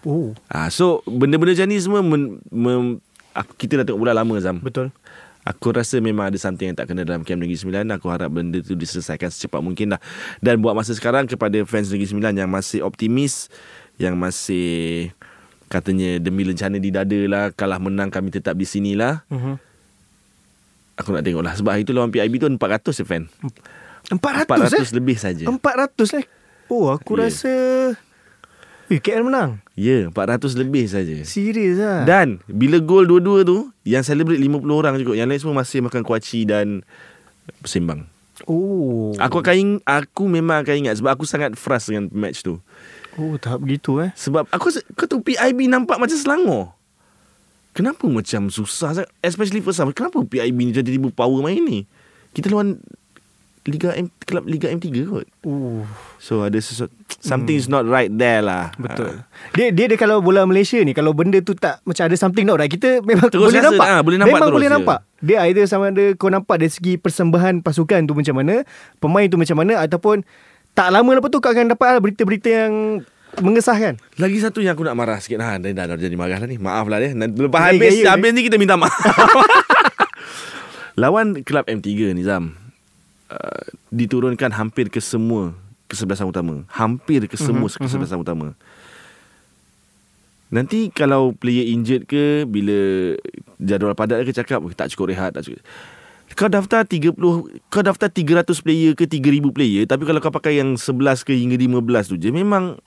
Oh, 0.03 0.35
Ha, 0.47 0.67
so 0.67 0.99
benda-benda 1.05 1.53
macam 1.53 1.67
ni 1.67 1.77
semua 1.77 1.99
men, 1.99 2.23
mem, 2.47 2.83
aku, 3.31 3.51
kita 3.55 3.79
dah 3.79 3.85
tengok 3.85 3.99
bola 3.99 4.13
lama 4.13 4.35
Zam. 4.37 4.59
betul. 4.59 4.91
Aku 5.43 5.71
rasa 5.71 5.99
memang 5.99 6.27
ada 6.27 6.35
something 6.35 6.71
yang 6.71 6.77
tak 6.77 6.87
kena 6.87 7.03
dalam 7.03 7.19
Camp 7.21 7.35
Negeri 7.35 7.55
Sembilan. 7.55 7.83
Aku 7.93 8.07
harap 8.07 8.31
benda 8.31 8.59
tu 8.59 8.73
diselesaikan 8.73 9.27
secepat 9.27 9.59
mungkin 9.59 9.91
lah. 9.91 9.99
Dan 10.39 10.59
buat 10.59 10.71
masa 10.71 10.91
sekarang 10.91 11.23
kepada 11.25 11.59
fans 11.63 11.91
Negeri 11.91 12.07
Sembilan 12.07 12.31
yang 12.33 12.47
masih 12.47 12.79
optimis, 12.79 13.51
yang 13.95 14.15
masih 14.15 15.11
katanya 15.67 16.15
demi 16.17 16.47
lencana 16.47 16.79
di 16.79 16.87
dada 16.89 17.19
lah, 17.27 17.51
kalah 17.51 17.75
menang 17.75 18.07
kami 18.07 18.31
tetap 18.31 18.55
di 18.55 18.63
sini 18.63 18.95
lah. 18.95 19.27
Mhm. 19.27 19.59
Aku 20.95 21.11
nak 21.11 21.23
tengok 21.23 21.43
lah. 21.43 21.53
Sebab 21.53 21.71
hari 21.71 21.83
tu 21.83 21.91
lawan 21.91 22.07
PIB 22.07 22.37
tu 22.37 22.47
400 22.47 22.59
je 22.93 23.03
fan. 23.03 23.23
400, 24.07 24.47
400 24.47 24.79
eh? 24.79 24.95
lebih 24.95 25.17
saja. 25.17 25.43
400 25.43 26.23
eh. 26.23 26.25
Oh, 26.69 26.87
aku 26.87 27.19
Ya. 27.19 27.27
rasa 27.27 27.51
Eh, 28.93 29.01
KL 29.01 29.25
menang. 29.25 29.57
Ya, 29.73 30.05
400 30.13 30.53
lebih 30.53 30.85
saja. 30.85 31.17
Serius 31.25 31.81
lah. 31.81 32.05
Dan 32.05 32.37
bila 32.45 32.77
gol 32.77 33.09
dua-dua 33.09 33.41
tu, 33.41 33.73
yang 33.81 34.05
celebrate 34.05 34.37
50 34.37 34.69
orang 34.69 35.01
juga. 35.01 35.17
Yang 35.17 35.27
lain 35.33 35.39
semua 35.41 35.55
masih 35.65 35.81
makan 35.81 36.05
kuaci 36.05 36.45
dan 36.45 36.85
sembang. 37.65 38.05
Oh. 38.45 39.17
Aku 39.17 39.41
akan 39.41 39.55
ing- 39.57 39.83
aku 39.85 40.29
memang 40.29 40.61
akan 40.61 40.85
ingat 40.85 41.01
sebab 41.01 41.17
aku 41.17 41.25
sangat 41.25 41.57
frust 41.57 41.89
dengan 41.89 42.09
match 42.13 42.45
tu. 42.45 42.61
Oh, 43.17 43.37
tahap 43.37 43.61
begitu 43.61 43.97
eh. 44.01 44.09
Sebab 44.13 44.49
aku 44.49 44.73
kau 44.93 45.05
tahu 45.05 45.21
PIB 45.21 45.69
nampak 45.69 45.97
macam 45.97 46.17
Selangor. 46.17 46.73
Kenapa 47.73 48.05
macam 48.05 48.53
susah 48.53 48.93
sangat 48.93 49.09
especially 49.25 49.61
first 49.61 49.81
half. 49.81 49.89
Kenapa 49.93 50.21
PIB 50.21 50.53
ni 50.53 50.71
tiba-tiba 50.73 51.09
power 51.09 51.41
main 51.41 51.61
ni? 51.61 51.89
Kita 52.33 52.49
lawan 52.49 52.77
Liga 53.63 53.93
M 53.93 54.11
Kelab 54.19 54.43
Liga 54.43 54.67
M3 54.67 54.85
kot. 55.03 55.23
Oh, 55.41 55.87
So 56.17 56.41
ada 56.41 56.55
sesuatu 56.55 56.91
something 57.17 57.53
is 57.53 57.65
not 57.65 57.83
right 57.83 58.09
there 58.09 58.39
lah. 58.39 58.75
betul. 58.75 59.07
Ah. 59.13 59.23
Dia 59.51 59.69
dia 59.69 59.87
dia 59.87 59.95
kalau 59.95 60.19
bola 60.19 60.43
Malaysia 60.43 60.75
ni 60.77 60.91
kalau 60.91 61.11
benda 61.11 61.39
tu 61.39 61.53
tak 61.53 61.79
macam 61.83 62.03
ada 62.03 62.13
something 62.13 62.43
not 62.43 62.57
right, 62.57 62.67
kita 62.67 62.99
memang 63.01 63.27
Terus 63.27 63.47
boleh 63.47 63.57
rasa, 63.57 63.71
nampak. 63.71 63.87
ah, 63.87 64.01
boleh 64.01 64.17
nampak 64.17 64.29
memang 64.29 64.43
terus 64.45 64.57
boleh 64.57 64.67
je. 64.67 64.75
nampak. 64.75 64.99
Dia 65.17 65.37
either 65.45 65.63
sama 65.65 65.85
ada 65.87 66.05
kau 66.13 66.27
nampak 66.27 66.55
dari 66.57 66.67
segi 66.69 66.93
persembahan 66.95 67.59
pasukan 67.59 68.03
tu 68.03 68.13
macam 68.13 68.35
mana, 68.35 68.67
pemain 68.97 69.25
tu 69.25 69.37
macam 69.37 69.55
mana 69.55 69.79
ataupun 69.79 70.27
tak 70.73 70.87
lama 70.89 71.09
lepas 71.13 71.29
tu 71.29 71.39
kau 71.39 71.47
akan 71.47 71.71
dapat 71.71 71.87
lah 71.89 72.01
berita-berita 72.01 72.49
yang 72.49 72.73
mengesahkan. 73.35 73.95
Lagi 74.15 74.37
satu 74.37 74.59
yang 74.59 74.73
aku 74.73 74.83
nak 74.83 74.93
marah 74.93 75.17
sikit 75.17 75.39
ha, 75.39 75.55
dah, 75.55 75.71
dah, 75.71 75.85
dah 75.87 75.97
jadi 75.97 76.13
marah 76.13 76.35
lah 76.35 76.45
ni. 76.45 76.57
Maaf 76.57 76.85
lah 76.85 76.99
dia. 76.99 77.15
Lepas 77.15 77.31
Gaya- 77.61 77.71
habis 77.71 77.91
gaya 77.95 78.11
habis 78.11 78.29
ni 78.29 78.41
kita 78.43 78.57
minta 78.57 78.75
maaf. 78.75 78.91
Lawan 80.95 81.41
kelab 81.41 81.65
M3 81.65 81.87
ni 82.11 82.21
Zam. 82.21 82.53
Uh, 83.33 83.65
diturunkan 83.89 84.53
hampir 84.53 84.93
ke 84.93 85.01
semua 85.01 85.57
kesebelasan 85.89 86.29
utama. 86.29 86.61
Hampir 86.69 87.25
ke 87.25 87.33
semua 87.33 87.65
Mhm, 87.65 87.81
kesebelasan 87.81 88.21
utama. 88.21 88.53
Nanti 90.49 90.93
kalau 90.93 91.33
player 91.33 91.65
injured 91.65 92.05
ke 92.05 92.45
bila 92.45 93.17
jadual 93.57 93.97
padat 93.97 94.21
ke 94.21 94.29
cakap 94.29 94.61
"Oh, 94.61 94.69
tak 94.69 94.93
cukup 94.93 95.09
rehat 95.09 95.33
tak 95.33 95.49
cukup. 95.49 95.65
Kau 96.33 96.49
daftar 96.49 96.85
30 96.85 97.13
kau 97.69 97.81
daftar 97.81 98.09
300 98.09 98.61
player 98.61 98.93
ke 98.93 99.05
3000 99.05 99.49
player 99.49 99.85
tapi 99.85 100.05
kalau 100.05 100.17
kau 100.17 100.29
pakai 100.29 100.57
yang 100.57 100.77
11 100.77 101.21
ke 101.21 101.33
hingga 101.33 101.57
15 101.57 102.09
tu 102.09 102.17
je 102.17 102.29
memang 102.29 102.77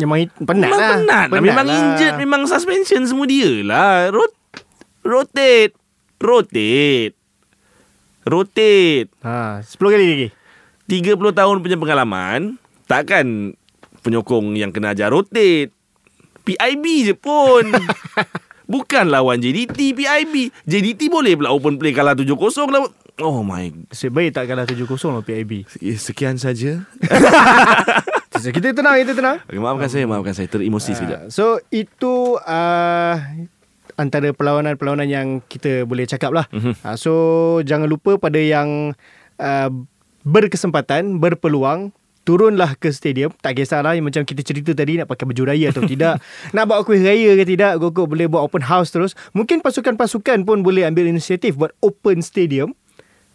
main 0.00 0.32
penat 0.32 0.64
memang 0.64 0.80
lah. 0.80 0.90
penat, 0.96 1.26
lah. 1.28 1.40
Memang 1.44 1.66
lah. 1.68 1.76
injured 1.76 2.16
Memang 2.16 2.40
suspension 2.48 3.04
semua 3.04 3.28
dia 3.28 3.52
lah 3.60 4.08
Rot 4.08 4.32
Rotate 5.04 5.76
Rotate 6.16 7.19
Rotate. 8.24 9.08
Ha, 9.24 9.64
10 9.64 9.76
kali 9.80 10.04
lagi. 10.04 10.28
30 10.90 11.16
tahun 11.16 11.56
punya 11.62 11.78
pengalaman 11.78 12.58
Takkan 12.90 13.54
Penyokong 14.00 14.56
yang 14.56 14.72
kena 14.72 14.96
ajar 14.96 15.12
rotate. 15.12 15.70
PIB 16.42 16.84
je 17.04 17.14
pun. 17.14 17.68
Bukan 18.70 19.10
lawan 19.10 19.42
JDT 19.42 19.98
PIB 19.98 20.54
JDT 20.62 21.10
boleh 21.10 21.34
pula 21.34 21.50
open 21.50 21.74
play 21.76 21.90
Kalah 21.90 22.14
7-0 22.14 22.38
lawan 22.70 22.90
Oh 23.20 23.44
my 23.44 23.68
Nasib 23.92 24.16
baik 24.16 24.32
tak 24.32 24.48
kalah 24.48 24.64
7-0 24.64 24.88
lah 24.88 25.22
PIB. 25.22 25.68
Sekian 26.00 26.40
saja. 26.40 26.80
Kita 28.40 28.72
tenang, 28.72 28.96
kita 28.96 29.12
tenang. 29.12 29.36
okay, 29.44 29.60
Maafkan 29.60 29.90
saya 29.92 30.08
Maafkan 30.08 30.32
saya. 30.32 30.48
Teremosi 30.48 30.96
sekejap. 30.96 31.28
Ah, 31.28 31.28
So 31.28 31.60
itu 31.68 32.40
uh, 32.40 33.14
antara 34.00 34.32
perlawanan-perlawanan 34.32 35.06
yang 35.06 35.26
kita 35.44 35.84
boleh 35.84 36.08
cakap 36.08 36.32
lah. 36.32 36.48
Mhm. 36.48 36.80
Uh, 36.80 36.96
so 36.96 37.12
jangan 37.68 37.84
lupa 37.86 38.16
pada 38.16 38.40
yang 38.40 38.96
uh, 39.36 39.70
berkesempatan, 40.24 41.20
berpeluang 41.20 41.92
turunlah 42.20 42.76
ke 42.76 42.92
stadium 42.92 43.32
tak 43.40 43.56
kisahlah 43.56 43.96
yang 43.96 44.04
macam 44.04 44.22
kita 44.22 44.44
cerita 44.44 44.76
tadi 44.76 45.00
nak 45.00 45.08
pakai 45.08 45.24
baju 45.24 45.50
raya 45.50 45.72
atau 45.72 45.82
tidak 45.88 46.20
nak 46.54 46.68
buat 46.68 46.84
kuih 46.84 47.00
raya 47.00 47.32
ke 47.32 47.48
tidak 47.48 47.80
Gokok 47.80 48.12
boleh 48.12 48.28
buat 48.28 48.44
open 48.44 48.60
house 48.60 48.92
terus 48.92 49.16
mungkin 49.32 49.64
pasukan-pasukan 49.64 50.44
pun 50.44 50.60
boleh 50.60 50.84
ambil 50.84 51.08
inisiatif 51.08 51.56
buat 51.56 51.72
open 51.80 52.20
stadium 52.20 52.76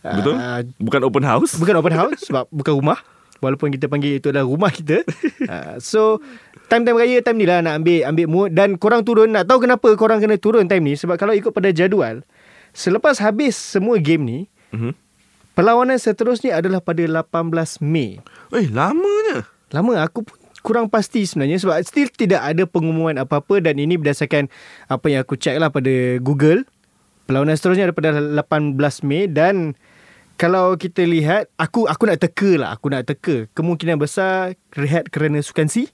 Betul 0.05 0.37
Ah, 0.37 0.61
Bukan 0.77 1.01
open 1.01 1.25
house 1.25 1.57
Bukan 1.57 1.75
open 1.81 1.97
house 1.97 2.29
sebab 2.29 2.45
bukan 2.53 2.77
rumah. 2.77 3.01
Walaupun 3.39 3.69
kita 3.69 3.85
panggil 3.85 4.17
itu 4.17 4.31
adalah 4.31 4.47
rumah 4.47 4.71
kita. 4.71 5.03
uh, 5.45 5.75
so 5.83 6.23
time-time 6.67 6.97
raya 6.97 7.19
time 7.19 7.37
ni 7.37 7.45
lah 7.45 7.61
nak 7.61 7.79
ambil 7.79 7.99
ambil 8.05 8.27
mood 8.27 8.49
dan 8.51 8.73
korang 8.75 9.03
turun 9.03 9.29
nak 9.29 9.45
tahu 9.45 9.61
kenapa 9.61 9.91
korang 9.93 10.17
kena 10.17 10.35
turun 10.35 10.65
time 10.65 10.81
ni 10.81 10.95
sebab 10.95 11.13
kalau 11.15 11.31
ikut 11.31 11.53
pada 11.53 11.69
jadual 11.69 12.25
selepas 12.71 13.21
habis 13.21 13.53
semua 13.53 14.01
game 14.01 14.23
ni 14.23 14.39
Mhm. 14.73 14.91
perlawanan 15.53 15.95
seterusnya 15.95 16.57
adalah 16.57 16.81
pada 16.81 16.99
18 16.99 17.79
Mei. 17.79 18.17
Eh 18.51 18.67
lamanya 18.67 19.45
Lama 19.69 19.99
aku 19.99 20.25
pun 20.25 20.35
kurang 20.59 20.89
pasti 20.89 21.21
sebenarnya 21.21 21.61
sebab 21.61 21.77
still 21.85 22.09
tidak 22.09 22.41
ada 22.41 22.65
pengumuman 22.65 23.13
apa-apa 23.15 23.61
dan 23.61 23.77
ini 23.77 23.95
berdasarkan 23.95 24.49
apa 24.87 25.05
yang 25.05 25.21
aku 25.21 25.37
check 25.37 25.53
lah 25.55 25.69
pada 25.69 26.17
Google. 26.17 26.65
Perlawanan 27.25 27.53
seterusnya 27.53 27.89
ada 27.89 27.93
pada 27.93 28.17
18 28.17 28.73
Mei 29.05 29.29
dan 29.29 29.77
kalau 30.35 30.75
kita 30.75 31.03
lihat 31.07 31.47
aku 31.55 31.87
aku 31.87 32.03
nak 32.07 32.19
teka 32.19 32.59
lah. 32.59 32.75
Aku 32.75 32.91
nak 32.91 33.07
teka. 33.07 33.47
Kemungkinan 33.55 33.95
besar 33.95 34.59
rehat 34.75 35.07
kerana 35.07 35.39
sukan 35.39 35.71
C 35.71 35.89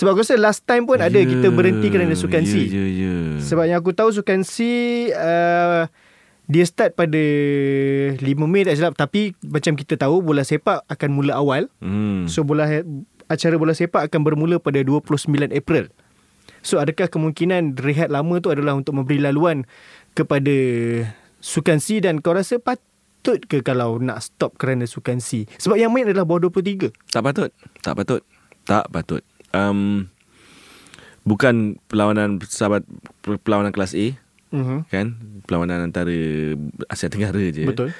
sebab 0.00 0.16
aku 0.16 0.22
rasa 0.22 0.38
last 0.38 0.64
time 0.64 0.86
pun 0.86 0.96
ada 1.02 1.18
kita 1.18 1.50
berhenti 1.50 1.90
kerana 1.90 2.14
sukan 2.14 2.46
C 2.46 2.70
Ya, 2.70 2.86
ya, 2.86 2.86
ya. 2.88 3.14
sebab 3.42 3.64
yang 3.66 3.78
aku 3.82 3.92
tahu 3.92 4.14
sukan 4.14 4.46
C 4.46 4.56
uh, 5.12 5.90
dia 6.50 6.64
start 6.66 6.98
pada 6.98 7.22
5 8.18 8.18
Mei 8.50 8.66
tak 8.66 8.74
silap. 8.74 8.94
Tapi 8.98 9.38
macam 9.46 9.78
kita 9.78 9.94
tahu 9.94 10.18
bola 10.18 10.42
sepak 10.42 10.82
akan 10.90 11.10
mula 11.14 11.38
awal. 11.38 11.70
Hmm. 11.78 12.26
So 12.26 12.42
bola 12.42 12.66
acara 13.30 13.54
bola 13.54 13.70
sepak 13.70 14.10
akan 14.10 14.20
bermula 14.26 14.58
pada 14.58 14.82
29 14.82 15.30
April. 15.54 15.94
So 16.66 16.82
adakah 16.82 17.06
kemungkinan 17.06 17.78
rehat 17.78 18.10
lama 18.10 18.42
tu 18.42 18.50
adalah 18.50 18.74
untuk 18.74 18.98
memberi 18.98 19.22
laluan 19.22 19.62
kepada 20.18 20.50
sukan 21.38 21.78
C 21.78 22.02
dan 22.02 22.18
kau 22.18 22.34
rasa 22.34 22.58
patut 23.20 23.44
ke 23.44 23.60
kalau 23.60 24.00
nak 24.00 24.24
stop 24.24 24.56
kerana 24.56 24.82
sukan 24.82 25.20
C? 25.20 25.44
Sebab 25.54 25.76
yang 25.76 25.92
main 25.92 26.08
adalah 26.08 26.24
bawah 26.24 26.48
23. 26.48 26.88
Tak 27.06 27.20
patut. 27.22 27.50
Tak 27.78 27.92
patut. 27.94 28.22
Tak 28.64 28.88
patut. 28.88 29.20
Um, 29.50 30.08
bukan 31.22 31.76
perlawanan 31.84 32.40
sahabat 32.42 32.88
perlawanan 33.20 33.70
kelas 33.70 33.92
A 33.92 34.16
Mm-hmm. 34.50 34.78
kan? 34.88 35.06
Perlawanan 35.44 35.84
antara 35.84 36.10
Asia 36.88 37.06
Tenggara 37.06 37.38
je. 37.44 37.62
Betul. 37.62 37.94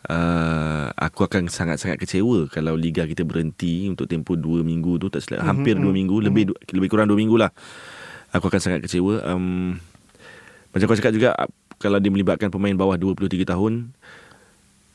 Uh, 0.00 0.88
aku 0.96 1.28
akan 1.28 1.44
sangat-sangat 1.44 1.98
kecewa 1.98 2.48
kalau 2.48 2.72
liga 2.72 3.04
kita 3.04 3.20
berhenti 3.20 3.84
untuk 3.84 4.06
tempoh 4.06 4.32
2 4.32 4.62
minggu 4.62 4.96
tu 4.96 5.12
tak 5.12 5.20
silap 5.20 5.42
Mhm, 5.42 5.48
hampir 5.50 5.74
2 5.74 5.82
mhm, 5.82 5.92
minggu 5.92 6.16
lebih 6.22 6.44
du- 6.48 6.60
lebih 6.72 6.88
kurang 6.88 7.04
2 7.04 7.18
minggu 7.18 7.36
lah. 7.36 7.52
aku 8.30 8.46
akan 8.46 8.60
sangat 8.62 8.80
kecewa. 8.80 9.26
Um, 9.26 9.76
macam 10.70 10.86
kau 10.86 10.96
cakap 10.96 11.12
juga 11.12 11.34
kalau 11.76 11.98
dia 11.98 12.08
melibatkan 12.08 12.48
pemain 12.48 12.72
bawah 12.72 12.94
23 12.94 13.44
tahun, 13.44 13.90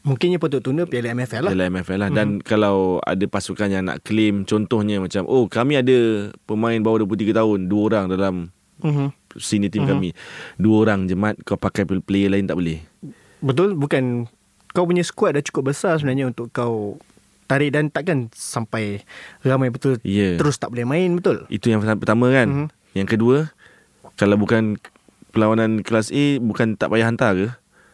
Mungkinnya 0.06 0.38
patut 0.38 0.62
tunda 0.62 0.86
Piala 0.86 1.12
MFL 1.12 1.42
lah. 1.42 1.52
Piala 1.52 1.66
MFL 1.68 1.98
lah 1.98 2.10
Dan 2.10 2.38
kalau 2.40 3.02
ada 3.02 3.26
pasukan 3.26 3.68
yang 3.68 3.84
nak 3.84 4.00
claim 4.02 4.46
Contohnya 4.46 5.02
macam 5.02 5.26
Oh 5.26 5.46
kami 5.46 5.76
ada 5.76 5.98
pemain 6.44 6.78
bawah 6.78 7.02
23 7.04 7.34
tahun 7.34 7.60
Dua 7.66 7.82
orang 7.86 8.06
dalam 8.08 8.36
Mhm. 8.76 9.10
senior 9.34 9.68
team 9.68 9.84
kami 9.84 10.12
Dua 10.56 10.84
orang 10.84 11.08
je 11.08 11.16
Mat 11.16 11.42
Kau 11.42 11.56
pakai 11.56 11.84
player 11.98 12.30
lain 12.30 12.46
tak 12.46 12.56
boleh 12.56 12.86
Betul 13.40 13.74
bukan 13.74 14.30
kau 14.70 14.84
punya 14.84 15.02
squad 15.02 15.34
dah 15.34 15.42
cukup 15.42 15.72
besar 15.72 15.96
sebenarnya 15.96 16.28
untuk 16.28 16.52
kau 16.52 17.00
tarik 17.46 17.72
dan 17.72 17.88
takkan 17.88 18.28
sampai 18.30 19.00
ramai 19.40 19.72
betul 19.72 19.96
Ya. 20.02 20.36
terus 20.36 20.56
tak 20.56 20.70
boleh 20.70 20.84
main 20.84 21.16
betul. 21.16 21.48
Itu 21.48 21.70
yang 21.70 21.80
pertama 21.80 22.28
kan 22.30 22.48
Mhm. 22.48 22.68
Yang 22.94 23.08
kedua 23.10 23.38
Kalau 24.14 24.36
bukan 24.36 24.76
Perlawanan 25.30 25.80
kelas 25.80 26.12
A 26.12 26.26
Bukan 26.38 26.76
tak 26.76 26.88
payah 26.90 27.08
hantar 27.08 27.32
ke 27.34 27.48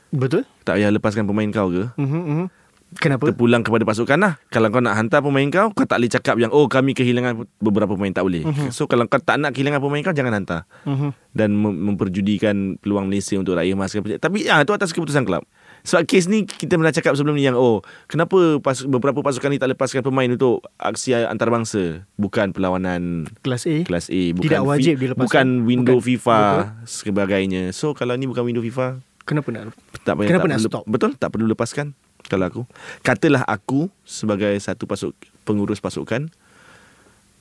Betul? 0.09 0.43
Tak 0.61 0.75
payah 0.75 0.89
lepaskan 0.89 1.25
pemain 1.25 1.49
kau 1.49 1.67
ke 1.67 1.89
Mhm. 1.95 2.21
mhm. 2.23 2.45
Kenapa? 2.93 3.23
Terpulang 3.25 3.63
kepada 3.63 3.87
pasukan 3.87 4.19
lah 4.19 4.35
Kalau 4.47 4.67
kau 4.67 4.83
nak 4.83 4.91
hantar 4.93 5.23
pemain 5.23 5.47
kau 5.47 5.71
Kau 5.71 5.87
tak 5.87 5.95
boleh 5.95 6.11
cakap 6.11 6.35
yang 6.35 6.51
Oh 6.51 6.67
kami 6.67 6.91
kehilangan 6.91 7.39
beberapa 7.55 7.95
pemain 7.95 8.11
Tak 8.11 8.19
boleh 8.21 8.43
So 8.67 8.83
kalau 8.83 9.07
kau 9.07 9.15
tak 9.15 9.39
nak 9.39 9.55
kehilangan 9.55 9.79
pemain 9.79 10.03
kau 10.03 10.11
Jangan 10.11 10.35
hantar 10.35 10.67
Mhm. 10.83 11.15
dan 11.31 11.55
mem- 11.55 11.79
memperjudikan 11.87 12.75
peluang 12.75 13.07
Malaysia 13.07 13.39
untuk 13.39 13.55
raih 13.55 13.71
emas. 13.71 13.95
Tapi 13.95 14.43
ya 14.43 14.59
itu 14.59 14.67
atas 14.69 14.91
keputusan 14.91 15.23
kelab. 15.23 15.47
Sebab 15.81 16.03
kes 16.03 16.27
ni 16.27 16.43
kita 16.43 16.75
pernah 16.75 16.91
cakap 16.91 17.15
sebelum 17.15 17.33
ni 17.33 17.47
yang 17.47 17.55
oh 17.55 17.79
kenapa 18.05 18.35
pas, 18.59 18.75
beberapa 18.83 19.23
pasukan 19.23 19.47
ni 19.47 19.55
tak 19.55 19.71
lepaskan 19.71 20.03
pemain 20.03 20.27
untuk 20.27 20.59
aksi 20.75 21.15
antarabangsa 21.15 22.03
bukan 22.13 22.51
perlawanan 22.51 23.31
Kelas 23.39 23.63
A. 23.63 23.81
kelas 23.81 24.11
A 24.11 24.21
bukan 24.29 24.43
Tidak 24.43 24.61
wajib 24.61 24.93
dilepaskan. 24.97 25.23
bukan 25.23 25.47
window 25.63 25.95
Bukan. 25.95 26.07
FIFA 26.11 26.39
sebagainya. 26.85 27.71
So 27.71 27.93
kalau 27.93 28.13
ni 28.13 28.25
bukan 28.25 28.43
window 28.43 28.59
FIFA 28.61 28.99
Kenapa 29.23 29.47
nak? 29.49 29.71
Tak 30.03 30.13
payah 30.17 30.29
Kenapa 30.33 30.45
tak 30.45 30.51
nak 30.51 30.59
perlu, 30.59 30.71
stop? 30.71 30.83
Betul 30.87 31.11
tak 31.17 31.29
perlu 31.33 31.45
lepaskan 31.49 31.87
kalau 32.29 32.45
aku. 32.47 32.61
Katalah 33.01 33.43
aku 33.45 33.89
sebagai 34.05 34.53
satu 34.61 34.85
pasuk 34.85 35.13
pengurus 35.43 35.81
pasukan 35.81 36.29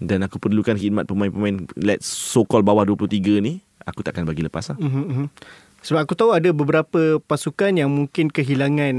dan 0.01 0.19
aku 0.25 0.41
perlukan 0.41 0.77
khidmat 0.81 1.05
pemain-pemain 1.05 1.69
let's 1.77 2.09
so 2.09 2.49
called 2.49 2.65
bawah 2.65 2.89
23 2.89 3.45
ni 3.45 3.61
aku 3.85 4.01
takkan 4.01 4.25
bagi 4.25 4.41
lepas 4.41 4.73
lah. 4.73 4.79
Mhm, 4.81 5.05
mhm. 5.05 5.27
Sebab 5.81 6.01
aku 6.05 6.13
tahu 6.13 6.37
ada 6.37 6.53
beberapa 6.53 7.17
pasukan 7.25 7.73
yang 7.73 7.89
mungkin 7.89 8.29
kehilangan 8.29 8.95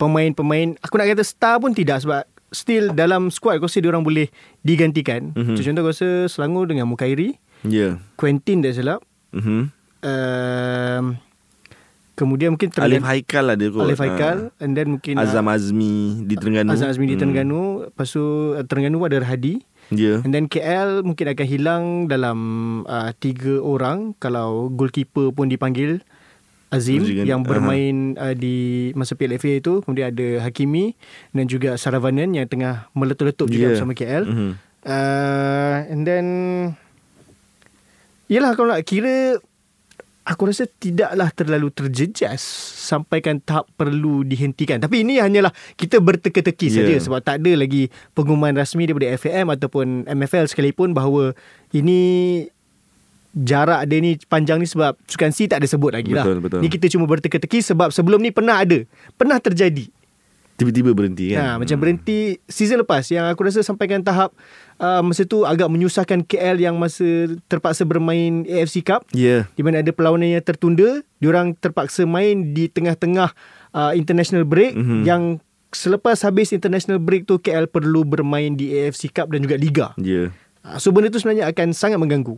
pemain-pemain. 0.00 0.80
Aku 0.80 0.96
nak 0.96 1.12
kata 1.12 1.24
star 1.24 1.60
pun 1.60 1.76
tidak 1.76 2.00
sebab 2.00 2.24
still 2.52 2.92
dalam 2.92 3.28
squad 3.28 3.60
aku 3.60 3.68
rasa 3.68 3.84
dia 3.84 3.92
orang 3.92 4.04
boleh 4.04 4.32
digantikan. 4.64 5.36
Mhm. 5.36 5.56
Mm-hmm. 5.56 5.64
Contoh 5.64 5.82
aku 5.84 5.92
rasa 5.92 6.08
Selangor 6.28 6.68
dengan 6.68 6.88
Mukairi, 6.88 7.36
Ya. 7.62 7.70
Yeah. 7.70 7.94
Quentin 8.18 8.58
dah 8.58 8.74
silap. 8.74 9.00
Mhm. 9.30 9.70
Um, 10.02 11.04
kemudian 12.12 12.52
mungkin 12.52 12.68
Alif 12.76 13.02
Haikal 13.02 13.44
ada 13.50 13.66
kot. 13.66 13.82
Alif 13.82 13.98
Haikal 13.98 14.50
Ah. 14.50 14.62
and 14.62 14.72
then 14.72 14.96
mungkin 14.96 15.16
Azam 15.16 15.46
Azmi 15.46 16.22
di 16.22 16.34
Terengganu. 16.34 16.70
Azam 16.70 16.86
Azmi 16.86 17.04
di 17.04 17.14
Hmm. 17.14 17.20
Terengganu. 17.20 17.62
Lepas 17.86 18.08
tu 18.08 18.24
uh, 18.52 18.62
Terengganu 18.62 19.00
ada 19.02 19.18
Rahadi. 19.18 19.64
Ya. 19.88 20.20
And 20.20 20.30
then 20.30 20.46
KL 20.46 21.02
mungkin 21.02 21.26
akan 21.28 21.46
hilang 21.46 21.84
dalam 22.06 22.38
uh, 22.84 23.10
tiga 23.14 23.58
orang 23.58 24.14
kalau 24.16 24.68
goalkeeper 24.68 25.30
pun 25.30 25.46
dipanggil 25.46 26.00
Azim 26.68 27.04
Azim, 27.04 27.28
yang 27.28 27.44
bermain 27.44 28.16
uh, 28.16 28.32
di 28.32 28.56
masa 28.92 29.12
PLFA 29.12 29.60
itu 29.60 29.80
kemudian 29.80 30.08
ada 30.08 30.28
Hakimi 30.40 30.96
dan 31.30 31.44
juga 31.44 31.76
Saravanan 31.76 32.32
yang 32.32 32.48
tengah 32.48 32.88
meletup-letup 32.92 33.44
juga 33.46 33.68
Ya. 33.68 33.70
bersama 33.76 33.92
KL 33.92 34.24
Mhm. 34.24 34.50
uh, 34.82 35.76
and 35.86 36.02
then 36.02 36.26
Yelah 38.24 38.56
kalau 38.56 38.72
nak 38.72 38.80
kira 38.82 39.36
Aku 40.22 40.46
rasa 40.46 40.70
tidaklah 40.70 41.34
terlalu 41.34 41.74
terjejas 41.74 42.38
Sampaikan 42.78 43.42
tahap 43.42 43.66
perlu 43.74 44.22
dihentikan 44.22 44.78
Tapi 44.78 45.02
ini 45.02 45.18
hanyalah 45.18 45.50
Kita 45.74 45.98
berteka-teki 45.98 46.70
yeah. 46.70 46.76
saja 46.78 46.94
Sebab 47.10 47.20
tak 47.26 47.42
ada 47.42 47.58
lagi 47.58 47.90
Pengumuman 48.14 48.54
rasmi 48.54 48.86
daripada 48.86 49.10
FAM 49.18 49.50
Ataupun 49.50 50.06
MFL 50.06 50.46
sekalipun 50.46 50.94
Bahawa 50.94 51.34
Ini 51.74 52.00
Jarak 53.34 53.90
dia 53.90 53.98
ni 53.98 54.14
Panjang 54.30 54.62
ni 54.62 54.68
sebab 54.70 54.94
Sukan 55.10 55.34
C 55.34 55.50
tak 55.50 55.58
ada 55.58 55.66
sebut 55.66 55.90
lagi 55.90 56.14
lah 56.14 56.22
Betul. 56.38 56.62
Ni 56.62 56.70
kita 56.70 56.86
cuma 56.86 57.10
berteka-teki 57.10 57.58
Sebab 57.58 57.90
sebelum 57.90 58.22
ni 58.22 58.30
pernah 58.30 58.62
ada 58.62 58.78
Pernah 59.18 59.42
terjadi 59.42 59.90
Tiba-tiba 60.54 60.94
berhenti 60.94 61.32
Ha, 61.34 61.56
kan. 61.56 61.64
macam 61.64 61.76
berhenti 61.80 62.38
season 62.46 62.84
lepas 62.84 63.08
yang 63.10 63.26
aku 63.26 63.42
rasa 63.42 63.64
sampaikan 63.64 64.04
tahap 64.04 64.30
uh, 64.82 65.00
masa 65.00 65.22
tu 65.22 65.46
agak 65.46 65.70
menyusahkan 65.70 66.26
KL 66.26 66.58
yang 66.58 66.74
masa 66.76 67.30
terpaksa 67.46 67.86
bermain 67.86 68.42
AFC 68.44 68.82
Cup 68.82 69.06
Ya. 69.14 69.46
di 69.54 69.62
mana 69.62 69.80
ada 69.80 69.94
perlawanan 69.94 70.34
yang 70.34 70.42
tertunda, 70.42 71.06
diorang 71.22 71.54
terpaksa 71.54 72.02
main 72.02 72.50
di 72.50 72.66
tengah-tengah 72.66 73.30
uh, 73.72 73.92
international 73.94 74.42
break 74.42 74.74
Mhm. 74.74 74.82
mm-hmm. 74.82 75.02
yang 75.06 75.22
selepas 75.72 76.20
habis 76.20 76.52
international 76.52 77.00
break 77.00 77.24
tu 77.24 77.38
KL 77.38 77.64
perlu 77.64 78.04
bermain 78.04 78.52
di 78.52 78.74
AFC 78.74 79.08
Cup 79.08 79.30
dan 79.32 79.40
juga 79.40 79.56
liga. 79.56 79.86
Ya. 79.96 80.28
Uh, 80.66 80.76
so 80.76 80.90
benda 80.90 81.08
tu 81.08 81.22
sebenarnya 81.22 81.48
akan 81.48 81.72
sangat 81.72 81.96
mengganggu. 81.96 82.36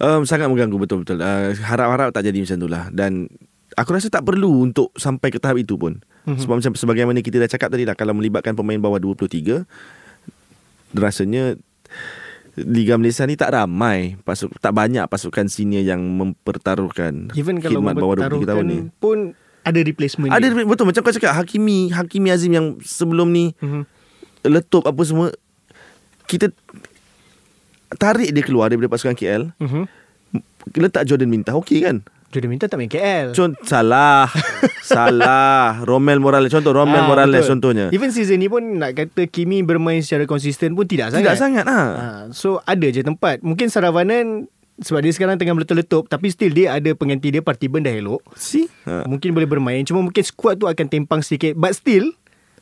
Um, 0.00 0.26
sangat 0.26 0.50
mengganggu 0.50 0.74
betul-betul. 0.74 1.20
Uh, 1.20 1.54
harap-harap 1.62 2.10
tak 2.10 2.26
jadi 2.26 2.42
macam 2.42 2.56
tu 2.58 2.66
lah. 2.66 2.90
Dan 2.90 3.30
aku 3.78 3.94
rasa 3.94 4.10
tak 4.10 4.26
perlu 4.26 4.66
untuk 4.66 4.90
sampai 4.98 5.30
ke 5.30 5.38
tahap 5.38 5.60
itu 5.60 5.76
pun. 5.76 6.00
Mhm. 6.00 6.08
Mm-hmm. 6.24 6.40
Sebab 6.40 6.54
macam 6.58 6.72
sebagaimana 6.74 7.18
kita 7.20 7.36
dah 7.38 7.50
cakap 7.50 7.68
tadi 7.70 7.84
lah. 7.84 7.94
Kalau 7.94 8.16
melibatkan 8.16 8.56
pemain 8.56 8.80
bawah 8.80 8.98
23, 8.98 9.62
rasanya 10.94 11.58
Liga 12.54 12.94
Malaysia 12.94 13.22
ni 13.22 13.34
tak 13.34 13.50
ramai 13.50 14.14
pasuk 14.20 14.54
tak 14.56 14.70
banyak 14.70 15.02
pasukan 15.04 15.46
senior 15.46 15.82
yang 15.82 15.98
mempertaruhkan 16.00 17.34
Even 17.34 17.58
kalau 17.58 17.82
khidmat 17.82 17.94
bawah 17.94 18.14
23 18.22 18.46
tahun 18.46 18.64
ni. 18.64 18.78
pun 18.96 19.34
ada 19.60 19.80
replacement 19.80 20.30
Ada 20.30 20.46
dia. 20.48 20.62
betul 20.62 20.86
macam 20.86 21.02
kau 21.02 21.10
cakap 21.10 21.34
Hakimi 21.34 21.90
Hakimi 21.90 22.30
Azim 22.30 22.52
yang 22.52 22.78
sebelum 22.78 23.28
ni 23.28 23.50
Mhm. 23.58 23.82
letup 24.46 24.86
apa 24.86 25.02
semua 25.02 25.34
kita 26.24 26.54
tarik 27.92 28.30
dia 28.30 28.42
keluar 28.42 28.70
daripada 28.70 28.86
pasukan 28.88 29.14
KL 29.14 29.50
Mhm. 29.56 29.84
letak 30.76 31.04
Jordan 31.04 31.26
Minta 31.26 31.54
okey 31.54 31.82
kan 31.82 32.06
Dia 32.36 32.46
minta 32.46 32.64
tak 32.64 32.76
main 32.76 32.86
KL. 32.86 33.30
Contoh 33.30 33.62
salah 33.62 34.26
salah 34.84 35.80
Romel 35.80 36.18
Morales 36.18 36.48
contoh 36.48 36.72
Romel 36.72 36.96
Ah, 36.96 37.06
Morales 37.06 37.42
betul. 37.42 37.50
contohnya 37.52 37.86
Even 37.90 38.10
season 38.10 38.36
ni 38.36 38.46
pun 38.46 38.60
nak 38.60 38.94
kata 38.94 39.26
Kimi 39.26 39.60
bermain 39.60 39.98
secara 39.98 40.24
konsisten 40.24 40.72
pun 40.72 40.84
tidak 40.84 41.10
sangat. 41.10 41.24
tidak 41.24 41.38
sangat 41.38 41.64
ah 41.64 41.86
Ha, 41.94 42.06
so 42.30 42.60
ada 42.62 42.86
je 42.86 43.00
tempat. 43.00 43.40
Mungkin 43.40 43.66
Saravanan 43.66 44.46
sebab 44.76 45.00
dia 45.00 45.10
sekarang 45.10 45.34
tengah 45.34 45.52
meletup-letup 45.52 46.06
tapi 46.06 46.28
still 46.28 46.50
dia 46.50 46.74
ada 46.74 46.90
pengganti 46.92 47.30
dia 47.30 47.40
Partiban 47.40 47.80
dah 47.80 47.90
elok. 47.90 48.22
si 48.34 48.66
ha. 48.84 49.02
Mungkin 49.04 49.30
boleh 49.30 49.46
bermain 49.46 49.82
cuma 49.82 50.00
mungkin 50.00 50.20
squad 50.20 50.56
tu 50.56 50.66
akan 50.66 50.86
tempang 50.86 51.20
sedikit 51.20 51.54
but 51.54 51.72
still 51.72 52.10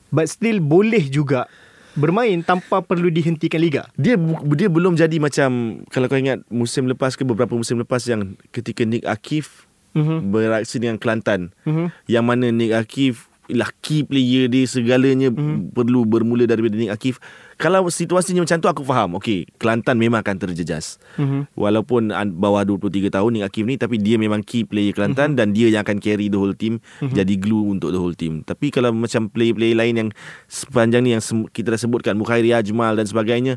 but 0.09 0.27
still 0.27 0.59
boleh 0.59 1.01
juga 1.03 1.49
bermain 1.95 2.41
tanpa 2.41 2.81
perlu 2.81 3.09
dihentikan 3.09 3.59
liga. 3.59 3.83
dia 3.95 4.17
dia 4.53 4.69
belum 4.69 4.95
jadi 4.95 5.17
macam 5.17 5.83
kalau 5.89 6.07
kau 6.07 6.17
ingat 6.17 6.41
musim 6.49 6.85
lepas 6.85 7.15
ke 7.15 7.23
beberapa 7.23 7.53
musim 7.53 7.77
lepas 7.77 8.03
yang 8.05 8.35
ketika 8.51 8.83
Nick 8.83 9.05
Akif 9.05 9.67
Mhm. 9.93 10.33
beraksi 10.33 10.81
dengan 10.81 10.97
Kelantan 10.97 11.53
Mhm. 11.63 11.87
yang 12.09 12.25
mana 12.25 12.49
Nick 12.49 12.73
Akif 12.73 13.29
lah 13.51 13.69
key 13.79 14.01
player 14.01 14.49
dia 14.49 14.65
segalanya 14.65 15.29
Mhm. 15.29 15.37
mm. 15.37 15.59
perlu 15.75 16.03
bermula 16.03 16.47
daripada 16.47 16.73
Nick 16.73 16.89
Akif 16.89 17.21
kalau 17.57 17.85
situasinya 17.87 18.41
macam 18.41 18.59
tu 18.59 18.69
aku 18.69 18.83
faham 18.83 19.17
okey 19.17 19.49
Kelantan 19.57 19.97
memang 19.97 20.21
akan 20.21 20.37
terjejas 20.39 20.97
Mhm. 21.17 21.53
walaupun 21.53 22.09
bawah 22.33 22.63
23 22.63 23.09
tahun 23.09 23.31
Nick 23.37 23.45
Akif 23.47 23.65
ni 23.65 23.77
tapi 23.77 23.97
dia 23.97 24.17
memang 24.17 24.41
key 24.41 24.63
player 24.63 24.93
Kelantan 24.93 25.35
dan 25.35 25.53
dia 25.53 25.69
yang 25.69 25.83
akan 25.83 25.99
carry 25.99 26.29
the 26.29 26.39
whole 26.39 26.55
team 26.55 26.79
jadi 27.01 27.35
glue 27.37 27.69
untuk 27.69 27.91
the 27.91 28.01
whole 28.01 28.15
team 28.15 28.41
tapi 28.43 28.69
kalau 28.69 28.91
macam 28.91 29.27
player-player 29.27 29.75
lain 29.75 29.95
yang 29.97 30.09
sepanjang 30.47 31.03
ni 31.03 31.13
yang 31.13 31.23
kita 31.49 31.73
dah 31.73 31.81
sebutkan 31.81 32.15
Mukhairi 32.15 32.53
Ajmal 32.53 32.95
dan 32.95 33.05
sebagainya 33.05 33.57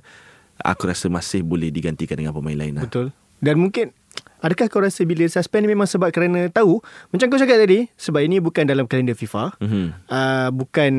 aku 0.56 0.88
rasa 0.88 1.12
masih 1.12 1.44
boleh 1.44 1.68
digantikan 1.68 2.16
dengan 2.16 2.32
pemain 2.32 2.56
lain 2.56 2.80
lah. 2.80 2.88
Betul. 2.88 3.12
Dan 3.44 3.60
mungkin 3.60 3.92
adakah 4.40 4.72
kau 4.72 4.80
rasa 4.80 5.04
bila 5.04 5.28
suspend 5.28 5.68
ni 5.68 5.76
memang 5.76 5.84
sebab 5.84 6.08
kerana 6.10 6.48
tahu 6.48 6.80
macam 7.12 7.28
kau 7.28 7.36
cakap 7.36 7.60
tadi 7.60 7.92
sebab 7.94 8.24
ini 8.24 8.40
bukan 8.40 8.64
dalam 8.64 8.88
kalender 8.88 9.14
FIFA. 9.14 9.60
Mhm. 9.60 9.88
uh, 10.08 10.50
bukan 10.56 10.94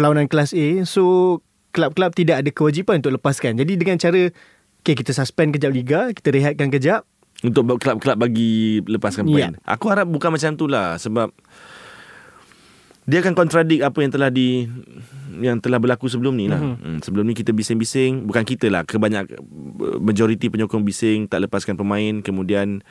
perlawanan 0.00 0.32
kelas 0.32 0.56
A 0.56 0.88
so 0.88 1.36
kelab-kelab 1.76 2.16
tidak 2.16 2.40
ada 2.40 2.48
kewajipan 2.48 3.04
untuk 3.04 3.20
lepaskan 3.20 3.60
jadi 3.60 3.72
dengan 3.76 4.00
cara 4.00 4.32
okay, 4.80 4.96
kita 4.96 5.12
suspend 5.12 5.52
kejap 5.52 5.76
liga 5.76 6.08
kita 6.16 6.32
rehatkan 6.32 6.72
kejap 6.72 7.04
Untuk 7.40 7.64
kelab-kelab 7.80 8.20
bagi 8.20 8.84
lepaskan 8.84 9.24
pemain. 9.24 9.56
Aku 9.64 9.88
harap 9.88 10.04
bukan 10.04 10.28
macam 10.28 10.60
tu 10.60 10.68
lah 10.68 11.00
sebab 11.00 11.32
dia 13.08 13.24
akan 13.24 13.32
kontradik 13.32 13.80
apa 13.80 13.96
yang 14.04 14.12
telah 14.12 14.28
di 14.28 14.68
yang 15.40 15.56
telah 15.56 15.80
berlaku 15.80 16.04
sebelum 16.04 16.36
ni 16.36 16.52
lah. 16.52 16.60
Mhm. 16.60 16.68
Mm-hmm. 16.68 16.84
Hmm, 16.84 16.98
sebelum 17.00 17.24
ni 17.24 17.32
kita 17.32 17.56
bising-bising, 17.56 18.28
bukan 18.28 18.44
kita 18.44 18.68
lah, 18.68 18.84
kebanyak 18.84 19.40
majoriti 20.04 20.52
penyokong 20.52 20.84
bising 20.84 21.32
tak 21.32 21.48
lepaskan 21.48 21.80
pemain 21.80 22.20
kemudian 22.20 22.84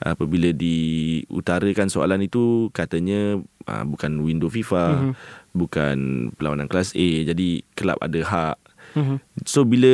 apabila 0.00 0.50
diutarakan 0.50 1.92
soalan 1.92 2.24
itu 2.24 2.68
katanya 2.72 3.38
uh, 3.68 3.84
bukan 3.84 4.24
window 4.24 4.48
FIFA, 4.48 4.84
Mhm. 4.84 4.96
mm-hmm. 4.96 5.14
bukan 5.52 5.96
perlawanan 6.34 6.66
kelas 6.66 6.96
A. 6.96 7.08
Jadi 7.24 7.62
kelab 7.74 8.00
ada 8.00 8.20
hak 8.24 8.56
Mhm. 8.90 9.22
So 9.46 9.62
bila 9.62 9.86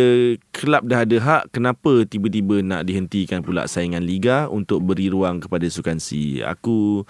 kelab 0.56 0.88
dah 0.88 1.04
ada 1.04 1.16
hak 1.20 1.52
kenapa 1.52 2.08
tiba-tiba 2.08 2.64
nak 2.64 2.88
dihentikan 2.88 3.44
pula 3.44 3.68
saingan 3.68 4.00
liga 4.00 4.48
untuk 4.48 4.80
beri 4.80 5.12
ruang 5.12 5.36
kepada 5.36 5.68
sukan 5.68 6.00
C. 6.00 6.40
Aku 6.40 7.04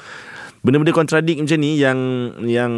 benda-benda 0.67 0.91
kontradik 0.91 1.39
macam 1.39 1.59
ni 1.63 1.79
yang 1.79 1.99
yang 2.43 2.73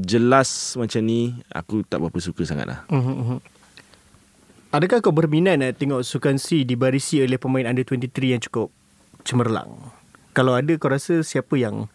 jelas 0.00 0.80
macam 0.80 1.04
ni 1.04 1.36
aku 1.52 1.84
tak 1.84 2.00
berapa 2.00 2.16
suka 2.16 2.48
sangat 2.48 2.72
lah. 2.72 2.80
Mhm, 2.88 3.14
mhm. 3.20 3.38
Adakah 4.74 4.98
kau 5.04 5.14
berminat 5.14 5.54
nak 5.54 5.78
tengok 5.78 6.02
Sukan 6.02 6.34
C 6.34 6.66
dibarisi 6.66 7.22
oleh 7.22 7.38
pemain 7.38 7.68
under 7.68 7.86
23 7.86 8.32
yang 8.34 8.42
cukup 8.42 8.72
cemerlang? 9.24 9.90
Kalau 10.36 10.54
ada 10.54 10.72
kau 10.76 10.90
rasa 10.90 11.24
siapa 11.24 11.54
yang 11.56 11.88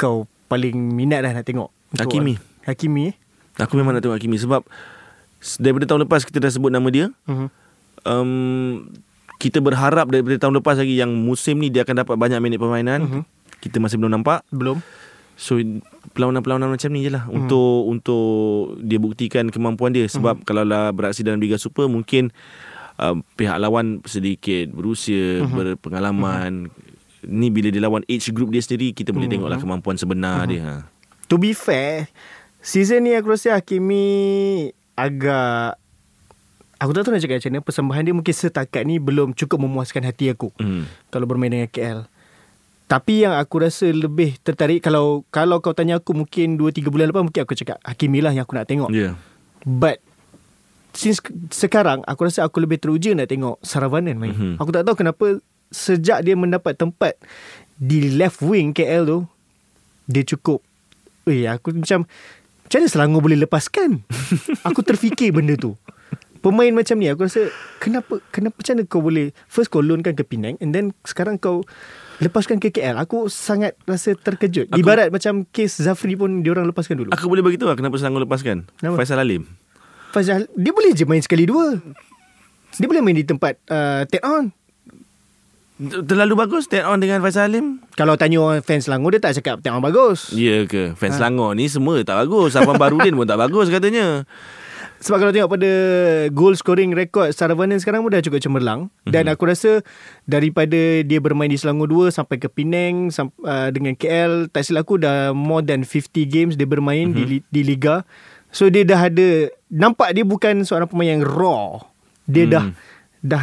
kau 0.00 0.26
paling 0.48 0.74
minat 0.74 1.22
dah 1.22 1.32
nak 1.36 1.46
tengok? 1.46 1.70
Hakimi. 1.94 2.40
Hakimi 2.64 3.12
eh? 3.12 3.14
Aku 3.58 3.74
memang 3.74 3.94
nak 3.94 4.02
tengok 4.02 4.16
Hakimi 4.18 4.38
sebab 4.38 4.62
daripada 5.58 5.84
tahun 5.86 6.06
lepas 6.06 6.26
kita 6.26 6.42
dah 6.42 6.50
sebut 6.50 6.72
nama 6.72 6.88
dia. 6.90 7.10
Mhm. 7.26 7.48
Um, 8.06 8.30
kita 9.38 9.62
berharap 9.62 10.10
daripada 10.10 10.38
tahun 10.38 10.58
lepas 10.58 10.80
lagi 10.82 10.98
yang 10.98 11.14
musim 11.14 11.62
ni 11.62 11.70
dia 11.70 11.86
akan 11.86 12.02
dapat 12.02 12.14
banyak 12.18 12.38
minit 12.42 12.58
permainan. 12.58 13.00
Mhm. 13.06 13.22
Kita 13.58 13.82
masih 13.82 13.98
belum 13.98 14.18
nampak. 14.18 14.46
Belum? 14.50 14.82
So 15.38 15.62
perlawanan-perlawanan 16.18 16.74
macam 16.74 16.90
ni 16.90 17.06
je 17.06 17.14
lah 17.14 17.30
hmm. 17.30 17.34
untuk 17.38 17.78
untuk 17.86 18.28
dia 18.82 18.98
buktikan 18.98 19.46
kemampuan 19.54 19.94
dia 19.94 20.10
sebab 20.10 20.42
hmm. 20.42 20.44
kalau 20.44 20.66
lah 20.66 20.90
beraksi 20.90 21.22
dalam 21.22 21.38
Liga 21.38 21.54
Super 21.54 21.86
mungkin 21.86 22.34
uh, 22.98 23.16
pihak 23.34 23.56
lawan 23.56 24.02
sedikit 24.04 24.74
berusia, 24.74 25.42
hmm. 25.42 25.54
berpengalaman. 25.54 26.68
Hmm. 26.68 26.86
Ni 27.26 27.50
bila 27.50 27.70
dia 27.70 27.82
lawan 27.82 28.06
age 28.06 28.30
group 28.30 28.54
dia 28.54 28.62
sendiri 28.62 28.94
kita 28.94 29.10
boleh 29.10 29.26
Hmm. 29.26 29.42
tengoklah 29.42 29.58
kemampuan 29.58 29.96
sebenar 29.98 30.46
hmm. 30.46 30.50
dia. 30.50 30.62
Ha. 30.62 30.74
To 31.26 31.36
be 31.36 31.50
fair, 31.52 32.08
season 32.58 33.04
ni 33.04 33.12
aku 33.12 33.34
rasa 33.34 33.58
Hakimi 33.58 34.70
agak 34.94 35.76
Aku 36.78 36.94
tak 36.94 37.02
tahu 37.02 37.10
nak 37.10 37.26
cakap 37.26 37.42
macam 37.42 37.50
mana 37.50 37.66
Persembahan 37.66 38.02
dia 38.06 38.14
mungkin 38.14 38.30
setakat 38.30 38.86
ni 38.86 39.02
Belum 39.02 39.34
cukup 39.34 39.58
memuaskan 39.58 40.06
hati 40.06 40.30
aku 40.30 40.54
Hmm. 40.62 40.86
Kalau 41.10 41.26
bermain 41.26 41.50
dengan 41.50 41.66
KL 41.66 42.06
Tapi 42.86 43.26
yang 43.26 43.34
aku 43.34 43.66
rasa 43.66 43.90
lebih 43.90 44.38
tertarik 44.46 44.78
Kalau 44.78 45.26
kalau 45.34 45.58
kau 45.58 45.74
tanya 45.74 45.98
aku 45.98 46.14
Mungkin 46.14 46.54
2-3 46.54 46.86
bulan 46.86 47.10
lepas 47.10 47.26
Mungkin 47.26 47.42
aku 47.42 47.58
cakap 47.58 47.82
Hakimi 47.82 48.22
lah 48.22 48.30
yang 48.30 48.46
aku 48.46 48.54
nak 48.54 48.70
tengok. 48.70 48.94
Yeah. 48.94 49.18
But 49.66 49.98
Since 50.90 51.20
sekarang 51.50 52.00
Aku 52.02 52.24
rasa 52.24 52.42
aku 52.42 52.58
lebih 52.58 52.76
teruja 52.76 53.12
nak 53.12 53.26
tengok 53.26 53.60
Saravanan 53.60 54.16
main 54.16 54.32
Mhm. 54.32 54.52
Aku 54.56 54.70
tak 54.70 54.82
tahu 54.82 54.96
kenapa 54.96 55.38
Sejak 55.68 56.20
dia 56.20 56.32
mendapat 56.32 56.74
tempat 56.74 57.14
Di 57.74 58.10
left 58.10 58.40
wing 58.40 58.72
KL 58.72 59.04
tu 59.04 59.18
Dia 60.06 60.24
cukup 60.24 60.64
Eh 61.24 61.44
aku 61.44 61.74
macam 61.74 62.08
Macam 62.64 62.78
mana 62.78 62.88
Selangor 62.88 63.20
boleh 63.20 63.38
lepaskan 63.38 64.00
Aku 64.68 64.80
terfikir 64.80 65.30
benda 65.30 65.54
tu 65.54 65.76
Pemain 66.38 66.70
macam 66.70 66.96
ni 66.96 67.06
Aku 67.06 67.22
rasa 67.22 67.52
Kenapa 67.78 68.24
Kenapa 68.30 68.56
macam 68.56 68.72
mana 68.72 68.84
kau 68.84 69.02
boleh 69.02 69.26
First 69.44 69.68
kau 69.68 69.80
loankan 69.80 70.12
ke 70.12 70.22
Penang 70.22 70.56
And 70.56 70.72
then 70.72 70.96
sekarang 71.02 71.36
kau 71.36 71.66
Lepaskan 72.18 72.58
ke 72.58 72.70
KL 72.70 72.96
Aku 72.96 73.28
sangat 73.28 73.76
rasa 73.84 74.16
terkejut 74.16 74.72
Aku- 74.72 74.80
Ibarat 74.80 75.10
macam 75.10 75.44
Kes 75.44 75.78
Zafri 75.78 76.14
pun 76.14 76.40
Diorang 76.40 76.64
lepaskan 76.64 76.96
dulu 76.96 77.10
Aku 77.10 77.26
boleh 77.26 77.42
beritahu 77.42 77.68
lah 77.68 77.76
kenapa 77.76 77.94
Selangor 77.94 78.24
lepaskan. 78.24 78.64
Kenapa? 78.74 78.96
Faisal 78.96 79.20
Alim. 79.20 79.44
Fazal 80.10 80.48
Dia 80.52 80.70
boleh 80.70 80.92
je 80.92 81.04
main 81.04 81.20
sekali 81.20 81.44
dua 81.44 81.78
Dia 82.74 82.86
boleh 82.86 83.00
main 83.00 83.12
di 83.12 83.22
tempat 83.22 83.56
uh, 83.66 84.04
Ted 84.04 84.22
on 84.22 84.50
Terlalu 85.78 86.34
bagus 86.36 86.66
Ted 86.66 86.82
on 86.82 86.98
dengan 86.98 87.22
Faisal 87.22 87.46
Alim. 87.46 87.78
Kalau 87.94 88.18
tanya 88.18 88.42
orang 88.42 88.60
fans 88.60 88.84
Selangor 88.84 89.14
Dia 89.14 89.22
tak 89.22 89.38
cakap 89.38 89.62
Ted 89.62 89.70
on 89.70 89.78
bagus 89.78 90.34
Ya 90.34 90.66
ke? 90.66 90.90
Fans 90.92 91.14
Ha. 91.14 91.18
Selangor 91.20 91.54
ni 91.54 91.70
semua 91.70 92.02
tak 92.02 92.18
bagus. 92.18 92.52
Safan 92.52 92.74
Barudin 92.74 93.14
pun 93.14 93.22
tak 93.24 93.38
bagus 93.38 93.68
katanya. 93.68 94.26
Sebab 94.98 95.16
kalau 95.16 95.30
tengok 95.30 95.54
pada 95.54 95.70
Goal 96.28 96.58
scoring 96.58 96.90
record 96.90 97.30
Saravanan 97.30 97.78
sekarang 97.78 98.02
pun 98.02 98.10
dah 98.10 98.18
cukup 98.18 98.42
cemerlang 98.42 98.90
Mhm. 99.06 99.12
Dan 99.14 99.30
aku 99.30 99.46
rasa 99.46 99.86
Daripada 100.24 100.74
dia 101.00 101.22
bermain 101.22 101.46
di 101.46 101.54
Selangor 101.54 101.86
2 101.86 102.10
Sampai 102.10 102.36
ke 102.36 102.50
Penang 102.50 103.14
sam, 103.14 103.30
uh, 103.40 103.70
Dengan 103.70 103.94
KL 103.94 104.50
Tak 104.50 104.66
silap 104.66 104.82
aku 104.82 104.98
dah 104.98 105.30
More 105.30 105.62
than 105.62 105.86
50 105.86 106.10
games 106.26 106.52
Dia 106.52 106.66
bermain 106.66 107.06
di, 107.08 107.38
Mhm. 107.38 107.46
di 107.46 107.60
Liga 107.62 108.02
So 108.58 108.66
dia 108.66 108.82
dah 108.82 109.06
ada 109.06 109.46
Nampak 109.70 110.10
dia 110.10 110.26
bukan 110.26 110.66
seorang 110.66 110.90
pemain 110.90 111.14
yang 111.14 111.22
raw 111.22 111.78
Dia 112.26 112.42
Hmm. 112.42 112.50
dah 112.50 112.64
Dah 113.22 113.42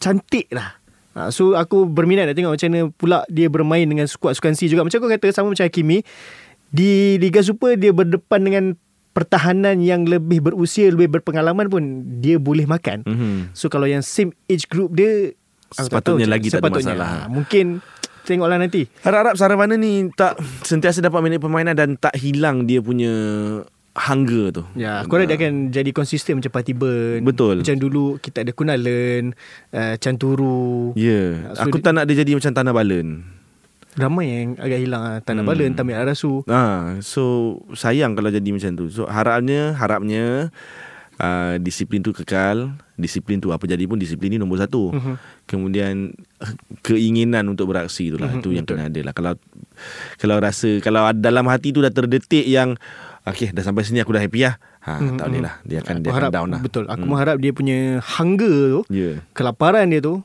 cantik 0.00 0.48
lah 0.48 0.80
Ha, 1.16 1.32
so 1.32 1.56
aku 1.56 1.88
berminat 1.88 2.28
nak 2.28 2.36
tengok 2.36 2.52
macam 2.52 2.68
mana 2.68 2.92
pula 2.92 3.24
dia 3.32 3.48
bermain 3.48 3.88
dengan 3.88 4.04
skuad 4.04 4.36
Sukan 4.36 4.52
C 4.52 4.68
juga. 4.68 4.84
Macam 4.84 5.00
kau 5.00 5.08
kata 5.08 5.32
sama 5.32 5.48
macam 5.48 5.64
Hakimi. 5.64 6.04
Di 6.68 7.16
Liga 7.16 7.40
Super 7.40 7.72
dia 7.80 7.88
berdepan 7.96 8.44
dengan 8.44 8.64
pertahanan 9.16 9.80
yang 9.80 10.04
lebih 10.04 10.44
berusia, 10.44 10.92
lebih 10.92 11.16
berpengalaman 11.16 11.72
pun 11.72 11.82
dia 12.20 12.36
boleh 12.36 12.68
makan. 12.68 13.00
Mhm. 13.08 13.56
So 13.56 13.72
kalau 13.72 13.88
yang 13.88 14.04
same 14.04 14.36
age 14.44 14.68
group 14.68 14.92
dia 14.92 15.32
aku 15.72 15.88
tak 15.88 16.04
tahu 16.04 16.20
Sepatutnya 16.20 16.28
lagi 16.28 16.52
tak 16.52 16.60
ada 16.60 16.84
masalah. 16.84 17.08
Ha, 17.08 17.28
Mungkin 17.32 17.80
tengoklah 18.28 18.60
nanti. 18.60 18.84
Harap-harap 19.00 19.40
Saravana 19.40 19.80
ni 19.80 20.12
tak 20.12 20.36
sentiasa 20.68 21.00
dapat 21.00 21.24
minit 21.24 21.40
permainan 21.40 21.72
dan 21.72 21.96
tak 21.96 22.12
hilang 22.20 22.68
dia 22.68 22.84
punya 22.84 23.08
hunger 23.96 24.52
tu. 24.52 24.62
Ya, 24.72 25.00
aku 25.00 25.16
harap 25.16 25.26
dia 25.26 25.36
akan 25.36 25.72
jadi 25.72 25.90
konsisten 25.90 26.36
macam 26.36 26.52
Patiban. 26.52 27.24
Betul. 27.24 27.64
Macam 27.64 27.76
dulu 27.76 28.20
kita 28.20 28.44
ada 28.44 28.52
Kunalen, 28.52 29.32
uh, 29.72 29.94
Canturu. 29.96 30.92
Ya, 30.92 31.48
So 31.56 31.64
aku 31.64 31.80
tak 31.80 31.92
nak 31.92 32.04
dia 32.04 32.20
jadi 32.20 32.36
macam 32.36 32.52
Tanah 32.52 32.70
Balen. 32.70 33.24
Ramai 33.96 34.26
yang 34.28 34.48
agak 34.60 34.78
hilang 34.78 35.02
ah. 35.02 35.18
Tanah 35.18 35.40
Hmm. 35.40 35.50
Balen, 35.50 35.72
Tamil 35.72 35.96
Arasu. 35.96 36.44
Ah, 36.46 37.00
so 37.00 37.24
sayang 37.72 38.12
kalau 38.12 38.28
jadi 38.28 38.44
macam 38.44 38.76
tu. 38.76 38.92
So 38.92 39.08
harapnya 39.08 39.72
harapnya 39.72 40.52
uh, 41.16 41.56
disiplin 41.56 42.04
tu 42.04 42.12
kekal. 42.12 42.76
Disiplin 42.94 43.40
tu 43.40 43.52
apa 43.52 43.64
jadi 43.64 43.84
pun 43.84 43.96
disiplin 43.96 44.28
ni 44.28 44.36
nombor 44.36 44.56
satu. 44.58 44.92
Mhm. 44.92 45.14
Kemudian 45.44 46.12
eh, 46.12 46.52
keinginan 46.82 47.48
untuk 47.48 47.68
beraksi 47.68 48.08
tu 48.08 48.16
lah 48.16 48.28
Mhm, 48.28 48.40
itu 48.40 48.48
yang 48.52 48.64
kena 48.64 48.88
ada 48.88 49.00
lah. 49.00 49.12
Kalau 49.12 49.32
kalau 50.16 50.36
rasa 50.36 50.76
kalau 50.80 51.08
dalam 51.12 51.48
hati 51.48 51.72
tu 51.72 51.80
dah 51.80 51.88
terdetik 51.88 52.44
yang 52.44 52.76
Okay 53.26 53.50
dah 53.50 53.60
sampai 53.60 53.82
sini 53.82 53.98
aku 53.98 54.14
dah 54.14 54.22
happy 54.22 54.46
lah 54.46 54.54
ha, 54.80 55.02
Mhm, 55.02 55.18
Tak 55.18 55.26
boleh 55.26 55.40
mhm. 55.42 55.46
lah 55.50 55.54
Dia 55.62 55.76
akan, 55.82 55.92
Aku 55.92 56.00
dia 56.00 56.08
akan 56.08 56.18
harap, 56.22 56.30
down 56.30 56.48
lah 56.48 56.60
Betul. 56.62 56.84
Aku 56.86 57.02
Hmm. 57.02 57.10
mengharap 57.10 57.36
dia 57.36 57.50
punya 57.50 57.78
hunger 57.98 58.56
tu, 58.70 58.80
Ya 58.88 59.10
kelaparan 59.32 59.86
dia 59.86 59.98
tu 59.98 60.22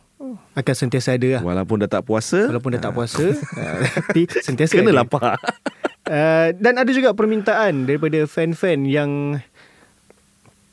akan 0.51 0.75
sentiasa 0.75 1.15
ada 1.15 1.39
lah. 1.39 1.41
Walaupun 1.41 1.79
dah 1.79 1.89
tak 1.89 2.03
puasa 2.03 2.45
Walaupun 2.45 2.75
dah 2.75 2.81
tak 2.81 2.93
puasa, 2.93 3.23
uh, 3.23 3.77
tapi 4.05 4.27
sentiasa 4.29 4.75
Kena 4.75 4.91
ada. 4.91 4.99
lapar 5.03 5.35
Uh, 6.01 6.51
dan 6.63 6.75
ada 6.75 6.91
juga 6.91 7.13
permintaan 7.13 7.85
daripada 7.85 8.25
fan-fan 8.25 8.83
yang 8.83 9.39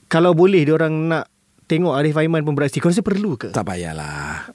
kalau 0.09 0.33
boleh 0.33 0.65
dia 0.65 0.73
orang 0.73 1.07
nak 1.07 1.29
tengok 1.69 1.95
Arif 1.95 2.17
Aiman 2.17 2.43
pun 2.43 2.57
beraksi. 2.57 2.81
Kau 2.81 2.89
rasa 2.89 3.05
perlu 3.05 3.37
ke? 3.37 3.53
Tak 3.53 3.61
payahlah 3.63 4.49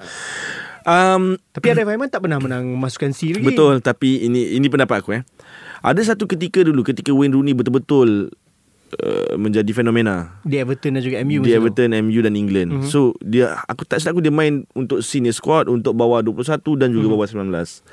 um, 0.84 1.38
Tapi 1.54 1.66
Arif 1.70 1.88
Aiman 1.88 2.10
tak 2.10 2.26
pernah 2.26 2.42
menang 2.42 2.66
masukkan 2.74 3.14
lagi. 3.14 3.38
Betul 3.40 3.80
Tapi 3.80 4.26
ini 4.26 4.58
ini 4.58 4.68
pendapat 4.68 5.06
aku 5.06 5.14
eh 5.14 5.24
Ada 5.84 6.02
satu 6.10 6.26
ketika 6.26 6.64
dulu 6.64 6.82
Ketika 6.82 7.12
Wayne 7.12 7.32
Rooney 7.32 7.52
betul-betul 7.52 8.32
uh, 8.98 9.34
Menjadi 9.36 9.68
fenomena 9.70 10.40
Di 10.42 10.58
Everton 10.58 10.96
dan 10.96 11.02
juga 11.02 11.20
MU. 11.22 11.38
Di 11.38 11.40
masa 11.44 11.50
tu. 11.50 11.58
Everton, 11.60 11.90
MU 12.02 12.20
dan 12.20 12.34
England 12.34 12.70
Mhm. 12.72 12.78
mm-hmm. 12.80 12.90
So 12.90 13.00
dia 13.20 13.60
Aku 13.68 13.84
tak 13.84 14.00
silap 14.00 14.16
aku 14.16 14.24
dia 14.24 14.32
main 14.32 14.64
Untuk 14.72 15.00
senior 15.00 15.32
squad 15.32 15.68
Untuk 15.68 15.92
bawah 15.92 16.20
21 16.20 16.40
Dan 16.74 16.90
juga 16.90 17.06
Mhm. 17.06 17.14
bawah 17.14 17.28
19 17.28 17.84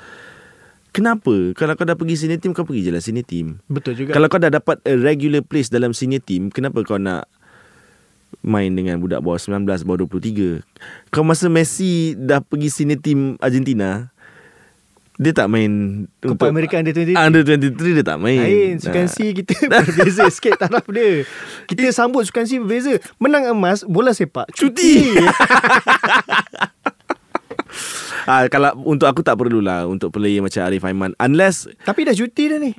Kenapa? 0.91 1.35
Kalau 1.53 1.71
kau 1.73 1.83
dah 1.83 1.95
pergi 1.95 2.15
senior 2.17 2.35
team 2.37 2.51
Kau 2.51 2.63
pergi 2.63 2.83
je 2.83 2.91
lah 2.91 2.99
senior 2.99 3.23
team 3.23 3.59
Betul 3.65 3.95
juga. 3.95 4.11
Kalau 4.11 4.27
kau 4.27 4.35
dah 4.37 4.51
dapat 4.51 4.79
a 4.81 4.93
regular 4.93 5.39
place 5.39 5.67
Dalam 5.67 5.91
senior 5.91 6.19
team 6.19 6.47
Kenapa 6.47 6.79
kau 6.81 6.95
nak 6.95 7.27
Main 8.41 8.71
dengan 8.71 8.95
budak 8.97 9.19
bawah 9.19 9.35
19 9.35 9.63
Bawah 9.83 10.03
23 10.05 10.63
Kau 11.07 11.23
masa 11.23 11.47
Messi 11.47 12.11
Dah 12.13 12.39
pergi 12.39 12.67
senior 12.67 12.99
team 12.99 13.35
Argentina 13.37 14.10
Dia 15.21 15.37
tak 15.37 15.53
main 15.53 15.69
Copa 16.17 16.49
America 16.49 16.81
Under 16.81 16.97
23. 16.97 17.13
Under 17.13 17.45
23 17.45 17.93
dia 17.93 18.01
tak 18.01 18.17
main 18.17 18.41
Lain 18.41 18.75
Sukan 18.81 19.05
Nah. 19.05 19.29
Kita 19.37 19.53
berbeza 19.69 20.25
sikit 20.33 20.57
taraf 20.57 20.81
dia. 20.89 21.29
Kita 21.69 21.93
sambut 21.93 22.25
Sukan 22.25 22.49
C 22.49 22.57
berbeza. 22.57 22.97
Menang 23.21 23.53
emas 23.53 23.85
bola 23.85 24.17
sepak. 24.17 24.49
Cuti 24.57 25.13
Ah, 28.29 28.45
kalau 28.53 28.77
untuk 28.85 29.09
aku 29.09 29.25
tak 29.25 29.33
perlulah 29.33 29.89
untuk 29.89 30.13
player 30.13 30.45
macam 30.45 30.61
Arif 30.61 30.85
Aiman 30.85 31.17
unless 31.17 31.65
Tapi 31.81 32.05
dah 32.05 32.13
cuti 32.13 32.43
dah 32.53 32.57
ni. 32.61 32.71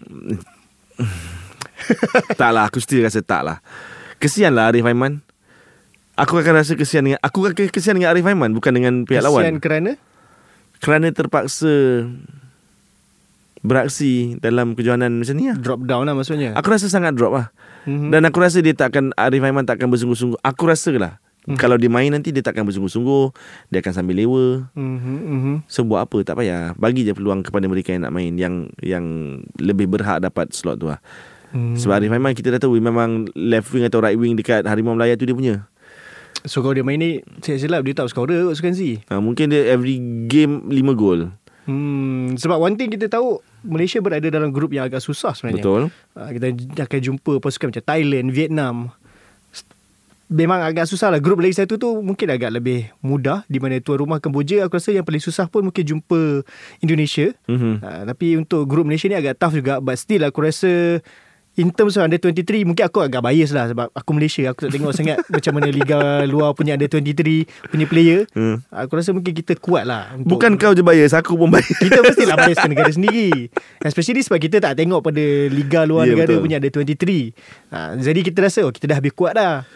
tak 2.40 2.50
lah 2.54 2.70
aku 2.70 2.78
still 2.78 3.02
rasa 3.02 3.22
tak 3.22 3.42
lah. 3.42 3.58
Kesian 4.22 4.54
lah 4.54 4.70
Arif 4.70 4.86
Aiman. 4.86 5.18
Aku 6.14 6.38
akan 6.38 6.62
rasa 6.62 6.78
kesian 6.78 7.06
dengan 7.06 7.18
aku 7.22 7.42
akan 7.42 7.70
kesian 7.70 7.98
dengan 7.98 8.14
Arif 8.14 8.22
Aiman 8.22 8.54
bukan 8.54 8.70
dengan 8.70 8.94
pihak 9.02 9.22
Kesian 9.26 9.34
lawan. 9.34 9.58
kerana 9.58 9.92
Kerana 10.82 11.14
terpaksa 11.14 12.04
beraksi 13.62 14.34
dalam 14.42 14.74
kejohanan 14.74 15.22
macam 15.22 15.34
ni 15.38 15.46
lah. 15.46 15.56
drop 15.56 15.86
down 15.86 16.04
lah 16.10 16.18
maksudnya. 16.18 16.52
Aku 16.58 16.74
rasa 16.74 16.90
sangat 16.90 17.14
drop 17.14 17.38
lah. 17.38 17.46
Mhm. 17.86 18.10
Dan 18.10 18.26
aku 18.26 18.42
rasa 18.42 18.58
dia 18.58 18.74
tak 18.74 18.90
akan 18.94 19.14
Arif 19.14 19.42
Aiman 19.42 19.62
tak 19.62 19.78
akan 19.78 19.94
bersungguh-sungguh. 19.94 20.38
Aku 20.42 20.66
rasa 20.66 20.90
lah. 20.98 21.22
Mhm. 21.46 21.58
Kalau 21.58 21.74
dia 21.78 21.90
main 21.90 22.10
nanti 22.10 22.34
dia 22.34 22.42
tak 22.42 22.58
akan 22.58 22.66
bersungguh-sungguh. 22.70 23.24
Dia 23.70 23.78
akan 23.78 23.92
sambil 23.94 24.18
lewa. 24.18 24.66
Mhm, 24.74 25.18
mhm. 25.22 25.54
So 25.70 25.86
buat 25.86 26.06
apa 26.10 26.22
tak 26.26 26.38
payah 26.38 26.74
Bagi 26.74 27.06
je 27.06 27.14
peluang 27.14 27.42
kepada 27.46 27.66
mereka 27.66 27.90
yang 27.90 28.06
nak 28.06 28.14
main 28.14 28.30
Yang 28.38 28.70
yang 28.78 29.06
lebih 29.58 29.90
berhak 29.90 30.22
dapat 30.22 30.54
slot 30.54 30.78
tu 30.78 30.86
lah 30.90 31.02
Hmm. 31.52 31.76
Sebab 31.76 32.00
Arif 32.00 32.08
Aiman 32.08 32.32
kita 32.32 32.48
dah 32.56 32.60
tahu 32.64 32.80
memang 32.80 33.28
left 33.36 33.68
wing 33.76 33.84
atau 33.84 34.00
right 34.00 34.16
wing 34.16 34.32
dekat 34.40 34.64
Harimau 34.64 34.96
Melaya 34.96 35.20
tu 35.20 35.28
dia 35.28 35.36
punya. 35.36 35.68
So 36.44 36.58
kalau 36.58 36.72
dia 36.72 36.82
main 36.82 36.96
ni 36.96 37.10
Saya 37.38 37.56
silap 37.56 37.82
dia 37.82 37.92
tak 37.92 38.08
scorer 38.08 38.42
kot 38.42 38.54
Sukan 38.54 38.72
Z 38.72 39.06
Ha, 39.06 39.18
mungkin 39.18 39.46
dia 39.46 39.62
every 39.68 39.96
game 40.26 40.66
5 40.66 40.74
gol. 40.92 41.30
hmm, 41.64 42.34
Sebab 42.34 42.58
one 42.58 42.74
thing 42.74 42.90
kita 42.90 43.06
tahu 43.06 43.38
Malaysia 43.62 43.98
berada 43.98 44.26
dalam 44.26 44.50
grup 44.50 44.70
yang 44.70 44.82
agak 44.82 44.98
susah 44.98 45.30
sebenarnya 45.32 45.62
Betul. 45.62 45.82
uh, 46.12 46.30
Kita 46.30 46.46
akan 46.82 47.00
jumpa 47.00 47.32
pasukan 47.38 47.70
macam 47.70 47.84
Thailand, 47.84 48.26
Vietnam 48.28 48.90
Memang 50.26 50.64
agak 50.64 50.88
susah 50.88 51.08
lah 51.08 51.20
Grup 51.20 51.38
lagi 51.38 51.52
satu 51.52 51.76
tu 51.76 52.00
Mungkin 52.00 52.24
agak 52.26 52.50
lebih 52.52 52.88
mudah 52.98 53.44
Di 53.46 53.60
mana 53.60 53.76
tuan 53.78 54.00
rumah 54.00 54.16
Kemboja 54.16 54.64
Aku 54.64 54.74
rasa 54.74 54.88
yang 54.90 55.04
paling 55.04 55.20
susah 55.20 55.44
pun 55.44 55.60
Mungkin 55.62 55.84
jumpa 55.84 56.40
Indonesia 56.80 57.36
Mhm. 57.44 57.74
uh, 57.78 58.02
Tapi 58.08 58.34
untuk 58.34 58.64
grup 58.64 58.82
Malaysia 58.82 59.06
ni 59.06 59.14
agak 59.14 59.36
tough 59.36 59.52
juga 59.52 59.76
But 59.78 59.94
still 59.94 60.24
aku 60.24 60.42
rasa 60.42 61.04
In 61.52 61.68
terms 61.68 61.94
of 61.94 62.02
under 62.02 62.16
23 62.16 62.64
Mungkin 62.64 62.80
aku 62.82 62.98
agak 62.98 63.20
bias 63.20 63.52
lah 63.52 63.68
Sebab 63.68 63.92
aku 63.92 64.10
Malaysia 64.12 64.48
Aku 64.48 64.64
tak 64.64 64.72
tengok 64.72 64.88
sangat 64.90 65.20
Macam 65.30 65.52
mana 65.52 65.68
Liga 65.68 66.00
luar 66.24 66.52
punya 66.52 66.74
under 66.74 66.88
23 66.88 67.44
Punya 67.68 67.84
player 67.84 68.24
Hmm. 68.32 68.64
Aku 68.66 68.96
rasa 68.96 69.12
mungkin 69.12 69.30
kita 69.30 69.52
kuat 69.56 69.84
lah 69.84 70.14
untuk 70.14 70.32
Bukan 70.32 70.56
kau 70.56 70.72
je 70.72 70.80
bias, 70.80 71.12
aku 71.12 71.36
pun 71.36 71.48
bias. 71.48 71.68
kita 71.76 72.00
mestilah 72.00 72.36
bias 72.38 72.56
ke 72.56 72.68
negara 72.68 72.88
sendiri 72.88 73.52
Especially 73.80 74.20
sebab 74.20 74.38
kita 74.38 74.56
tak 74.58 74.74
tengok 74.74 75.02
pada 75.02 75.20
Liga 75.46 75.84
luar 75.84 76.04
yeah, 76.04 76.16
negara 76.16 76.32
betul. 76.32 76.42
punya 76.42 76.56
ada 76.56 76.68
23 76.68 77.36
ha, 77.68 77.78
Jadi 77.94 78.20
kita 78.22 78.38
rasa 78.40 78.58
oh 78.62 78.72
kita 78.72 78.86
dah 78.86 78.96
habis 78.96 79.12
kuat 79.12 79.32
dah 79.34 79.68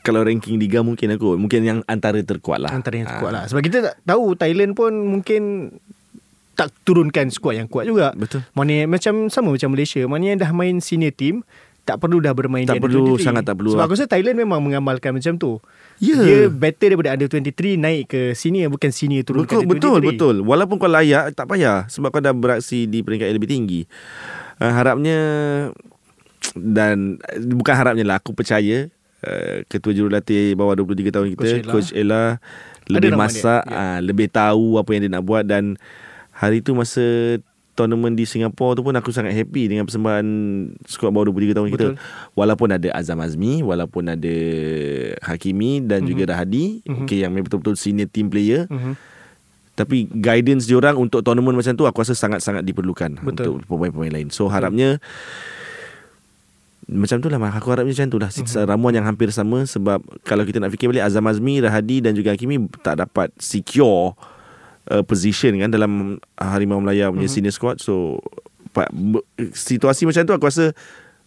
Kalau 0.00 0.22
ranking 0.22 0.56
liga 0.56 0.80
mungkin 0.80 1.12
aku 1.12 1.36
Mungkin 1.36 1.60
yang 1.60 1.78
antara 1.84 2.16
terkuat 2.18 2.58
lah 2.58 2.72
Antara 2.72 2.96
yang 2.96 3.06
Ah. 3.06 3.18
kuat 3.18 3.32
lah 3.34 3.44
Sebab 3.44 3.60
kita 3.60 3.76
tak 3.82 3.94
tahu 4.02 4.32
Thailand 4.34 4.72
pun 4.72 4.88
mungkin 4.94 5.74
Tak 6.58 6.74
turunkan 6.82 7.30
skuad 7.30 7.54
yang 7.62 7.70
kuat 7.70 7.86
juga 7.86 8.10
Betul. 8.18 8.42
Mana 8.50 8.90
macam 8.90 9.30
sama 9.30 9.54
macam 9.54 9.70
Malaysia 9.70 10.02
Mana 10.10 10.34
yang 10.34 10.42
dah 10.42 10.50
main 10.50 10.82
senior 10.82 11.14
team 11.14 11.46
Tak 11.86 12.02
perlu 12.02 12.18
dah 12.18 12.34
bermain 12.34 12.66
Tak 12.66 12.76
di 12.76 12.82
under 12.82 12.90
perlu, 12.90 13.14
23. 13.14 13.26
sangat 13.30 13.42
tak 13.46 13.54
perlu 13.54 13.70
Sebab 13.72 13.78
lah. 13.78 13.86
aku 13.86 13.94
rasa 13.94 14.06
Thailand 14.10 14.36
memang 14.36 14.58
mengamalkan 14.58 15.14
macam 15.14 15.38
tu 15.38 15.62
Ya. 15.98 16.18
Dia 16.18 16.38
better 16.46 16.94
daripada 16.94 17.14
under 17.14 17.26
23 17.26 17.74
Naik 17.78 18.02
ke 18.10 18.20
senior 18.34 18.70
Bukan 18.70 18.90
senior 18.90 19.22
turun 19.22 19.46
ke 19.46 19.54
Betul, 19.54 19.62
under 19.62 19.78
betul, 19.78 19.98
23. 20.02 20.10
betul. 20.10 20.36
Walaupun 20.42 20.76
kau 20.78 20.90
layak, 20.90 21.34
tak 21.34 21.46
payah. 21.46 21.86
Sebab 21.86 22.10
kau 22.10 22.22
dah 22.22 22.34
beraksi 22.34 22.86
di 22.86 23.02
peringkat 23.02 23.30
yang 23.30 23.38
lebih 23.38 23.50
tinggi. 23.50 23.80
Uh, 24.58 24.70
harapnya, 24.74 25.18
dan 26.54 27.18
bukan 27.50 27.74
harapnya 27.74 28.04
lah, 28.06 28.18
aku 28.18 28.34
percaya 28.34 28.88
uh, 29.22 29.62
ketua 29.66 29.92
jurulatih 29.94 30.54
bawah 30.54 30.74
23 30.78 31.14
tahun 31.14 31.26
kita, 31.34 31.38
Coach 31.38 31.54
Ella. 31.54 31.72
Coach 31.72 31.90
Ella, 31.94 32.22
lebih 32.88 33.10
masak, 33.14 33.62
dia, 33.66 33.74
ya. 33.74 33.78
uh, 33.78 33.98
lebih 34.02 34.26
tahu 34.30 34.78
apa 34.78 34.90
yang 34.94 35.02
dia 35.06 35.12
nak 35.12 35.24
buat 35.26 35.44
dan 35.44 35.76
hari 36.38 36.62
tu 36.62 36.70
masa 36.72 37.02
tournament 37.74 38.10
di 38.10 38.26
Singapura 38.26 38.74
tu 38.74 38.82
pun 38.82 38.90
aku 38.90 39.14
sangat 39.14 39.34
happy 39.34 39.70
dengan 39.70 39.86
persembahan 39.86 40.26
skuad 40.82 41.10
bawah 41.10 41.30
23 41.30 41.54
tahun 41.54 41.68
kita. 41.70 41.86
Betul. 41.94 42.02
Walaupun 42.34 42.68
ada 42.74 42.88
Azam 42.90 43.22
Azmi, 43.22 43.62
walaupun 43.62 44.02
ada 44.10 44.36
Hakimi 45.22 45.82
dan 45.82 46.02
Mhm. 46.02 46.08
juga 46.10 46.22
Rahadi, 46.34 46.82
okay, 46.82 47.22
yang 47.22 47.30
memang 47.30 47.46
betul-betul 47.46 47.78
senior 47.78 48.10
team 48.10 48.26
player. 48.26 48.66
Mhm. 48.66 48.98
Tapi 49.78 50.10
guidance 50.10 50.66
diorang 50.66 50.98
untuk 50.98 51.22
tournament 51.22 51.54
macam 51.54 51.70
tu 51.70 51.86
aku 51.86 52.02
rasa 52.02 52.18
sangat-sangat 52.18 52.66
diperlukan 52.66 53.14
Betul. 53.22 53.62
untuk 53.62 53.70
pemain-pemain 53.70 54.10
lain. 54.10 54.28
So 54.34 54.50
harapnya 54.50 54.98
macam 56.90 57.22
tu 57.22 57.30
lah 57.30 57.38
Mak. 57.38 57.62
Aku 57.62 57.70
harapnya 57.70 57.94
macam 57.94 58.10
tu 58.10 58.18
lah 58.18 58.30
Mhm. 58.32 58.64
Ramuan 58.64 58.96
yang 58.96 59.04
hampir 59.04 59.28
sama 59.28 59.68
Sebab 59.68 60.00
Kalau 60.24 60.42
kita 60.42 60.56
nak 60.56 60.72
fikir 60.72 60.88
balik 60.88 61.04
Azam 61.04 61.20
Azmi, 61.28 61.60
Rahadi 61.60 62.00
dan 62.00 62.16
juga 62.16 62.32
Hakimi 62.32 62.64
Tak 62.80 63.04
dapat 63.04 63.28
secure 63.36 64.16
uh, 64.90 65.02
Position 65.02 65.56
kan 65.56 65.68
Dalam 65.68 65.92
Harimau 66.34 66.78
Melaya 66.78 67.08
punya 67.08 67.24
Mhm. 67.24 67.34
senior 67.34 67.52
squad 67.52 67.78
So 67.78 68.20
pa- 68.70 68.88
b- 68.88 69.24
Situasi 69.50 70.04
macam 70.04 70.22
tu 70.22 70.32
aku 70.32 70.44
rasa 70.44 70.72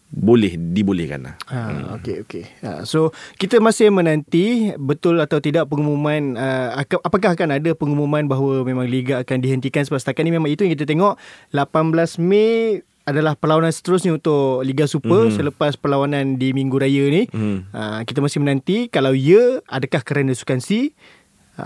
Boleh 0.07 0.59
Dibolehkan 0.59 1.23
lah 1.23 1.35
Ha, 1.47 1.95
okey 1.95 2.15
okey. 2.21 2.43
Ha, 2.59 2.83
so 2.83 3.09
kita 3.37 3.57
masih 3.57 3.87
menanti 3.89 4.75
betul 4.75 5.15
atau 5.17 5.39
tidak 5.39 5.65
pengumuman 5.65 6.35
uh, 6.35 6.75
ak- 6.77 6.99
apakah 6.99 7.31
akan 7.31 7.55
ada 7.55 7.71
pengumuman 7.71 8.25
bahawa 8.25 8.61
memang 8.61 8.83
liga 8.85 9.19
akan 9.19 9.39
dihentikan 9.39 9.81
sebab 9.81 9.97
setakat 9.97 10.21
ni 10.21 10.35
memang 10.35 10.47
itu 10.47 10.61
yang 10.61 10.73
kita 10.73 10.83
tengok 10.83 11.15
18 11.49 11.95
Mei 12.19 12.83
adalah 13.01 13.33
perlawanan 13.33 13.71
seterusnya 13.71 14.13
untuk 14.13 14.61
Liga 14.61 14.83
Super 14.83 15.25
mm-hmm. 15.25 15.37
selepas 15.37 15.73
perlawanan 15.73 16.35
di 16.35 16.51
Minggu 16.51 16.75
Raya 16.75 17.07
ni. 17.07 17.23
Mhm. 17.25 17.71
Uh, 17.71 17.99
kita 18.03 18.19
masih 18.19 18.37
menanti 18.37 18.85
kalau 18.87 19.11
ya 19.11 19.63
adakah 19.65 19.99
kerana 20.01 20.31
sukan 20.31 20.59
C 20.59 20.91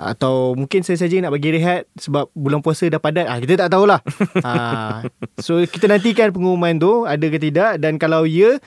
atau 0.01 0.53
mungkin 0.53 0.83
saya 0.83 0.99
saja 0.99 1.15
nak 1.23 1.31
bagi 1.31 1.55
rehat 1.55 1.87
sebab 1.95 2.27
bulan 2.35 2.59
puasa 2.59 2.87
dah 2.91 2.99
padat. 2.99 3.27
Ah 3.27 3.39
kita 3.39 3.65
tak 3.65 3.71
tahulah. 3.71 3.99
uh, 4.43 5.05
so 5.45 5.63
kita 5.63 5.87
nantikan 5.87 6.31
pengumuman 6.35 6.75
tu 6.75 7.07
ada 7.07 7.25
ke 7.25 7.37
tidak 7.39 7.79
dan 7.79 7.95
kalau 7.95 8.27
ya 8.27 8.59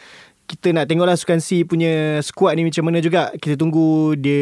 kita 0.49 0.73
nak 0.73 0.89
tengoklah 0.89 1.13
Sukan 1.13 1.45
C 1.45 1.61
punya 1.69 2.25
squad 2.25 2.57
ni 2.57 2.65
macam 2.65 2.89
mana 2.89 3.05
juga. 3.05 3.29
Kita 3.37 3.61
tunggu 3.61 4.17
dia 4.17 4.41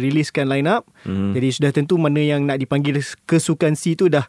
riliskan 0.00 0.48
line 0.48 0.64
up. 0.64 0.88
Mhm. 1.04 1.36
Jadi 1.36 1.48
sudah 1.52 1.70
tentu 1.76 2.00
mana 2.00 2.24
yang 2.24 2.48
nak 2.48 2.56
dipanggil 2.56 2.96
ke 3.28 3.36
Sukan 3.36 3.76
C 3.76 3.92
tu 3.92 4.08
dah 4.08 4.24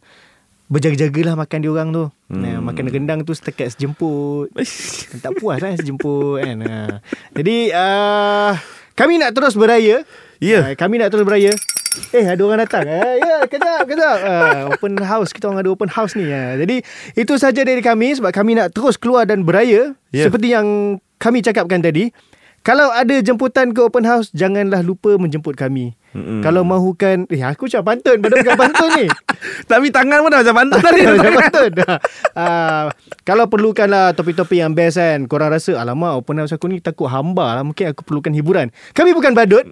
berjaga-jagalah 0.73 1.37
makan 1.37 1.59
dia 1.61 1.71
orang 1.71 1.89
tu. 1.93 2.05
Hmm. 2.33 2.41
Nah, 2.41 2.57
makan 2.65 2.89
rendang 2.89 3.19
tu 3.21 3.31
setakat 3.37 3.75
sejemput. 3.75 4.49
tak 5.23 5.33
puas 5.37 5.61
kan 5.61 5.77
sejemput 5.77 6.41
kan. 6.41 6.57
Ha. 6.65 6.77
Jadi 7.37 7.69
uh, 7.69 8.51
kami 8.97 9.21
nak 9.21 9.37
terus 9.37 9.53
beraya. 9.53 10.01
Ya. 10.41 10.59
Uh, 10.59 10.73
kami 10.73 10.97
nak 10.97 11.13
terus 11.13 11.23
beraya. 11.23 11.53
Eh 12.13 12.25
ada 12.25 12.41
orang 12.41 12.59
datang. 12.65 12.83
Uh, 12.85 13.15
ya 13.21 13.37
kejap 13.45 13.85
kejap. 13.85 14.17
Uh, 14.21 14.73
open 14.73 14.97
house 15.01 15.29
kita 15.29 15.49
orang 15.49 15.61
ada 15.61 15.69
open 15.69 15.89
house 15.89 16.13
ni. 16.13 16.25
Uh. 16.25 16.57
Jadi 16.57 16.81
itu 17.13 17.33
saja 17.37 17.61
dari 17.61 17.81
kami 17.81 18.17
sebab 18.17 18.33
kami 18.33 18.57
nak 18.57 18.73
terus 18.73 18.97
keluar 18.97 19.25
dan 19.25 19.45
beraya 19.45 19.93
Ya. 20.13 20.29
seperti 20.29 20.53
yang 20.53 20.97
kami 21.17 21.41
cakapkan 21.41 21.81
tadi. 21.81 22.13
Kalau 22.63 22.93
ada 22.93 23.19
jemputan 23.19 23.75
ke 23.75 23.81
open 23.81 24.05
house 24.05 24.29
janganlah 24.31 24.79
lupa 24.79 25.17
menjemput 25.17 25.57
kami. 25.57 25.97
Mm-mm. 26.13 26.45
Kalau 26.45 26.61
mahukan 26.61 27.25
Eh 27.33 27.41
aku 27.41 27.65
macam 27.65 27.81
pantun 27.93 28.17
Padahal 28.21 28.41
bukan 28.45 28.57
pantun 28.57 28.89
ni. 29.01 29.05
Tapi 29.71 29.87
tangan 29.89 30.21
pun 30.21 30.29
dah 30.29 30.39
macam 30.45 30.55
pantun 30.61 30.79
tadi. 30.81 31.01
Macam 31.09 31.31
pantun. 31.41 31.71
Uh, 32.37 32.85
Kalau 33.25 33.45
perlukanlah 33.49 34.13
Topik-topik 34.13 34.61
yang 34.61 34.77
best 34.77 35.01
kan 35.01 35.25
Korang 35.25 35.49
rasa 35.49 35.73
Alamak 35.81 36.13
open 36.21 36.45
house 36.45 36.53
aku 36.53 36.69
ni 36.69 36.77
Takut 36.79 37.09
hamba 37.09 37.57
lah 37.57 37.63
Mungkin 37.65 37.91
aku 37.91 38.05
perlukan 38.05 38.31
hiburan. 38.31 38.69
Kami 38.93 39.11
bukan 39.17 39.33
badut. 39.33 39.65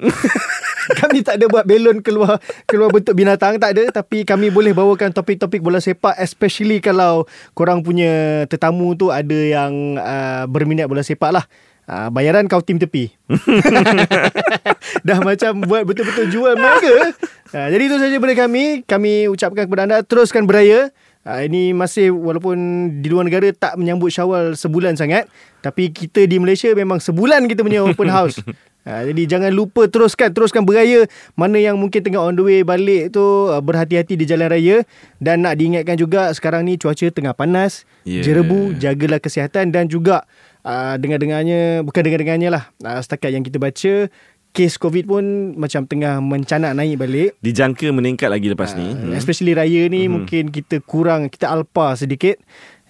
Kami 0.99 1.21
tak 1.21 1.37
ada 1.37 1.45
buat 1.45 1.63
belon 1.63 2.01
keluar 2.01 2.41
Keluar 2.65 2.89
bentuk 2.89 3.13
binatang 3.13 3.61
Tak 3.61 3.77
ada. 3.77 4.01
Tapi 4.01 4.25
kami 4.25 4.49
boleh 4.49 4.73
bawakan 4.73 5.13
Topik-topik 5.13 5.61
bola 5.61 5.77
sepak 5.77 6.17
Especially 6.17 6.81
kalau 6.81 7.29
Korang 7.53 7.85
punya 7.85 8.43
Tetamu 8.49 8.97
tu 8.97 9.13
Ada 9.13 9.39
yang 9.45 10.01
uh, 10.01 10.49
Berminat 10.49 10.89
bola 10.89 11.05
sepak 11.05 11.31
lah 11.31 11.45
Uh, 11.91 12.07
bayaran 12.07 12.47
kau 12.47 12.63
tim 12.63 12.79
tepi. 12.79 13.11
Dah 15.07 15.19
macam 15.19 15.59
buat 15.67 15.83
betul-betul 15.83 16.31
jual 16.31 16.55
mereka 16.55 17.11
uh, 17.51 17.67
Jadi 17.67 17.83
itu 17.83 17.95
saja 17.99 18.15
daripada 18.15 18.47
kami. 18.47 18.87
Kami 18.87 19.27
ucapkan 19.27 19.67
kepada 19.67 19.83
anda 19.83 19.97
Teruskan 19.99 20.47
beraya. 20.47 20.95
Uh, 21.27 21.43
Ini 21.43 21.75
masih 21.75 22.15
walaupun 22.15 22.55
di 23.03 23.11
luar 23.11 23.27
negara 23.27 23.51
Tak 23.51 23.75
menyambut 23.75 24.07
syawal 24.07 24.55
sebulan 24.55 24.95
sangat 24.95 25.27
Tapi 25.59 25.91
kita 25.91 26.23
di 26.31 26.39
Malaysia 26.39 26.71
memang 26.71 27.03
sebulan 27.03 27.43
kita 27.51 27.59
punya 27.59 27.83
open 27.83 28.07
house 28.07 28.39
uh, 28.86 29.01
Jadi 29.05 29.27
jangan 29.29 29.51
lupa 29.53 29.86
teruskan 29.88 30.34
Teruskan 30.34 30.65
beraya. 30.65 31.05
Mana 31.34 31.57
yang 31.57 31.77
mungkin 31.77 32.01
tengah 32.01 32.21
on 32.21 32.38
the 32.38 32.43
way 32.43 32.59
balik 32.61 33.13
tu 33.13 33.21
uh, 33.21 33.59
Berhati-hati 33.59 34.17
di 34.17 34.25
jalan 34.25 34.49
raya. 34.49 34.86
Dan 35.21 35.45
nak 35.45 35.57
diingatkan 35.57 35.97
juga 35.97 36.32
Sekarang 36.32 36.65
ni 36.65 36.77
cuaca 36.77 37.07
tengah 37.09 37.34
panas. 37.34 37.84
Yeah. 38.03 38.25
Jerebu 38.25 38.77
Jagalah 38.77 39.21
kesihatan. 39.21 39.69
Dan 39.73 39.89
juga 39.89 40.25
uh, 40.65 40.95
dengar-dengarnya 40.97 41.82
bukan 41.86 42.01
dengar-dengarnya 42.01 42.49
lah 42.49 42.63
uh, 42.86 42.99
setakat 43.01 43.34
yang 43.34 43.45
kita 43.45 43.57
baca 43.57 44.09
kes 44.51 44.75
covid 44.75 45.07
pun 45.07 45.55
macam 45.55 45.88
tengah 45.88 46.19
mencanak 46.19 46.75
naik 46.75 46.99
balik. 46.99 47.39
Dijangka 47.39 47.88
meningkat 47.95 48.27
lagi 48.27 48.51
lepas 48.51 48.75
ni. 48.75 48.91
Uh, 48.91 49.15
especially 49.15 49.55
raya 49.55 49.88
ni 49.88 50.05
Mhm. 50.05 50.11
mungkin 50.11 50.43
kita 50.51 50.84
kurang 50.84 51.32
kita 51.32 51.47
alpa 51.47 51.95
sedikit. 51.95 52.36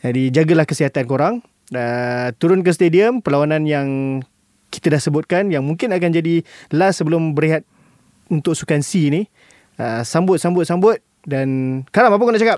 Jadi 0.01 0.33
jagalah 0.33 0.65
kesihatan 0.65 1.05
korang. 1.05 1.45
Uh, 1.71 2.33
turun 2.41 2.65
ke 2.65 2.73
stadium 2.73 3.21
perlawanan 3.21 3.63
yang 3.63 3.87
kita 4.71 4.95
dah 4.95 5.01
sebutkan 5.03 5.51
yang 5.51 5.61
mungkin 5.67 5.91
akan 5.91 6.09
jadi 6.15 6.41
last 6.71 7.03
sebelum 7.03 7.35
berehat 7.35 7.67
untuk 8.31 8.55
sukan 8.55 8.79
C 8.79 9.11
ni. 9.11 9.27
Uh, 9.75 10.01
sambut 10.07 10.39
sambut 10.39 10.63
sambut. 10.63 11.03
Dan 11.21 11.81
Karam 11.93 12.15
apa 12.15 12.23
kau 12.23 12.33
nak 12.33 12.41
cakap? 12.41 12.57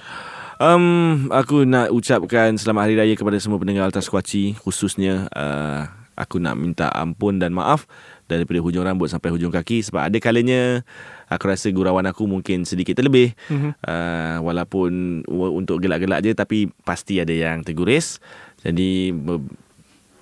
Um, 0.61 1.27
aku 1.33 1.67
nak 1.67 1.91
ucapkan 1.91 2.55
selamat 2.55 2.81
hari 2.87 2.95
raya 2.95 3.13
kepada 3.17 3.35
semua 3.41 3.59
pendengar 3.59 3.83
Altas 3.89 4.07
Kuaci 4.07 4.55
khususnya 4.61 5.27
uh, 5.35 5.89
aku 6.15 6.37
nak 6.37 6.55
minta 6.55 6.87
ampun 6.93 7.41
dan 7.41 7.51
maaf 7.51 7.89
daripada 8.29 8.61
hujung 8.63 8.85
rambut 8.85 9.11
sampai 9.11 9.33
hujung 9.33 9.51
kaki. 9.51 9.83
Sebab 9.83 10.07
ada 10.07 10.17
kalanya 10.21 10.85
aku 11.27 11.49
rasa 11.49 11.73
gurauan 11.73 12.05
aku 12.07 12.29
mungkin 12.29 12.63
sedikit 12.63 12.95
terlebih. 12.95 13.33
Mhm. 13.49 13.75
uh, 13.83 14.37
walaupun 14.45 15.23
untuk 15.29 15.81
gelak-gelak 15.83 16.23
je 16.23 16.31
tapi 16.37 16.69
pasti 16.85 17.19
ada 17.19 17.33
yang 17.33 17.65
terguris. 17.65 18.21
Jadi 18.63 19.11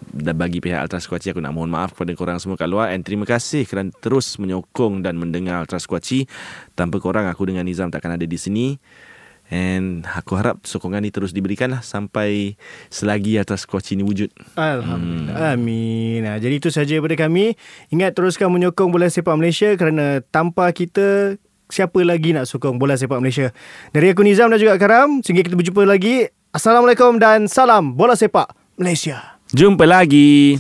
dan 0.10 0.34
bagi 0.34 0.58
pihak 0.58 0.82
Ultras 0.82 1.06
Kuaci 1.06 1.30
aku 1.30 1.40
nak 1.40 1.54
mohon 1.54 1.70
maaf 1.70 1.94
kepada 1.94 2.12
korang 2.18 2.38
semua 2.42 2.58
kat 2.58 2.66
luar 2.66 2.90
and 2.92 3.06
terima 3.06 3.30
kasih 3.30 3.70
kerana 3.70 3.94
terus 4.02 4.42
menyokong 4.42 5.06
dan 5.06 5.22
mendengar 5.22 5.62
Ultras 5.62 5.86
Kuaci 5.86 6.26
tanpa 6.74 6.98
korang 6.98 7.30
aku 7.30 7.46
dengan 7.46 7.64
Nizam 7.64 7.94
takkan 7.94 8.18
ada 8.18 8.26
di 8.26 8.38
sini 8.38 8.76
And 9.52 10.08
aku 10.08 10.40
harap 10.40 10.64
sokongan 10.64 11.04
ni 11.04 11.12
terus 11.12 11.36
diberikan 11.36 11.76
lah 11.76 11.84
sampai 11.84 12.56
selagi 12.88 13.36
atas 13.36 13.68
coach 13.68 13.92
ini 13.92 14.00
wujud. 14.00 14.32
Alhamdulillah. 14.56 15.36
Hmm. 15.36 15.54
Amin. 15.60 16.24
Nah, 16.24 16.40
jadi 16.40 16.56
itu 16.56 16.72
saja 16.72 16.96
daripada 16.96 17.20
kami. 17.20 17.60
Ingat 17.92 18.16
teruskan 18.16 18.48
menyokong 18.48 18.96
bola 18.96 19.12
sepak 19.12 19.36
Malaysia 19.36 19.76
kerana 19.76 20.24
tanpa 20.32 20.72
kita 20.72 21.36
siapa 21.68 22.00
lagi 22.00 22.32
nak 22.32 22.48
sokong 22.48 22.80
bola 22.80 22.96
sepak 22.96 23.20
Malaysia. 23.20 23.52
Dari 23.92 24.16
aku 24.16 24.24
Nizam 24.24 24.48
dan 24.48 24.56
juga 24.56 24.80
Karam, 24.80 25.20
sehingga 25.20 25.44
kita 25.44 25.60
berjumpa 25.60 25.84
lagi. 25.84 26.32
Assalamualaikum 26.56 27.20
dan 27.20 27.52
salam 27.52 28.00
bola 28.00 28.16
sepak 28.16 28.56
Malaysia. 28.80 29.41
Jumpa 29.52 29.84
lagi. 29.84 30.56